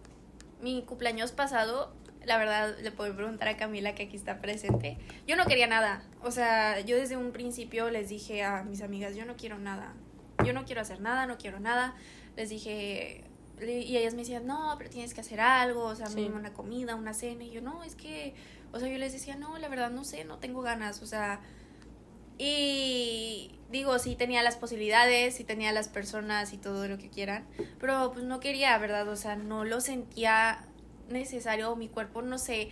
mi 0.63 0.83
cumpleaños 0.83 1.33
pasado, 1.33 1.93
la 2.25 2.37
verdad, 2.37 2.77
le 2.83 2.91
puedo 2.93 3.15
preguntar 3.17 3.49
a 3.49 3.57
Camila 3.57 3.95
que 3.95 4.03
aquí 4.05 4.17
está 4.17 4.41
presente. 4.41 4.99
Yo 5.27 5.35
no 5.37 5.45
quería 5.47 5.67
nada. 5.67 6.03
O 6.23 6.31
sea, 6.31 6.81
yo 6.81 6.97
desde 6.97 7.17
un 7.17 7.33
principio 7.33 7.91
les 7.91 8.11
dije 8.11 8.43
a 8.43 8.63
mis 8.65 8.83
amigas, 8.83 9.17
yo 9.17 9.25
no 9.25 9.37
quiero 9.37 9.59
nada. 9.59 9.95
Yo 10.45 10.53
no 10.53 10.65
quiero 10.67 10.83
hacer 10.83 11.01
nada, 11.01 11.27
no 11.27 11.39
quiero 11.39 11.59
nada. 11.59 11.95
Les 12.37 12.51
dije, 12.51 13.25
y 13.63 13.97
ellas 13.97 14.15
me 14.15 14.21
decían, 14.21 14.47
no, 14.47 14.75
pero 14.79 14.91
tienes 14.91 15.15
que 15.15 15.21
hacer 15.21 15.41
algo, 15.41 15.85
o 15.85 15.95
sea, 15.95 16.07
Sí. 16.07 16.17
mínimo 16.17 16.37
una 16.37 16.53
comida, 16.53 16.95
una 16.95 17.15
cena. 17.15 17.45
Y 17.45 17.51
yo, 17.51 17.61
no, 17.61 17.83
es 17.85 17.95
que, 17.95 18.35
o 18.73 18.79
sea, 18.79 18.89
yo 18.89 18.99
les 18.99 19.13
decía, 19.13 19.37
no, 19.37 19.59
la 19.59 19.69
verdad, 19.69 19.91
no 19.91 20.05
sé, 20.05 20.25
no 20.25 20.39
tengo 20.39 20.63
ganas, 20.63 21.03
o 21.03 21.07
sea, 21.07 21.41
y 22.39 23.51
digo, 23.71 23.99
sí 23.99 24.15
tenía 24.15 24.43
las 24.43 24.57
posibilidades, 24.57 25.35
sí 25.35 25.45
tenía 25.45 25.73
las 25.73 25.89
personas 25.89 26.53
y 26.53 26.57
todo 26.59 26.87
lo 26.89 26.97
que 26.99 27.11
quieran, 27.11 27.47
pero 27.81 28.13
pues 28.13 28.25
no 28.25 28.41
quería, 28.41 28.77
¿verdad? 28.79 29.09
O 29.09 29.17
sea, 29.17 29.37
no 29.37 29.65
lo 29.65 29.81
sentía 29.81 30.65
necesario, 31.09 31.75
mi 31.75 31.89
cuerpo, 31.89 32.23
no 32.23 32.39
sé, 32.39 32.71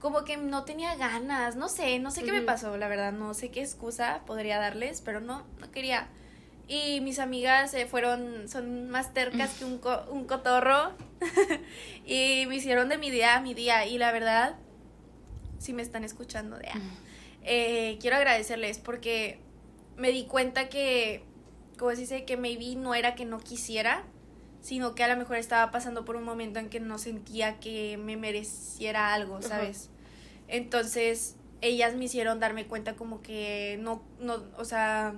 como 0.00 0.24
que 0.24 0.36
no 0.36 0.64
tenía 0.64 0.94
ganas, 0.96 1.56
no 1.56 1.68
sé, 1.68 1.98
no 1.98 2.10
sé 2.10 2.24
qué 2.24 2.32
me 2.32 2.42
pasó, 2.42 2.76
la 2.76 2.88
verdad, 2.88 3.12
no 3.12 3.32
sé 3.34 3.50
qué 3.50 3.60
excusa 3.60 4.22
podría 4.26 4.58
darles, 4.58 5.00
pero 5.00 5.20
no, 5.20 5.44
no 5.58 5.70
quería. 5.70 6.08
Y 6.72 7.00
mis 7.00 7.18
amigas 7.18 7.74
eh, 7.74 7.86
fueron, 7.86 8.48
son 8.48 8.88
más 8.90 9.12
tercas 9.12 9.50
que 9.58 9.64
un, 9.64 9.78
co- 9.78 10.04
un 10.10 10.24
cotorro 10.26 10.92
y 12.06 12.44
me 12.46 12.54
hicieron 12.56 12.88
de 12.88 12.96
mi 12.96 13.10
día 13.10 13.34
a 13.36 13.40
mi 13.40 13.54
día 13.54 13.86
y 13.86 13.98
la 13.98 14.12
verdad, 14.12 14.54
si 15.58 15.72
me 15.72 15.82
están 15.82 16.04
escuchando, 16.04 16.56
de, 16.58 16.68
ah, 16.68 16.80
eh, 17.42 17.98
quiero 18.00 18.16
agradecerles 18.16 18.78
porque 18.78 19.40
me 19.96 20.12
di 20.12 20.26
cuenta 20.26 20.68
que, 20.68 21.24
como 21.76 21.90
se 21.90 22.02
dice, 22.02 22.24
que 22.24 22.36
maybe 22.36 22.76
no 22.76 22.94
era 22.94 23.16
que 23.16 23.24
no 23.24 23.40
quisiera, 23.40 24.04
sino 24.60 24.94
que 24.94 25.02
a 25.02 25.08
lo 25.08 25.16
mejor 25.16 25.38
estaba 25.38 25.72
pasando 25.72 26.04
por 26.04 26.14
un 26.14 26.22
momento 26.22 26.60
en 26.60 26.68
que 26.68 26.78
no 26.78 26.98
sentía 26.98 27.58
que 27.58 27.96
me 27.96 28.16
mereciera 28.16 29.12
algo. 29.12 29.40
¿sabes? 29.42 29.90
Entonces, 30.46 31.34
ellas 31.62 31.94
me 31.96 32.04
hicieron 32.04 32.38
darme 32.40 32.66
cuenta 32.66 32.94
como 32.94 33.22
que 33.22 33.76
no, 33.80 34.02
no, 34.20 34.44
o 34.56 34.64
sea, 34.64 35.14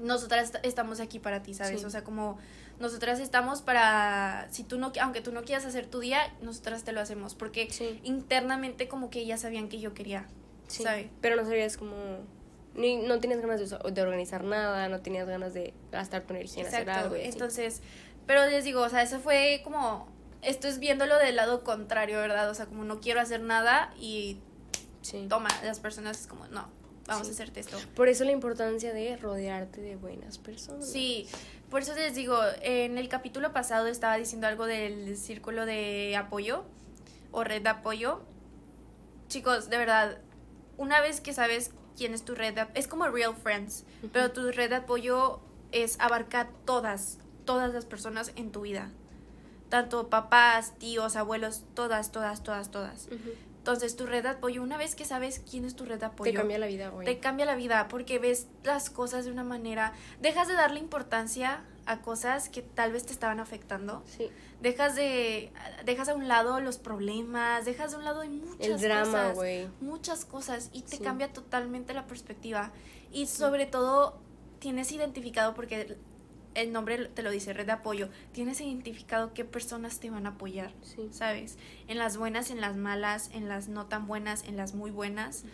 nosotras 0.00 0.50
est- 0.54 0.64
estamos 0.64 1.00
aquí 1.00 1.18
para 1.18 1.42
ti, 1.42 1.54
¿sabes? 1.54 1.80
Sí. 1.80 1.86
O 1.86 1.90
sea, 1.90 2.04
como 2.04 2.38
nosotras 2.78 3.18
estamos 3.20 3.62
para, 3.62 4.46
si 4.50 4.62
tú 4.64 4.78
no, 4.78 4.92
aunque 5.00 5.20
tú 5.20 5.32
no 5.32 5.42
quieras 5.42 5.64
hacer 5.64 5.86
tu 5.86 5.98
día, 6.00 6.20
nosotras 6.42 6.84
te 6.84 6.92
lo 6.92 7.00
hacemos, 7.00 7.34
porque 7.34 7.68
Sí, 7.70 8.00
internamente 8.04 8.88
como 8.88 9.10
que 9.10 9.20
ellas 9.20 9.40
sabían 9.40 9.68
que 9.68 9.80
yo 9.80 9.94
quería, 9.94 10.26
sí. 10.68 10.82
¿sabe? 10.84 11.10
Pero 11.20 11.36
no 11.36 11.44
sabías 11.44 11.76
como... 11.76 11.94
Ni, 12.74 12.96
no 12.96 13.18
tenías 13.18 13.40
ganas 13.40 13.58
de, 13.58 14.02
organizar 14.02 14.44
nada, 14.44 14.88
no 14.88 15.00
tenías 15.00 15.26
ganas 15.26 15.52
de 15.52 15.74
gastar 15.90 16.22
tu 16.22 16.34
energía 16.34 16.62
en 16.62 16.68
hacer 16.68 16.88
algo. 16.90 17.16
y 17.16 17.20
así. 17.20 17.28
Entonces, 17.30 17.82
pero 18.26 18.46
les 18.46 18.62
digo, 18.62 18.82
o 18.82 18.88
sea, 18.88 19.02
eso 19.02 19.18
fue 19.18 19.62
como, 19.64 20.06
esto 20.42 20.68
es 20.68 20.78
viéndolo 20.78 21.16
del 21.18 21.34
lado 21.34 21.64
contrario, 21.64 22.18
¿verdad? 22.18 22.48
O 22.48 22.54
sea, 22.54 22.66
como 22.66 22.84
no 22.84 23.00
quiero 23.00 23.20
hacer 23.20 23.40
nada 23.40 23.92
y 23.98 24.38
sí. 25.02 25.26
toma, 25.28 25.48
las 25.64 25.80
personas 25.80 26.20
es 26.20 26.26
como, 26.28 26.46
no, 26.48 26.68
vamos 27.08 27.26
Sí. 27.26 27.32
a 27.32 27.34
hacerte 27.34 27.60
esto. 27.60 27.76
Por 27.96 28.08
eso 28.08 28.24
la 28.24 28.30
importancia 28.32 28.92
de 28.92 29.16
rodearte 29.16 29.80
de 29.80 29.96
buenas 29.96 30.38
personas. 30.38 30.88
Sí, 30.88 31.26
por 31.70 31.82
eso 31.82 31.94
les 31.94 32.14
digo, 32.14 32.38
en 32.62 32.96
el 32.98 33.08
capítulo 33.08 33.52
pasado 33.52 33.88
estaba 33.88 34.16
diciendo 34.16 34.46
algo 34.46 34.66
del 34.66 35.16
círculo 35.16 35.66
de 35.66 36.14
apoyo 36.16 36.64
o 37.32 37.42
red 37.42 37.62
de 37.62 37.70
apoyo. 37.70 38.20
Chicos, 39.28 39.68
de 39.68 39.76
verdad, 39.78 40.18
una 40.76 41.00
vez 41.00 41.20
que 41.20 41.32
sabes 41.32 41.72
quién 41.96 42.14
es 42.14 42.24
tu 42.24 42.34
red 42.34 42.54
de 42.54 42.66
es 42.74 42.86
como 42.86 43.08
real 43.08 43.34
friends, 43.34 43.84
Ujú. 44.02 44.10
pero 44.12 44.30
tu 44.30 44.50
red 44.52 44.70
de 44.70 44.76
apoyo 44.76 45.40
es 45.72 45.98
abarcar 46.00 46.48
todas, 46.64 47.18
todas 47.44 47.72
las 47.74 47.84
personas 47.84 48.32
en 48.36 48.52
tu 48.52 48.62
vida. 48.62 48.90
Tanto 49.68 50.08
papás, 50.08 50.72
tíos, 50.78 51.16
abuelos, 51.16 51.64
todas, 51.74 52.10
todas, 52.10 52.42
todas, 52.42 52.70
todas. 52.70 53.06
Ujú. 53.08 53.34
Entonces, 53.58 53.96
tu 53.96 54.06
red 54.06 54.22
de 54.22 54.30
apoyo, 54.30 54.62
una 54.62 54.78
vez 54.78 54.94
que 54.94 55.04
sabes 55.04 55.42
quién 55.50 55.64
es 55.66 55.76
tu 55.76 55.84
red 55.84 55.98
de 56.00 56.06
apoyo, 56.06 56.30
Te 56.30 56.36
cambia 56.36 56.58
la 56.58 56.66
vida, 56.66 56.88
güey. 56.88 57.04
te 57.04 57.18
cambia 57.18 57.44
la 57.44 57.54
vida 57.54 57.86
porque 57.88 58.18
ves 58.18 58.46
las 58.64 58.88
cosas 58.88 59.24
de 59.26 59.30
una 59.30 59.44
manera, 59.44 59.92
dejas 60.22 60.48
de 60.48 60.54
darle 60.54 60.80
importancia 60.80 61.62
a 61.84 62.00
cosas 62.00 62.48
que 62.48 62.62
tal 62.62 62.92
vez 62.92 63.04
te 63.06 63.12
estaban 63.12 63.40
afectando, 63.40 64.02
Sí. 64.06 64.28
dejas 64.62 64.94
de 64.94 65.52
dejas 65.84 66.08
a 66.08 66.14
un 66.14 66.28
lado 66.28 66.60
los 66.60 66.78
problemas, 66.78 67.64
dejas 67.64 67.90
de 67.92 67.98
un 67.98 68.04
lado 68.04 68.24
muchas 68.26 68.66
El 68.66 68.80
drama, 68.80 69.32
güey. 69.32 69.68
muchas 69.80 70.24
cosas 70.24 70.70
y 70.72 70.82
te 70.82 70.96
Sí. 70.96 71.02
cambia 71.02 71.32
totalmente 71.32 71.92
la 71.94 72.06
perspectiva 72.06 72.70
y 73.12 73.26
sobre 73.26 73.66
todo 73.66 74.18
tienes 74.60 74.90
identificado 74.92 75.54
porque 75.54 75.96
el- 76.62 76.72
nombre 76.72 77.06
te 77.06 77.22
lo 77.22 77.30
dice, 77.30 77.52
red 77.52 77.66
de 77.66 77.72
apoyo, 77.72 78.08
tienes 78.32 78.60
identificado 78.60 79.32
qué 79.34 79.44
personas 79.44 79.98
te 80.00 80.10
van 80.10 80.26
a 80.26 80.30
apoyar. 80.30 80.72
Sí. 80.82 81.08
¿Sabes? 81.12 81.56
En 81.86 81.98
las 81.98 82.16
buenas, 82.16 82.50
en 82.50 82.60
las 82.60 82.76
malas, 82.76 83.30
en 83.32 83.48
las 83.48 83.68
no 83.68 83.86
tan 83.86 84.06
buenas, 84.06 84.44
en 84.44 84.56
las 84.56 84.74
muy 84.74 84.90
buenas 84.90 85.44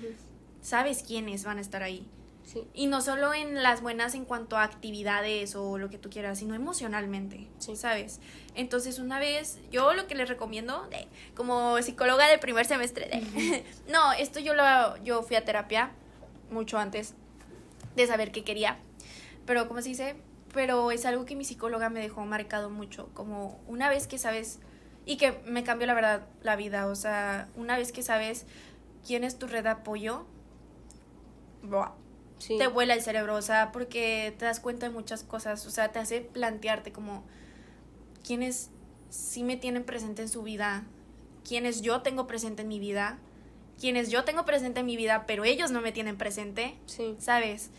sabes 0.61 1.03
quiénes 1.03 1.45
van 1.45 1.59
a 1.59 1.61
estar 1.61 1.83
ahí. 1.83 2.07
Sí. 2.45 2.63
Y 2.75 2.87
no 2.89 3.01
solo 3.01 3.33
en 3.33 3.63
las 3.63 3.81
buenas 3.81 4.15
en 4.15 4.27
cuanto 4.27 4.59
a 4.59 4.65
actividades 4.65 5.55
o 5.57 5.79
lo 5.79 5.89
que 5.89 5.97
tú 5.99 6.11
quieras, 6.11 6.39
sino 6.39 6.55
emocionalmente, 6.55 7.49
Sí. 7.59 7.75
¿sabes? 7.75 8.21
Entonces, 8.55 8.99
una 8.99 9.19
vez, 9.19 9.59
yo 9.71 9.95
lo 9.95 10.07
que 10.07 10.15
les 10.15 10.29
recomiendo, 10.29 10.87
de, 10.91 11.07
como 11.35 11.81
psicóloga 11.81 12.29
de 12.29 12.37
primer 12.39 12.67
semestre, 12.67 13.07
de, 13.09 13.65
no, 13.91 14.13
esto 14.13 14.41
yo, 14.41 14.53
lo, 14.55 14.97
yo 15.05 15.23
fui 15.23 15.37
a 15.37 15.45
terapia 15.45 15.93
mucho 16.51 16.77
antes 16.79 17.15
de 17.97 18.07
saber 18.07 18.31
qué 18.31 18.45
quería, 18.45 18.77
pero, 19.47 19.67
¿cómo 19.69 19.81
se 19.81 19.89
dice? 19.91 20.15
Pero 20.55 20.91
es 20.93 21.05
algo 21.05 21.25
que 21.25 21.35
mi 21.37 21.45
psicóloga 21.45 21.91
me 21.91 22.01
dejó 22.01 22.25
marcado 22.25 22.71
mucho, 22.71 23.11
como 23.13 23.61
una 23.67 23.89
vez 23.89 24.07
que 24.07 24.19
sabes, 24.19 24.61
y 25.05 25.17
que 25.17 25.33
me 25.47 25.65
cambió 25.65 25.87
la 25.87 25.95
verdad 25.95 26.27
la 26.43 26.57
vida, 26.57 26.87
o 26.87 26.95
sea, 26.95 27.49
una 27.57 27.77
vez 27.77 27.93
que 27.93 28.03
sabes 28.03 28.47
quién 29.07 29.25
es 29.25 29.39
tu 29.39 29.47
red 29.47 29.65
de 29.65 29.71
apoyo, 29.71 30.25
buah, 31.63 31.93
Sí. 32.39 32.57
te 32.59 32.67
vuela 32.69 32.95
el 32.95 33.03
cerebro, 33.03 33.35
o 33.37 33.43
sea, 33.43 33.73
porque 33.73 34.35
te 34.39 34.45
das 34.45 34.61
cuenta 34.61 34.89
de 34.89 34.95
muchas 34.95 35.23
cosas, 35.25 35.67
o 35.67 35.71
sea, 35.71 35.93
te 35.93 35.99
hace 35.99 36.21
plantearte 36.21 36.93
como 36.93 37.25
quiénes 38.27 38.71
sí 39.11 39.45
me 39.45 39.57
tienen 39.57 39.85
presente 39.85 40.23
en 40.23 40.29
su 40.29 40.43
vida, 40.43 40.85
quiénes 41.47 41.81
yo 41.83 42.03
tengo 42.03 42.27
presente 42.27 42.63
en 42.63 42.69
mi 42.69 42.79
vida, 42.79 43.19
quiénes 43.81 44.11
yo 44.11 44.25
tengo 44.25 44.45
presente 44.45 44.81
en 44.81 44.87
mi 44.87 44.97
vida, 44.97 45.25
pero 45.27 45.45
ellos 45.45 45.71
no 45.71 45.81
me 45.81 45.93
tienen 45.93 46.17
presente, 46.17 46.77
Sí. 46.87 47.17
¿sabes? 47.19 47.71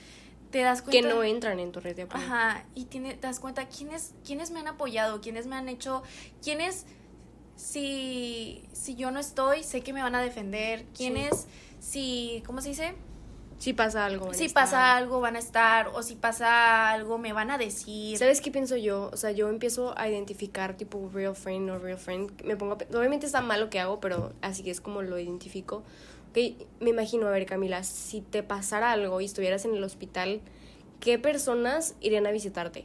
Te 0.55 0.61
das 0.61 0.81
Que 0.81 1.01
cuenta 1.01 1.09
no 1.09 1.21
entran 1.21 1.59
en 1.59 1.73
tu 1.73 1.81
red 1.81 1.97
de 1.97 2.03
apoyo. 2.03 2.23
Ajá, 2.23 2.63
y 2.75 2.85
tiene, 2.85 3.15
te 3.15 3.27
das 3.27 3.41
cuenta 3.41 3.67
quiénes, 3.67 4.13
quiénes 4.23 4.51
me 4.51 4.61
han 4.61 4.69
apoyado, 4.69 5.19
quiénes 5.19 5.47
me 5.47 5.57
han 5.57 5.67
hecho, 5.67 6.01
quiénes, 6.41 6.85
si, 7.57 8.63
si 8.71 8.95
yo 8.95 9.11
no 9.11 9.19
estoy, 9.19 9.63
sé 9.63 9.81
que 9.81 9.91
me 9.91 10.01
van 10.01 10.15
a 10.15 10.21
defender, 10.21 10.85
quiénes, 10.95 11.47
si, 11.81 12.41
¿cómo 12.45 12.61
se 12.61 12.69
dice? 12.69 12.95
Si 13.57 13.73
pasa 13.73 14.05
algo. 14.05 14.33
Si 14.33 14.45
estar. 14.45 14.63
pasa 14.63 14.95
algo 14.95 15.19
van 15.19 15.35
a 15.35 15.39
estar, 15.39 15.89
o 15.89 16.01
si 16.01 16.15
pasa 16.15 16.89
algo 16.89 17.17
me 17.17 17.33
van 17.33 17.51
a 17.51 17.57
decir. 17.57 18.17
¿Sabes 18.17 18.39
qué 18.39 18.49
pienso 18.49 18.77
yo? 18.77 19.09
O 19.11 19.17
sea, 19.17 19.31
yo 19.31 19.49
empiezo 19.49 19.93
a 19.97 20.07
identificar 20.07 20.77
tipo 20.77 21.09
real 21.13 21.35
friend, 21.35 21.67
no 21.67 21.79
real 21.79 21.97
friend. 21.97 22.43
Me 22.45 22.55
pongo 22.55 22.77
Obviamente 22.93 23.25
está 23.25 23.41
mal 23.41 23.59
lo 23.59 23.69
que 23.69 23.81
hago, 23.81 23.99
pero 23.99 24.31
así 24.41 24.63
que 24.63 24.71
es 24.71 24.79
como 24.79 25.01
lo 25.01 25.19
identifico. 25.19 25.83
Ok, 26.35 26.67
me 26.81 26.89
imagino, 26.89 27.27
a 27.27 27.31
ver, 27.31 27.45
Camila, 27.45 27.85
si 27.85 28.19
te 28.19 28.43
pasara 28.43 28.91
algo 28.91 29.21
y 29.21 29.25
estuvieras 29.25 29.63
en 29.63 29.73
el 29.73 29.81
hospital, 29.85 30.41
¿qué 30.99 31.17
personas 31.17 31.95
irían 32.01 32.27
a 32.27 32.31
visitarte? 32.31 32.83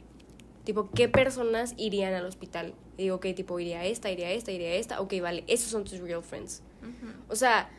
Tipo, 0.63 0.89
¿qué 0.91 1.09
personas 1.09 1.73
irían 1.75 2.13
al 2.13 2.25
hospital? 2.25 2.73
Y 2.97 3.03
digo, 3.03 3.17
ok, 3.17 3.25
tipo, 3.35 3.59
iría 3.59 3.83
esta, 3.83 4.09
iría 4.09 4.31
esta, 4.31 4.53
iría 4.53 4.75
esta. 4.75 5.01
Ok, 5.01 5.15
vale, 5.21 5.43
esos 5.47 5.69
son 5.69 5.83
tus 5.83 5.99
real 5.99 6.23
friends. 6.23 6.63
O 7.27 7.35
sea, 7.35 7.69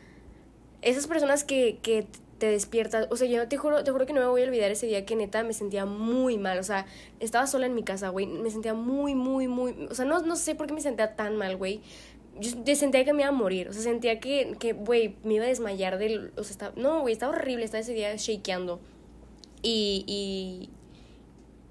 esas 0.83 1.07
personas 1.07 1.43
que, 1.43 1.79
que 1.81 2.05
te 2.37 2.51
despiertas, 2.51 3.07
o 3.09 3.15
sea, 3.15 3.27
yo 3.27 3.47
te 3.47 3.57
juro, 3.57 3.83
te 3.83 3.91
juro 3.91 4.05
que 4.05 4.13
no 4.13 4.19
me 4.19 4.27
voy 4.27 4.41
a 4.41 4.45
olvidar 4.45 4.69
ese 4.69 4.85
día 4.85 5.05
que 5.05 5.15
neta 5.15 5.43
me 5.43 5.53
sentía 5.53 5.85
muy 5.85 6.37
mal, 6.37 6.59
o 6.59 6.63
sea, 6.63 6.85
estaba 7.19 7.47
sola 7.47 7.65
en 7.65 7.73
mi 7.73 7.83
casa, 7.83 8.09
güey, 8.09 8.27
me 8.27 8.51
sentía 8.51 8.73
muy, 8.73 9.15
muy, 9.15 9.47
muy, 9.47 9.87
o 9.89 9.95
sea, 9.95 10.05
no, 10.05 10.19
no 10.21 10.35
sé 10.35 10.53
por 10.53 10.67
qué 10.67 10.73
me 10.73 10.81
sentía 10.81 11.15
tan 11.15 11.37
mal, 11.37 11.55
güey. 11.55 11.81
Yo 12.39 12.75
sentía 12.75 13.05
que 13.05 13.13
me 13.13 13.21
iba 13.21 13.29
a 13.29 13.31
morir, 13.31 13.69
o 13.69 13.73
sea, 13.73 13.83
sentía 13.83 14.19
que, 14.19 14.55
que, 14.59 14.73
güey, 14.73 15.15
me 15.23 15.35
iba 15.35 15.45
a 15.45 15.47
desmayar 15.47 15.97
del, 15.97 16.31
o 16.35 16.43
sea, 16.43 16.51
estaba, 16.51 16.73
no, 16.75 17.01
güey, 17.01 17.13
estaba 17.13 17.35
horrible, 17.35 17.63
estaba 17.63 17.81
ese 17.81 17.93
día 17.93 18.15
shakeando. 18.15 18.79
Y, 19.61 20.03
y, 20.07 20.69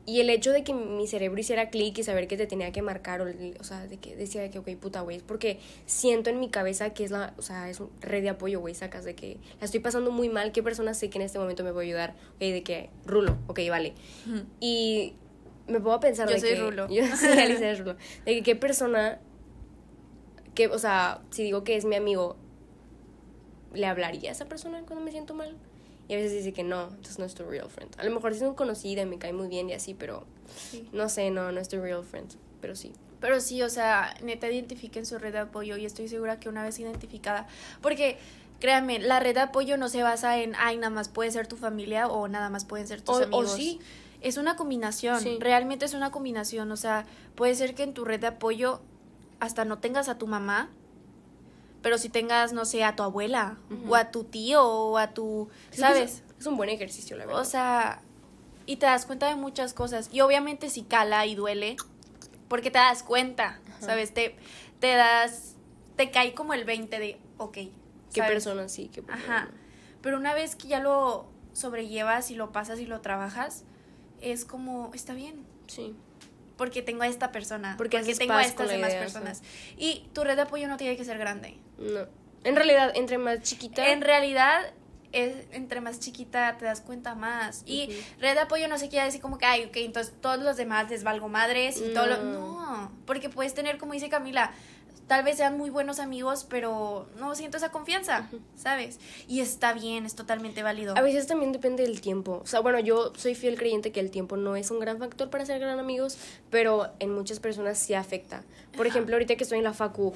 y 0.05 0.21
el 0.21 0.31
hecho 0.31 0.51
de 0.53 0.65
que 0.65 0.73
mi 0.73 1.07
cerebro 1.07 1.39
hiciera 1.41 1.69
clic 1.69 1.99
y 1.99 2.03
saber 2.03 2.27
que 2.27 2.37
te 2.37 2.47
tenía 2.47 2.73
que 2.73 2.81
marcar, 2.81 3.21
o, 3.23 3.27
o 3.61 3.65
sea, 3.65 3.87
de 3.87 3.99
que 3.99 4.17
decía 4.17 4.51
que, 4.51 4.59
ok, 4.59 4.69
puta, 4.77 5.01
güey, 5.01 5.17
es 5.17 5.23
porque 5.23 5.59
siento 5.87 6.31
en 6.31 6.41
mi 6.41 6.49
cabeza 6.49 6.91
que 6.91 7.05
es 7.05 7.11
la, 7.11 7.35
o 7.39 7.43
sea, 7.43 7.69
es 7.69 7.81
un 7.81 7.91
red 8.01 8.23
de 8.23 8.31
apoyo, 8.31 8.61
güey, 8.61 8.75
sacas 8.75 9.05
de 9.05 9.15
que 9.15 9.39
la 9.59 9.65
estoy 9.65 9.81
pasando 9.81 10.11
muy 10.11 10.29
mal, 10.29 10.53
qué 10.53 10.63
persona 10.63 10.95
sé 10.95 11.11
que 11.11 11.19
en 11.19 11.23
este 11.23 11.39
momento 11.39 11.65
me 11.65 11.73
puede 11.73 11.87
ayudar, 11.87 12.15
ok, 12.35 12.41
de 12.41 12.63
que, 12.63 12.91
Rulo, 13.05 13.37
ok, 13.49 13.61
vale. 13.69 13.95
Y 14.61 15.15
me 15.69 15.81
puedo 15.81 16.01
pensar 16.01 16.29
Yo 16.29 16.35
de 16.35 16.41
soy 16.41 16.51
que... 16.51 16.57
Rulo. 16.57 16.89
Yo 16.91 17.05
sí, 17.17 17.27
Alicia 17.27 17.75
Rulo. 17.75 17.97
De 18.25 18.35
que 18.35 18.43
qué 18.43 18.57
persona, 18.57 19.21
que, 20.55 20.69
o 20.69 20.79
sea, 20.79 21.21
si 21.31 21.43
digo 21.45 21.65
que 21.65 21.77
es 21.77 21.85
mi 21.85 21.97
amigo, 21.97 22.37
¿le 23.73 23.87
hablaría 23.87 24.31
a 24.31 24.33
esa 24.33 24.47
persona 24.47 24.83
cuando 24.87 25.05
me 25.05 25.11
siento 25.11 25.35
mal? 25.35 25.57
Y 26.09 26.15
a 26.15 26.17
veces 26.17 26.33
dice 26.33 26.53
que 26.53 26.63
no, 26.63 26.89
entonces 26.89 27.19
no 27.19 27.25
es 27.25 27.35
tu 27.35 27.45
real 27.45 27.71
friend. 27.71 27.95
A 27.99 28.05
lo 28.05 28.11
mejor 28.11 28.33
es 28.33 28.43
un 28.43 28.55
conocida 28.55 29.03
y 29.03 29.07
me 29.07 29.19
cae 29.19 29.33
muy 29.33 29.49
bien 29.49 29.71
y 29.71 29.73
así, 29.73 29.95
pero 29.95 30.25
Sí. 30.55 30.89
no 30.93 31.09
sé, 31.09 31.31
no, 31.31 31.53
no 31.53 31.61
es 31.61 31.69
tu 31.69 31.81
real 31.81 32.03
friend. 32.05 32.35
Pero 32.61 32.77
sí. 32.77 32.93
Pero 33.21 33.41
sí, 33.41 33.63
o 33.63 33.71
sea, 33.71 34.15
neta 34.23 34.51
identifiquen 34.51 35.07
su 35.07 35.19
red 35.19 35.33
de 35.33 35.39
apoyo 35.39 35.77
y 35.77 35.87
estoy 35.87 36.09
segura 36.09 36.39
que 36.41 36.49
una 36.49 36.65
vez 36.65 36.79
identificada, 36.81 37.47
porque 37.81 38.19
créanme, 38.61 38.99
la 38.99 39.21
red 39.21 39.35
de 39.35 39.41
apoyo 39.41 39.77
no 39.77 39.89
se 39.89 40.03
basa 40.03 40.39
en, 40.39 40.55
ay, 40.59 40.77
nada 40.77 40.91
más 40.91 41.09
puede 41.09 41.31
ser 41.31 41.47
tu 41.47 41.57
familia 41.57 42.09
o 42.09 42.29
nada 42.29 42.51
más 42.51 42.65
pueden 42.65 42.87
ser 42.87 43.01
tus 43.01 43.17
O- 43.17 43.21
o 43.21 43.23
amigos. 43.25 43.53
sí. 43.53 43.81
Es 44.21 44.37
una 44.37 44.55
combinación, 44.57 45.21
Sí. 45.21 45.37
realmente 45.41 45.85
es 45.85 45.95
una 45.95 46.11
combinación, 46.13 46.71
o 46.71 46.77
sea, 46.77 47.07
puede 47.35 47.55
ser 47.55 47.75
que 47.75 47.83
en 47.85 47.95
tu 47.95 48.05
red 48.05 48.21
de 48.21 48.29
apoyo 48.29 48.81
hasta 49.43 49.65
no 49.65 49.79
tengas 49.79 50.09
a 50.09 50.19
tu 50.19 50.29
mamá, 50.29 50.71
pero 51.83 51.99
si 51.99 52.09
tengas, 52.09 52.53
no 52.53 52.65
sé, 52.65 52.85
a 52.85 52.95
tu 52.95 53.03
abuela 53.03 53.59
o 53.89 53.97
a 53.97 54.13
tu 54.13 54.23
tío 54.23 54.65
o 54.65 54.99
a 54.99 55.15
tu, 55.15 55.49
¿sabes? 55.73 56.23
Es, 56.39 56.47
un 56.47 56.57
buen 56.57 56.71
ejercicio, 56.71 57.17
la 57.17 57.27
verdad. 57.27 57.43
O 57.43 57.45
sea, 57.45 58.03
y 58.67 58.77
te 58.77 58.87
das 58.87 59.05
cuenta 59.05 59.29
de 59.29 59.35
muchas 59.35 59.75
cosas. 59.75 60.09
Y 60.13 60.21
obviamente 60.21 60.71
si 60.71 60.83
cala 60.83 61.27
y 61.27 61.35
duele, 61.35 61.75
porque 62.47 62.71
te 62.71 62.79
das 62.79 63.03
cuenta. 63.03 63.59
¿sabes? 63.81 64.15
Te, 64.15 64.37
te 64.79 64.95
das, 64.95 65.57
te 65.97 66.13
cae 66.13 66.35
como 66.35 66.55
el 66.55 66.65
20 66.65 67.01
de, 67.01 67.19
ok. 67.39 67.59
qué 68.13 68.23
persona 68.23 68.69
sí, 68.69 68.91
qué 68.95 69.03
persona 69.03 69.39
Ajá. 69.39 69.49
Pero 70.03 70.19
una 70.19 70.35
vez 70.35 70.55
que 70.55 70.69
ya 70.69 70.79
lo 70.79 71.27
sobrellevas 71.53 72.31
y 72.31 72.37
lo 72.37 72.53
pasas 72.53 72.79
y 72.79 72.87
lo 72.87 73.01
trabajas, 73.01 73.65
es 74.21 74.45
como, 74.45 74.93
está 74.95 75.15
bien. 75.15 75.45
Sí. 75.67 75.97
Porque 76.63 76.81
tengo 76.81 77.03
a 77.03 77.09
esta 77.09 77.33
persona. 77.33 77.75
Porque 77.77 77.99
Porque, 77.99 78.15
tengo 78.15 78.35
a 78.35 78.45
estas 78.45 78.69
demás 78.69 78.91
idea, 78.91 79.01
personas. 79.01 79.43
Y 79.77 80.07
tu 80.13 80.23
red 80.23 80.37
de 80.37 80.43
apoyo 80.43 80.69
no 80.69 80.77
tiene 80.77 80.97
que 80.97 81.05
ser 81.05 81.19
grande. 81.19 81.57
No. 81.77 82.07
En 82.45 82.55
realidad, 82.55 82.93
entre 82.95 83.19
más 83.19 83.41
chiquita. 83.41 83.91
En 83.91 84.01
realidad, 84.01 84.73
es, 85.11 85.35
entre 85.51 85.81
más 85.81 85.99
chiquita 85.99 86.57
te 86.59 86.65
das 86.65 86.81
cuenta 86.81 87.17
más. 87.17 87.65
Y 87.67 87.89
red 88.21 88.35
de 88.35 88.43
apoyo 88.43 88.69
no 88.69 88.79
se 88.79 88.89
quiere 88.89 89.07
decir 89.07 89.21
como 89.21 89.39
que, 89.39 89.47
ay, 89.47 89.65
ok, 89.65 89.77
entonces 89.79 90.15
todos 90.21 90.41
los 90.41 90.57
demás 90.57 90.89
les 90.89 91.03
valgo 91.03 91.29
madres 91.29 91.79
y 91.79 91.93
todo 91.93 92.07
lo... 92.07 92.23
No, 92.23 92.93
porque 93.07 93.29
puedes 93.29 93.55
tener, 93.55 93.77
como 93.77 93.95
dice 93.95 94.09
Camila, 94.09 94.53
tal 95.07 95.25
vez 95.25 95.37
sean 95.37 95.57
muy 95.57 95.71
buenos 95.71 95.99
amigos, 95.99 96.47
pero 96.49 97.07
no 97.19 97.35
siento 97.35 97.57
esa 97.57 97.71
confianza, 97.71 98.29
¿sabes? 98.57 98.99
Y 99.29 99.41
está 99.41 99.73
bien, 99.73 100.07
es 100.07 100.15
totalmente 100.15 100.63
válido. 100.63 100.97
A 100.97 101.03
veces 101.03 101.27
también 101.27 101.53
depende 101.53 101.83
del 101.83 102.01
tiempo. 102.01 102.41
O 102.43 102.47
sea, 102.47 102.61
bueno, 102.61 102.79
yo 102.81 103.13
soy 103.17 103.35
fiel 103.35 103.59
creyente 103.59 103.93
que 103.93 104.01
el 104.01 104.11
tiempo 104.11 104.37
no 104.37 104.57
es 104.57 104.71
un 104.71 104.81
gran 104.81 104.99
factor 104.99 105.31
para 105.31 105.45
ser 105.45 105.61
gran 105.61 105.79
amigos, 105.79 106.19
pero 106.51 106.89
en 106.99 107.15
muchas 107.15 107.41
personas 107.41 107.79
sí 107.79 107.95
afecta. 107.95 108.43
Por 108.77 108.87
ejemplo, 108.87 109.15
ahorita 109.15 109.37
que 109.37 109.45
estoy 109.45 109.59
en 109.59 109.65
la 109.65 109.75
facu, 109.75 110.15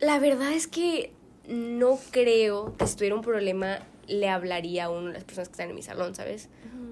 la 0.00 0.18
verdad 0.18 0.52
es 0.52 0.66
que 0.66 1.12
no 1.48 1.98
creo 2.10 2.76
que 2.76 2.86
si 2.86 2.96
tuviera 2.96 3.14
un 3.14 3.22
problema 3.22 3.80
le 4.08 4.28
hablaría 4.28 4.84
a 4.84 4.90
una 4.90 5.08
de 5.08 5.14
las 5.14 5.24
personas 5.24 5.48
que 5.48 5.52
están 5.52 5.70
en 5.70 5.76
mi 5.76 5.82
salón, 5.82 6.14
¿sabes? 6.14 6.48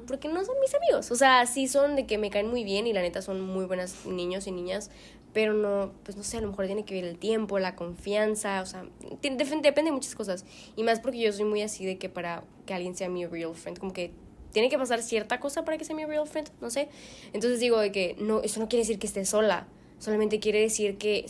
Porque 0.07 0.29
no 0.29 0.45
son 0.45 0.59
mis 0.61 0.75
amigos. 0.75 1.11
O 1.11 1.17
sea, 1.17 1.45
sí 1.47 1.69
son 1.69 1.97
de 1.97 2.07
que 2.07 2.19
me 2.19 2.31
caen 2.31 2.49
muy 2.49 2.65
bien 2.65 2.87
y 2.87 2.93
la 2.93 3.03
neta 3.03 3.23
son 3.23 3.41
muy 3.41 3.65
buenos 3.65 4.07
niños 4.07 4.47
y 4.47 4.53
niñas, 4.53 4.91
pero 5.33 5.53
no, 5.55 5.93
pues 6.05 6.17
no 6.17 6.23
sé, 6.25 6.39
a 6.39 6.41
lo 6.41 6.49
mejor 6.49 6.67
tiene 6.67 6.85
que 6.85 6.95
ver 6.95 7.05
el 7.05 7.19
tiempo, 7.19 7.59
la 7.59 7.77
confianza, 7.77 8.61
o 8.63 8.67
sea, 8.67 8.85
ti- 9.21 9.31
def- 9.31 9.61
depende 9.63 9.91
de 9.91 9.93
muchas 9.93 10.15
cosas. 10.15 10.45
Y 10.77 10.83
más 10.83 11.01
porque 11.01 11.19
yo 11.21 11.33
soy 11.33 11.45
muy 11.45 11.63
así 11.63 11.85
de 11.87 11.99
que 11.99 12.09
para 12.09 12.43
que 12.67 12.75
alguien 12.75 12.95
sea 12.97 13.09
mi 13.09 13.27
real 13.27 13.55
friend, 13.55 13.79
como 13.79 13.93
que 13.93 14.11
tiene 14.53 14.69
que 14.69 14.77
pasar 14.79 15.01
cierta 15.03 15.39
cosa 15.39 15.65
para 15.65 15.79
que 15.79 15.85
sea 15.85 15.95
mi 15.95 16.05
real 16.05 16.27
friend, 16.27 16.51
no 16.61 16.71
sé. 16.71 16.89
Entonces 17.33 17.61
digo 17.61 17.79
de 17.79 17.93
que 17.93 18.17
no, 18.19 18.41
eso 18.43 18.59
no 18.61 18.69
quiere 18.69 18.83
decir 18.83 18.99
que 18.99 19.07
esté 19.07 19.25
sola, 19.25 19.69
solamente 19.99 20.41
quiere 20.41 20.61
decir 20.61 20.99
que 20.99 21.25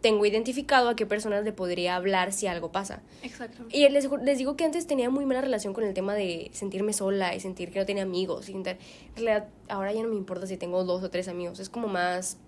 tengo 0.00 0.24
identificado 0.24 0.88
a 0.88 0.96
qué 0.96 1.04
personas 1.04 1.44
le 1.44 1.52
podría 1.52 1.94
hablar 1.94 2.32
si 2.32 2.46
algo 2.46 2.72
pasa. 2.72 3.02
Exacto. 3.22 3.66
Y 3.70 3.86
les, 3.90 4.08
les 4.22 4.38
digo 4.38 4.56
que 4.56 4.64
antes 4.64 4.86
tenía 4.86 5.10
muy 5.10 5.26
mala 5.26 5.42
relación 5.42 5.74
con 5.74 5.84
el 5.84 5.92
tema 5.92 6.14
de 6.14 6.50
sentirme 6.54 6.94
sola 6.94 7.34
y 7.34 7.40
sentir 7.40 7.70
que 7.70 7.78
no 7.80 7.84
tenía 7.86 8.02
amigos. 8.04 8.48
Y 8.48 8.52
en 8.54 8.64
realidad, 8.64 9.48
ahora 9.68 9.92
ya 9.92 10.02
no 10.02 10.08
me 10.08 10.16
importa 10.16 10.46
si 10.46 10.56
tengo 10.56 10.82
dos 10.84 11.02
o 11.04 11.10
tres 11.10 11.28
amigos. 11.28 11.60
Es 11.60 11.68
como 11.68 11.86
más... 11.86 12.38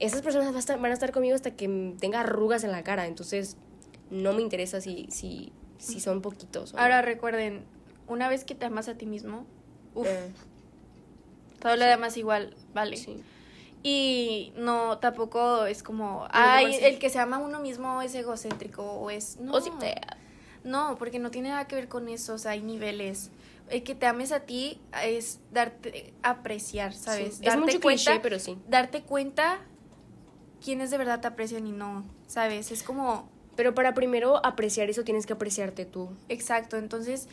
Esas 0.00 0.22
personas 0.22 0.46
van 0.48 0.56
a 0.56 0.58
estar, 0.58 0.80
van 0.80 0.90
a 0.90 0.94
estar 0.94 1.12
conmigo 1.12 1.34
hasta 1.34 1.52
que 1.52 1.94
tenga 2.00 2.20
arrugas 2.20 2.64
en 2.64 2.72
la 2.72 2.82
cara. 2.82 3.06
Entonces, 3.06 3.56
no 4.10 4.32
me 4.32 4.42
interesa 4.42 4.80
si, 4.80 5.06
si, 5.10 5.52
si 5.78 6.00
son 6.00 6.22
poquitos. 6.22 6.72
no. 6.72 6.80
Ahora 6.80 7.02
recuerden, 7.02 7.62
una 8.08 8.28
vez 8.28 8.44
que 8.44 8.54
te 8.54 8.64
amas 8.66 8.88
a 8.88 8.94
ti 8.94 9.06
mismo, 9.06 9.44
uf, 9.94 10.08
Eh, 10.08 10.30
todo 11.60 11.76
lo 11.76 11.84
demás 11.84 12.16
igual, 12.16 12.56
vale. 12.74 12.96
sí. 12.96 13.20
Y 13.82 14.52
no, 14.56 14.98
tampoco 14.98 15.64
es 15.66 15.82
como, 15.82 16.26
ay, 16.30 16.74
el 16.82 16.98
que 16.98 17.08
se 17.08 17.18
ama 17.18 17.36
a 17.36 17.38
uno 17.40 17.60
mismo 17.60 18.02
es 18.02 18.14
egocéntrico 18.14 18.82
o 18.82 19.10
es... 19.10 19.38
No, 19.38 19.54
O 19.54 19.60
si 19.60 19.70
te- 19.78 20.00
no, 20.64 20.96
porque 20.98 21.18
no 21.18 21.30
tiene 21.30 21.48
nada 21.50 21.66
que 21.66 21.76
ver 21.76 21.88
con 21.88 22.08
eso, 22.08 22.34
o 22.34 22.38
sea, 22.38 22.50
hay 22.52 22.60
niveles. 22.62 23.30
El 23.70 23.82
que 23.82 23.94
te 23.94 24.04
ames 24.06 24.32
a 24.32 24.40
ti 24.40 24.78
es 25.02 25.38
darte, 25.50 26.12
apreciar, 26.22 26.92
¿sabes? 26.92 27.36
sí. 27.36 27.46
Es 27.46 27.56
mucho 27.56 27.80
cliché, 27.80 28.20
pero 28.20 28.38
sí. 28.38 28.58
Darte 28.68 29.02
cuenta 29.02 29.60
quiénes 30.62 30.90
de 30.90 30.98
verdad 30.98 31.20
te 31.20 31.28
aprecian 31.28 31.66
y 31.66 31.72
no, 31.72 32.04
¿sabes? 32.26 32.70
Es 32.70 32.82
como, 32.82 33.28
Pero 33.56 33.74
para 33.74 33.94
primero 33.94 34.44
apreciar 34.44 34.88
eso 34.90 35.04
tienes 35.04 35.26
que 35.26 35.32
apreciarte 35.32 35.84
tú. 35.84 36.10
exacto, 36.28 36.76
entonces 36.76 37.28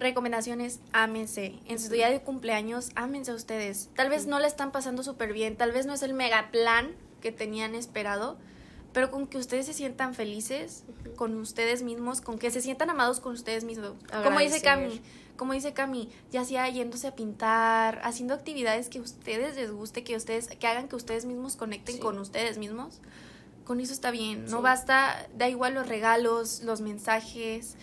recomendaciones, 0.00 0.80
ámense. 0.92 1.54
En 1.66 1.78
su 1.78 1.88
día 1.88 2.10
de 2.10 2.20
cumpleaños, 2.20 2.90
ámense 2.96 3.30
a 3.30 3.34
ustedes. 3.34 3.90
Tal 3.94 4.10
vez 4.10 4.26
no 4.26 4.38
le 4.40 4.46
están 4.46 4.72
pasando 4.72 5.02
súper 5.02 5.32
bien, 5.32 5.56
tal 5.56 5.72
vez 5.72 5.86
no 5.86 5.94
es 5.94 6.02
el 6.02 6.14
mega 6.14 6.50
plan 6.50 6.90
que 7.20 7.32
tenían 7.32 7.74
esperado, 7.74 8.36
pero 8.92 9.10
con 9.10 9.26
que 9.26 9.38
ustedes 9.38 9.66
se 9.66 9.72
sientan 9.72 10.14
felices 10.14 10.84
con 11.16 11.36
ustedes 11.38 11.82
mismos, 11.82 12.20
con 12.20 12.38
que 12.38 12.50
se 12.50 12.60
sientan 12.60 12.90
amados 12.90 13.20
con 13.20 13.32
ustedes 13.32 13.64
mismos. 13.64 13.92
Como 14.22 14.40
dice. 14.40 14.60
Cami, 14.62 15.00
como 15.36 15.52
dice 15.52 15.72
Cami, 15.72 16.08
ya 16.30 16.44
sea 16.44 16.68
yéndose 16.68 17.08
a 17.08 17.14
pintar, 17.16 18.00
haciendo 18.04 18.34
actividades 18.34 18.88
que 18.88 18.98
a 18.98 19.02
ustedes 19.02 19.56
les 19.56 19.70
guste, 19.70 20.04
que 20.04 20.16
ustedes, 20.16 20.48
que 20.48 20.66
hagan 20.66 20.88
que 20.88 20.96
ustedes 20.96 21.24
mismos 21.24 21.56
conecten 21.56 21.96
Sí. 21.96 22.00
con 22.00 22.18
ustedes 22.18 22.58
mismos. 22.58 23.00
Con 23.64 23.80
eso 23.80 23.92
está 23.92 24.10
bien. 24.10 24.44
No 24.46 24.58
Sí. 24.58 24.62
basta, 24.62 25.26
da 25.36 25.48
igual 25.48 25.74
los 25.74 25.88
regalos, 25.88 26.62
los 26.64 26.80
mensajes. 26.82 27.76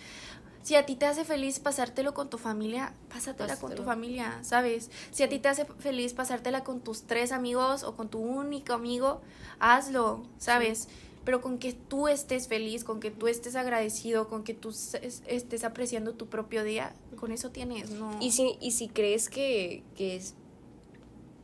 Si 0.62 0.76
a 0.76 0.86
ti 0.86 0.94
te 0.94 1.06
hace 1.06 1.24
feliz 1.24 1.58
pasártelo 1.58 2.14
con 2.14 2.30
tu 2.30 2.38
familia, 2.38 2.94
pásatela 3.08 3.56
con 3.56 3.74
tu 3.74 3.82
familia, 3.82 4.38
¿sabes? 4.42 4.90
Si 5.10 5.24
a 5.24 5.28
ti 5.28 5.40
te 5.40 5.48
hace 5.48 5.64
feliz 5.64 6.14
pasártela 6.14 6.62
con 6.62 6.80
tus 6.80 7.02
tres 7.02 7.32
amigos 7.32 7.82
o 7.82 7.96
con 7.96 8.08
tu 8.08 8.20
único 8.20 8.72
amigo, 8.72 9.20
hazlo, 9.58 10.22
¿sabes? 10.38 10.86
Pero 11.24 11.40
con 11.40 11.58
que 11.58 11.72
tú 11.72 12.08
estés 12.08 12.48
feliz, 12.48 12.82
con 12.84 12.98
que 12.98 13.10
tú 13.10 13.28
estés 13.28 13.54
agradecido, 13.54 14.28
con 14.28 14.42
que 14.42 14.54
tú 14.54 14.70
es- 14.70 15.22
estés 15.26 15.62
apreciando 15.64 16.14
tu 16.14 16.26
propio 16.26 16.64
día, 16.64 16.94
con 17.16 17.30
eso 17.30 17.50
tienes, 17.50 17.90
¿no? 17.90 18.16
Y 18.20 18.32
si, 18.32 18.56
y 18.60 18.72
si 18.72 18.88
crees 18.88 19.28
que, 19.28 19.82
que 19.96 20.16
es- 20.16 20.34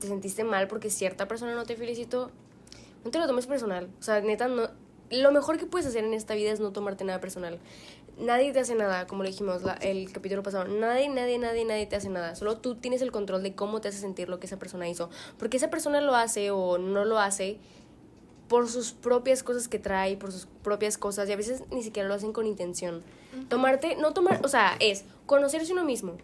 te 0.00 0.06
sentiste 0.08 0.44
mal 0.44 0.68
porque 0.68 0.90
cierta 0.90 1.28
persona 1.28 1.54
no 1.54 1.64
te 1.64 1.76
felicitó, 1.76 2.30
no 3.04 3.10
te 3.10 3.18
lo 3.18 3.26
tomes 3.26 3.46
personal. 3.46 3.88
O 4.00 4.02
sea, 4.02 4.20
neta, 4.20 4.48
no. 4.48 4.68
Lo 5.10 5.32
mejor 5.32 5.58
que 5.58 5.66
puedes 5.66 5.86
hacer 5.86 6.04
en 6.04 6.12
esta 6.12 6.34
vida 6.34 6.50
es 6.50 6.60
no 6.60 6.70
tomarte 6.72 7.04
nada 7.04 7.20
personal. 7.20 7.58
Nadie 8.18 8.52
te 8.52 8.58
hace 8.58 8.74
nada, 8.74 9.06
como 9.06 9.22
le 9.22 9.30
dijimos 9.30 9.62
la- 9.62 9.74
el 9.74 10.12
capítulo 10.12 10.42
pasado. 10.42 10.64
Nadie, 10.66 11.08
nadie, 11.08 11.38
nadie, 11.38 11.64
nadie 11.64 11.86
te 11.86 11.94
hace 11.96 12.08
nada. 12.08 12.34
Solo 12.34 12.58
tú 12.58 12.74
tienes 12.74 13.00
el 13.00 13.12
control 13.12 13.42
de 13.44 13.54
cómo 13.54 13.80
te 13.80 13.88
hace 13.88 13.98
sentir 13.98 14.28
lo 14.28 14.40
que 14.40 14.46
esa 14.46 14.58
persona 14.58 14.88
hizo. 14.88 15.08
Porque 15.38 15.56
esa 15.56 15.70
persona 15.70 16.00
lo 16.00 16.14
hace 16.16 16.50
o 16.50 16.78
no 16.78 17.04
lo 17.04 17.20
hace 17.20 17.58
por 18.48 18.68
sus 18.68 18.92
propias 18.92 19.42
cosas 19.42 19.68
que 19.68 19.78
trae, 19.78 20.16
por 20.16 20.32
sus 20.32 20.46
propias 20.46 20.98
cosas, 20.98 21.28
y 21.28 21.32
a 21.32 21.36
veces 21.36 21.64
ni 21.70 21.82
siquiera 21.82 22.08
lo 22.08 22.14
hacen 22.14 22.32
con 22.32 22.46
intención. 22.46 23.02
Tomarte, 23.48 23.96
no 23.96 24.14
tomar, 24.14 24.40
o 24.44 24.48
sea, 24.48 24.76
es 24.80 25.04
conocerse 25.26 25.72
uno 25.72 25.84
mismo, 25.84 26.16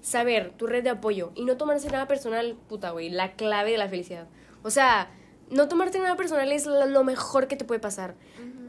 saber 0.00 0.52
tu 0.56 0.66
red 0.66 0.82
de 0.82 0.90
apoyo 0.90 1.30
y 1.34 1.44
no 1.44 1.56
tomarse 1.56 1.88
nada 1.90 2.08
personal, 2.08 2.56
puta, 2.68 2.90
güey, 2.90 3.10
la 3.10 3.32
clave 3.32 3.70
de 3.70 3.78
la 3.78 3.88
felicidad. 3.88 4.26
O 4.62 4.70
sea, 4.70 5.10
no 5.50 5.68
tomarte 5.68 5.98
nada 5.98 6.16
personal 6.16 6.50
es 6.52 6.66
lo 6.66 7.04
mejor 7.04 7.48
que 7.48 7.56
te 7.56 7.64
puede 7.64 7.80
pasar. 7.80 8.14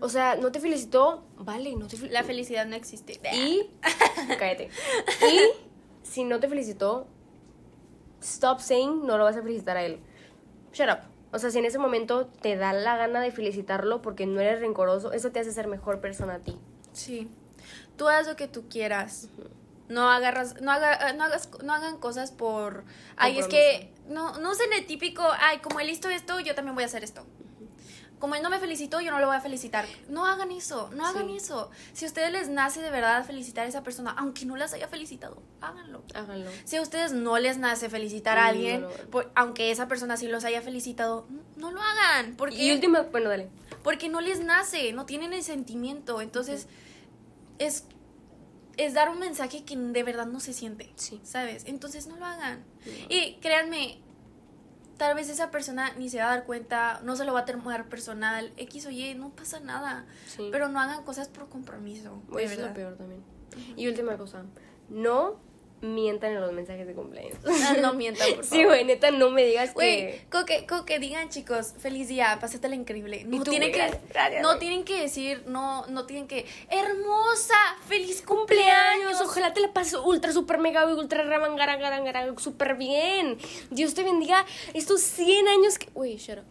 O 0.01 0.07
sea, 0.07 0.35
no 0.35 0.51
te 0.51 0.59
felicitó, 0.59 1.23
vale, 1.37 1.75
no 1.75 1.87
te 1.87 1.97
felicitó. 1.97 2.13
La 2.13 2.23
felicidad 2.23 2.65
no 2.65 2.75
existe. 2.75 3.19
Y, 3.33 3.69
cállate. 4.39 4.69
Y 5.21 6.07
si 6.07 6.23
no 6.23 6.39
te 6.39 6.47
felicitó, 6.47 7.07
stop 8.21 8.59
saying 8.59 9.05
no 9.05 9.17
lo 9.17 9.25
vas 9.25 9.35
a 9.35 9.41
felicitar 9.41 9.77
a 9.77 9.83
él. 9.83 9.99
Shut 10.71 10.89
up. 10.89 11.18
O 11.31 11.39
sea, 11.39 11.51
si 11.51 11.59
en 11.59 11.65
ese 11.65 11.77
momento 11.77 12.25
te 12.27 12.55
da 12.55 12.73
la 12.73 12.97
gana 12.97 13.21
de 13.21 13.31
felicitarlo 13.31 14.01
porque 14.01 14.25
no 14.25 14.39
eres 14.41 14.59
rencoroso, 14.61 15.11
eso 15.13 15.31
te 15.31 15.39
hace 15.39 15.51
ser 15.51 15.67
mejor 15.67 15.99
persona 16.01 16.35
a 16.35 16.39
ti. 16.39 16.57
Sí. 16.93 17.29
Tú 17.97 18.07
haz 18.07 18.27
lo 18.27 18.35
que 18.35 18.47
tú 18.47 18.67
quieras. 18.69 19.27
No 19.89 20.09
agarras, 20.09 20.61
no, 20.61 20.71
haga- 20.71 21.13
no 21.13 21.23
hagas, 21.25 21.49
no 21.63 21.73
hagan 21.73 21.97
cosas 21.97 22.31
por, 22.31 22.83
ay, 23.17 23.39
es 23.39 23.47
que, 23.47 23.91
no, 24.07 24.37
no 24.39 24.51
usen 24.51 24.71
el 24.73 24.85
típico, 24.85 25.23
ay, 25.39 25.59
como 25.59 25.79
él 25.79 25.89
hizo 25.89 26.09
esto, 26.09 26.39
yo 26.39 26.53
también 26.55 26.75
voy 26.75 26.83
a 26.83 26.87
hacer 26.87 27.03
esto. 27.03 27.25
Como 28.19 28.35
él 28.35 28.43
no 28.43 28.49
me 28.49 28.59
felicitó, 28.59 28.99
yo 28.99 29.11
no 29.11 29.19
lo 29.19 29.27
voy 29.27 29.37
a 29.37 29.41
felicitar. 29.41 29.85
No 30.09 30.25
hagan 30.25 30.51
eso, 30.51 30.89
no 30.93 31.05
hagan 31.07 31.27
Sí. 31.29 31.37
eso. 31.37 31.71
Si 31.93 32.03
a 32.03 32.07
ustedes 32.09 32.31
les 32.33 32.49
nace 32.49 32.81
de 32.81 32.91
verdad 32.91 33.25
felicitar 33.25 33.65
a 33.65 33.69
esa 33.69 33.81
persona, 33.81 34.11
aunque 34.17 34.45
no 34.45 34.57
las 34.57 34.73
haya 34.73 34.87
felicitado, 34.89 35.41
háganlo. 35.61 36.03
Háganlo. 36.13 36.51
Si 36.65 36.75
a 36.75 36.81
ustedes 36.81 37.13
no 37.13 37.37
les 37.39 37.57
nace 37.57 37.89
felicitar 37.89 38.37
a 38.37 38.43
No 38.43 38.47
alguien, 38.49 38.85
por- 39.09 39.31
aunque 39.35 39.71
esa 39.71 39.87
persona 39.87 40.17
sí 40.17 40.27
los 40.27 40.43
haya 40.43 40.61
felicitado, 40.61 41.27
no 41.55 41.71
lo 41.71 41.81
hagan. 41.81 42.35
Porque 42.35 42.57
Y 42.61 42.71
última, 42.73 43.03
bueno, 43.03 43.29
dale. 43.29 43.49
porque 43.83 44.09
no 44.09 44.19
les 44.19 44.41
nace, 44.43 44.91
no 44.91 45.05
tienen 45.05 45.31
el 45.31 45.41
sentimiento. 45.43 46.19
Entonces, 46.19 46.67
es, 47.57 47.85
es 48.77 48.93
dar 48.93 49.09
un 49.09 49.19
mensaje 49.19 49.63
que 49.63 49.75
de 49.77 50.03
verdad 50.03 50.25
no 50.25 50.39
se 50.39 50.53
siente, 50.53 50.91
Sí. 50.95 51.19
¿sabes? 51.23 51.63
Entonces 51.67 52.07
no 52.07 52.17
lo 52.17 52.25
hagan. 52.25 52.63
No. 52.85 52.91
Y 53.09 53.35
créanme, 53.41 53.99
tal 54.99 55.15
vez 55.15 55.29
esa 55.29 55.49
persona 55.49 55.91
ni 55.97 56.09
se 56.09 56.19
va 56.19 56.25
a 56.25 56.35
dar 56.35 56.43
cuenta, 56.45 56.99
no 57.03 57.15
se 57.15 57.25
lo 57.25 57.33
va 57.33 57.39
a 57.39 57.45
tomar 57.45 57.89
personal, 57.89 58.53
X 58.57 58.85
o 58.85 58.91
Y, 58.91 59.15
no 59.15 59.31
pasa 59.31 59.59
nada. 59.59 60.05
Sí. 60.27 60.49
Pero 60.51 60.67
no 60.69 60.79
hagan 60.79 61.03
cosas 61.03 61.27
por 61.29 61.49
compromiso, 61.49 62.21
eso 62.37 62.53
es 62.53 62.59
lo 62.59 62.73
peor 62.75 62.95
también. 62.97 63.23
Y 63.75 63.87
última 63.87 64.15
cosa, 64.17 64.43
no 64.89 65.37
mientan 65.81 66.33
en 66.33 66.41
los 66.41 66.51
mensajes 66.51 66.85
de 66.85 66.93
cumpleaños. 66.93 67.37
Ah, 67.47 67.77
no 67.81 67.93
mientan, 68.01 68.27
por 68.35 68.43
Sí, 68.43 68.49
favor. 68.49 68.65
güey, 68.67 68.83
neta, 68.83 69.11
no 69.11 69.29
me 69.31 69.45
digas 69.45 69.73
que... 69.73 70.25
con 70.29 70.45
que, 70.45 70.67
con 70.67 70.85
que 70.85 70.99
digan 70.99 71.29
chicos, 71.29 71.73
feliz 71.79 72.09
día, 72.09 72.37
pásatela 72.41 72.75
increíble. 72.75 73.23
No 73.25 73.43
tú, 73.43 73.51
tienen 73.51 73.71
que, 73.71 73.77
gracias, 74.09 74.41
no 74.41 74.57
tienen 74.57 74.83
que 74.83 74.99
decir, 75.01 75.43
no, 75.47 75.87
no 75.87 76.05
tienen 76.05 76.27
que, 76.27 76.45
hermosa, 76.69 77.55
feliz 77.87 78.21
cumpleaños. 78.21 78.75
Ojalá 79.29 79.53
te 79.53 79.61
la 79.61 79.71
pases 79.71 79.93
ultra, 80.03 80.31
super 80.33 80.57
mega, 80.57 80.85
ultra 80.87 81.23
ramangara, 81.23 81.77
super 82.37 82.75
bien. 82.75 83.37
Dios 83.69 83.93
te 83.93 84.03
bendiga 84.03 84.45
estos 84.73 85.01
100 85.01 85.47
años 85.47 85.77
que... 85.77 85.89
Uy, 85.93 86.17
shut 86.17 86.39
up. 86.39 86.45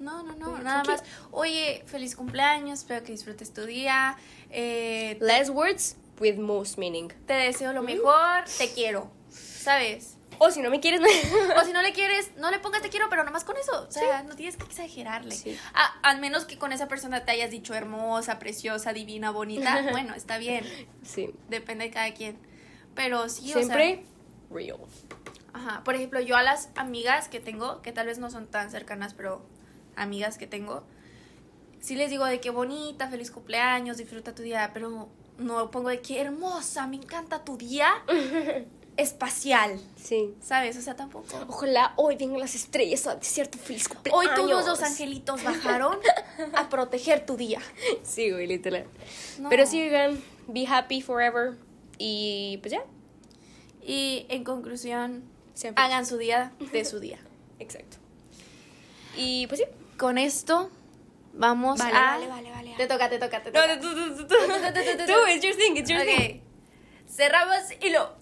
No, 0.00 0.22
no, 0.24 0.34
no, 0.34 0.58
nada 0.58 0.82
¿qué- 0.82 0.90
más. 0.92 1.04
Oye, 1.30 1.84
feliz 1.86 2.16
cumpleaños, 2.16 2.80
espero 2.80 3.04
que 3.04 3.12
disfrutes 3.12 3.52
tu 3.52 3.64
día. 3.66 4.16
eh, 4.50 5.16
Less 5.20 5.48
words 5.50 5.96
with 6.18 6.36
most 6.38 6.76
meaning. 6.78 7.08
te 7.26 7.34
deseo 7.34 7.72
lo 7.72 7.82
mejor, 7.82 8.44
te 8.58 8.70
quiero, 8.72 9.10
¿sabes? 9.30 10.11
O 10.44 10.50
si 10.50 10.60
no 10.60 10.70
me 10.70 10.80
quieres... 10.80 11.00
O 11.60 11.64
si 11.64 11.72
no 11.72 11.82
le 11.82 11.92
quieres, 11.92 12.32
no 12.36 12.50
le 12.50 12.58
pongas 12.58 12.82
te 12.82 12.88
quiero, 12.88 13.08
pero 13.08 13.22
nomás 13.22 13.44
con 13.44 13.56
eso. 13.56 13.86
O 13.88 13.90
sea, 13.92 14.22
no 14.24 14.34
tienes 14.34 14.56
que 14.56 14.64
exagerarle. 14.64 15.34
Sí. 15.34 15.56
A- 15.74 16.00
al 16.02 16.20
menos 16.20 16.44
que 16.44 16.58
con 16.58 16.72
esa 16.72 16.88
persona 16.88 17.24
te 17.24 17.30
hayas 17.30 17.50
dicho 17.50 17.74
hermosa, 17.74 18.38
preciosa, 18.40 18.92
divina, 18.92 19.30
bonita. 19.30 19.86
bueno, 19.92 20.14
está 20.14 20.38
bien. 20.38 20.64
sí. 21.04 21.30
Depende 21.48 21.84
de 21.84 21.90
cada 21.92 22.12
quien. 22.14 22.38
Pero 22.94 23.28
sí, 23.28 23.52
Siempre 23.52 24.04
real. 24.50 24.78
o 24.80 24.88
sea. 24.88 25.08
Ajá. 25.54 25.84
Por 25.84 25.94
ejemplo, 25.94 26.18
yo 26.20 26.36
a 26.36 26.42
las 26.42 26.70
amigas 26.76 27.28
que 27.28 27.38
tengo, 27.38 27.80
que 27.82 27.92
tal 27.92 28.06
vez 28.06 28.18
no 28.18 28.28
son 28.30 28.46
tan 28.48 28.70
cercanas, 28.70 29.14
pero 29.14 29.44
amigas 29.96 30.38
que 30.38 30.46
tengo, 30.46 30.82
sí 31.80 31.94
les 31.94 32.10
digo 32.10 32.24
de 32.24 32.40
qué 32.40 32.50
bonita, 32.50 33.08
feliz 33.08 33.30
cumpleaños, 33.30 33.96
disfruta 33.98 34.34
tu 34.34 34.42
día, 34.42 34.70
pero 34.74 35.08
no 35.38 35.70
pongo 35.70 35.88
de 35.90 36.00
qué 36.00 36.20
hermosa, 36.20 36.86
me 36.86 36.96
encanta 36.96 37.44
tu 37.44 37.56
día 37.58 37.92
espacial. 38.96 39.80
Sí. 39.96 40.34
¿Sabes? 40.42 40.76
O 40.76 40.82
sea, 40.82 40.94
tampoco. 40.96 41.26
Ojalá 41.48 41.92
hoy 41.96 42.16
vengan 42.16 42.40
las 42.40 42.54
estrellas 42.54 43.06
a 43.06 43.14
decirte 43.16 43.58
feliz 43.58 43.86
Hoy 43.88 43.94
cumpleaños. 44.26 44.34
todos 44.36 44.66
los 44.66 44.82
angelitos 44.82 45.42
bajaron 45.42 45.98
a 46.54 46.68
proteger 46.68 47.24
tu 47.26 47.36
día. 47.36 47.60
Sí, 48.02 48.30
güey, 48.30 48.46
literal. 48.46 48.86
No. 49.38 49.48
Pero 49.48 49.66
sí, 49.66 49.80
oigan, 49.82 50.22
be 50.46 50.66
happy 50.66 51.00
forever. 51.02 51.56
Y 51.98 52.58
pues 52.62 52.72
ya. 52.72 52.84
Y 53.84 54.26
en 54.28 54.44
conclusión, 54.44 55.24
felices. 55.54 55.72
hagan 55.76 56.06
su 56.06 56.18
día 56.18 56.52
de 56.72 56.84
su 56.84 57.00
día. 57.00 57.18
Exacto. 57.58 57.96
Y 59.16 59.46
pues 59.48 59.60
sí. 59.60 59.66
Con 59.98 60.18
esto 60.18 60.70
vamos 61.34 61.78
Vale, 61.78 61.96
a... 61.96 62.02
vale, 62.18 62.26
vale, 62.28 62.50
vale. 62.50 62.74
Te 62.76 62.86
toca, 62.86 63.08
te 63.08 63.18
toca, 63.18 63.42
te 63.42 63.52
No, 63.52 63.60
toca. 63.60 63.80
tú, 63.80 63.94
tú, 63.94 64.16
tú, 64.16 64.26
tú. 64.26 64.34
Tú, 65.06 65.14
it's 65.28 65.44
your 65.44 65.54
thing, 65.56 65.76
it's 65.76 65.88
your 65.88 66.02
thing. 66.04 66.40
Cerramos 67.08 67.58
y 67.80 67.90
lo... 67.90 68.21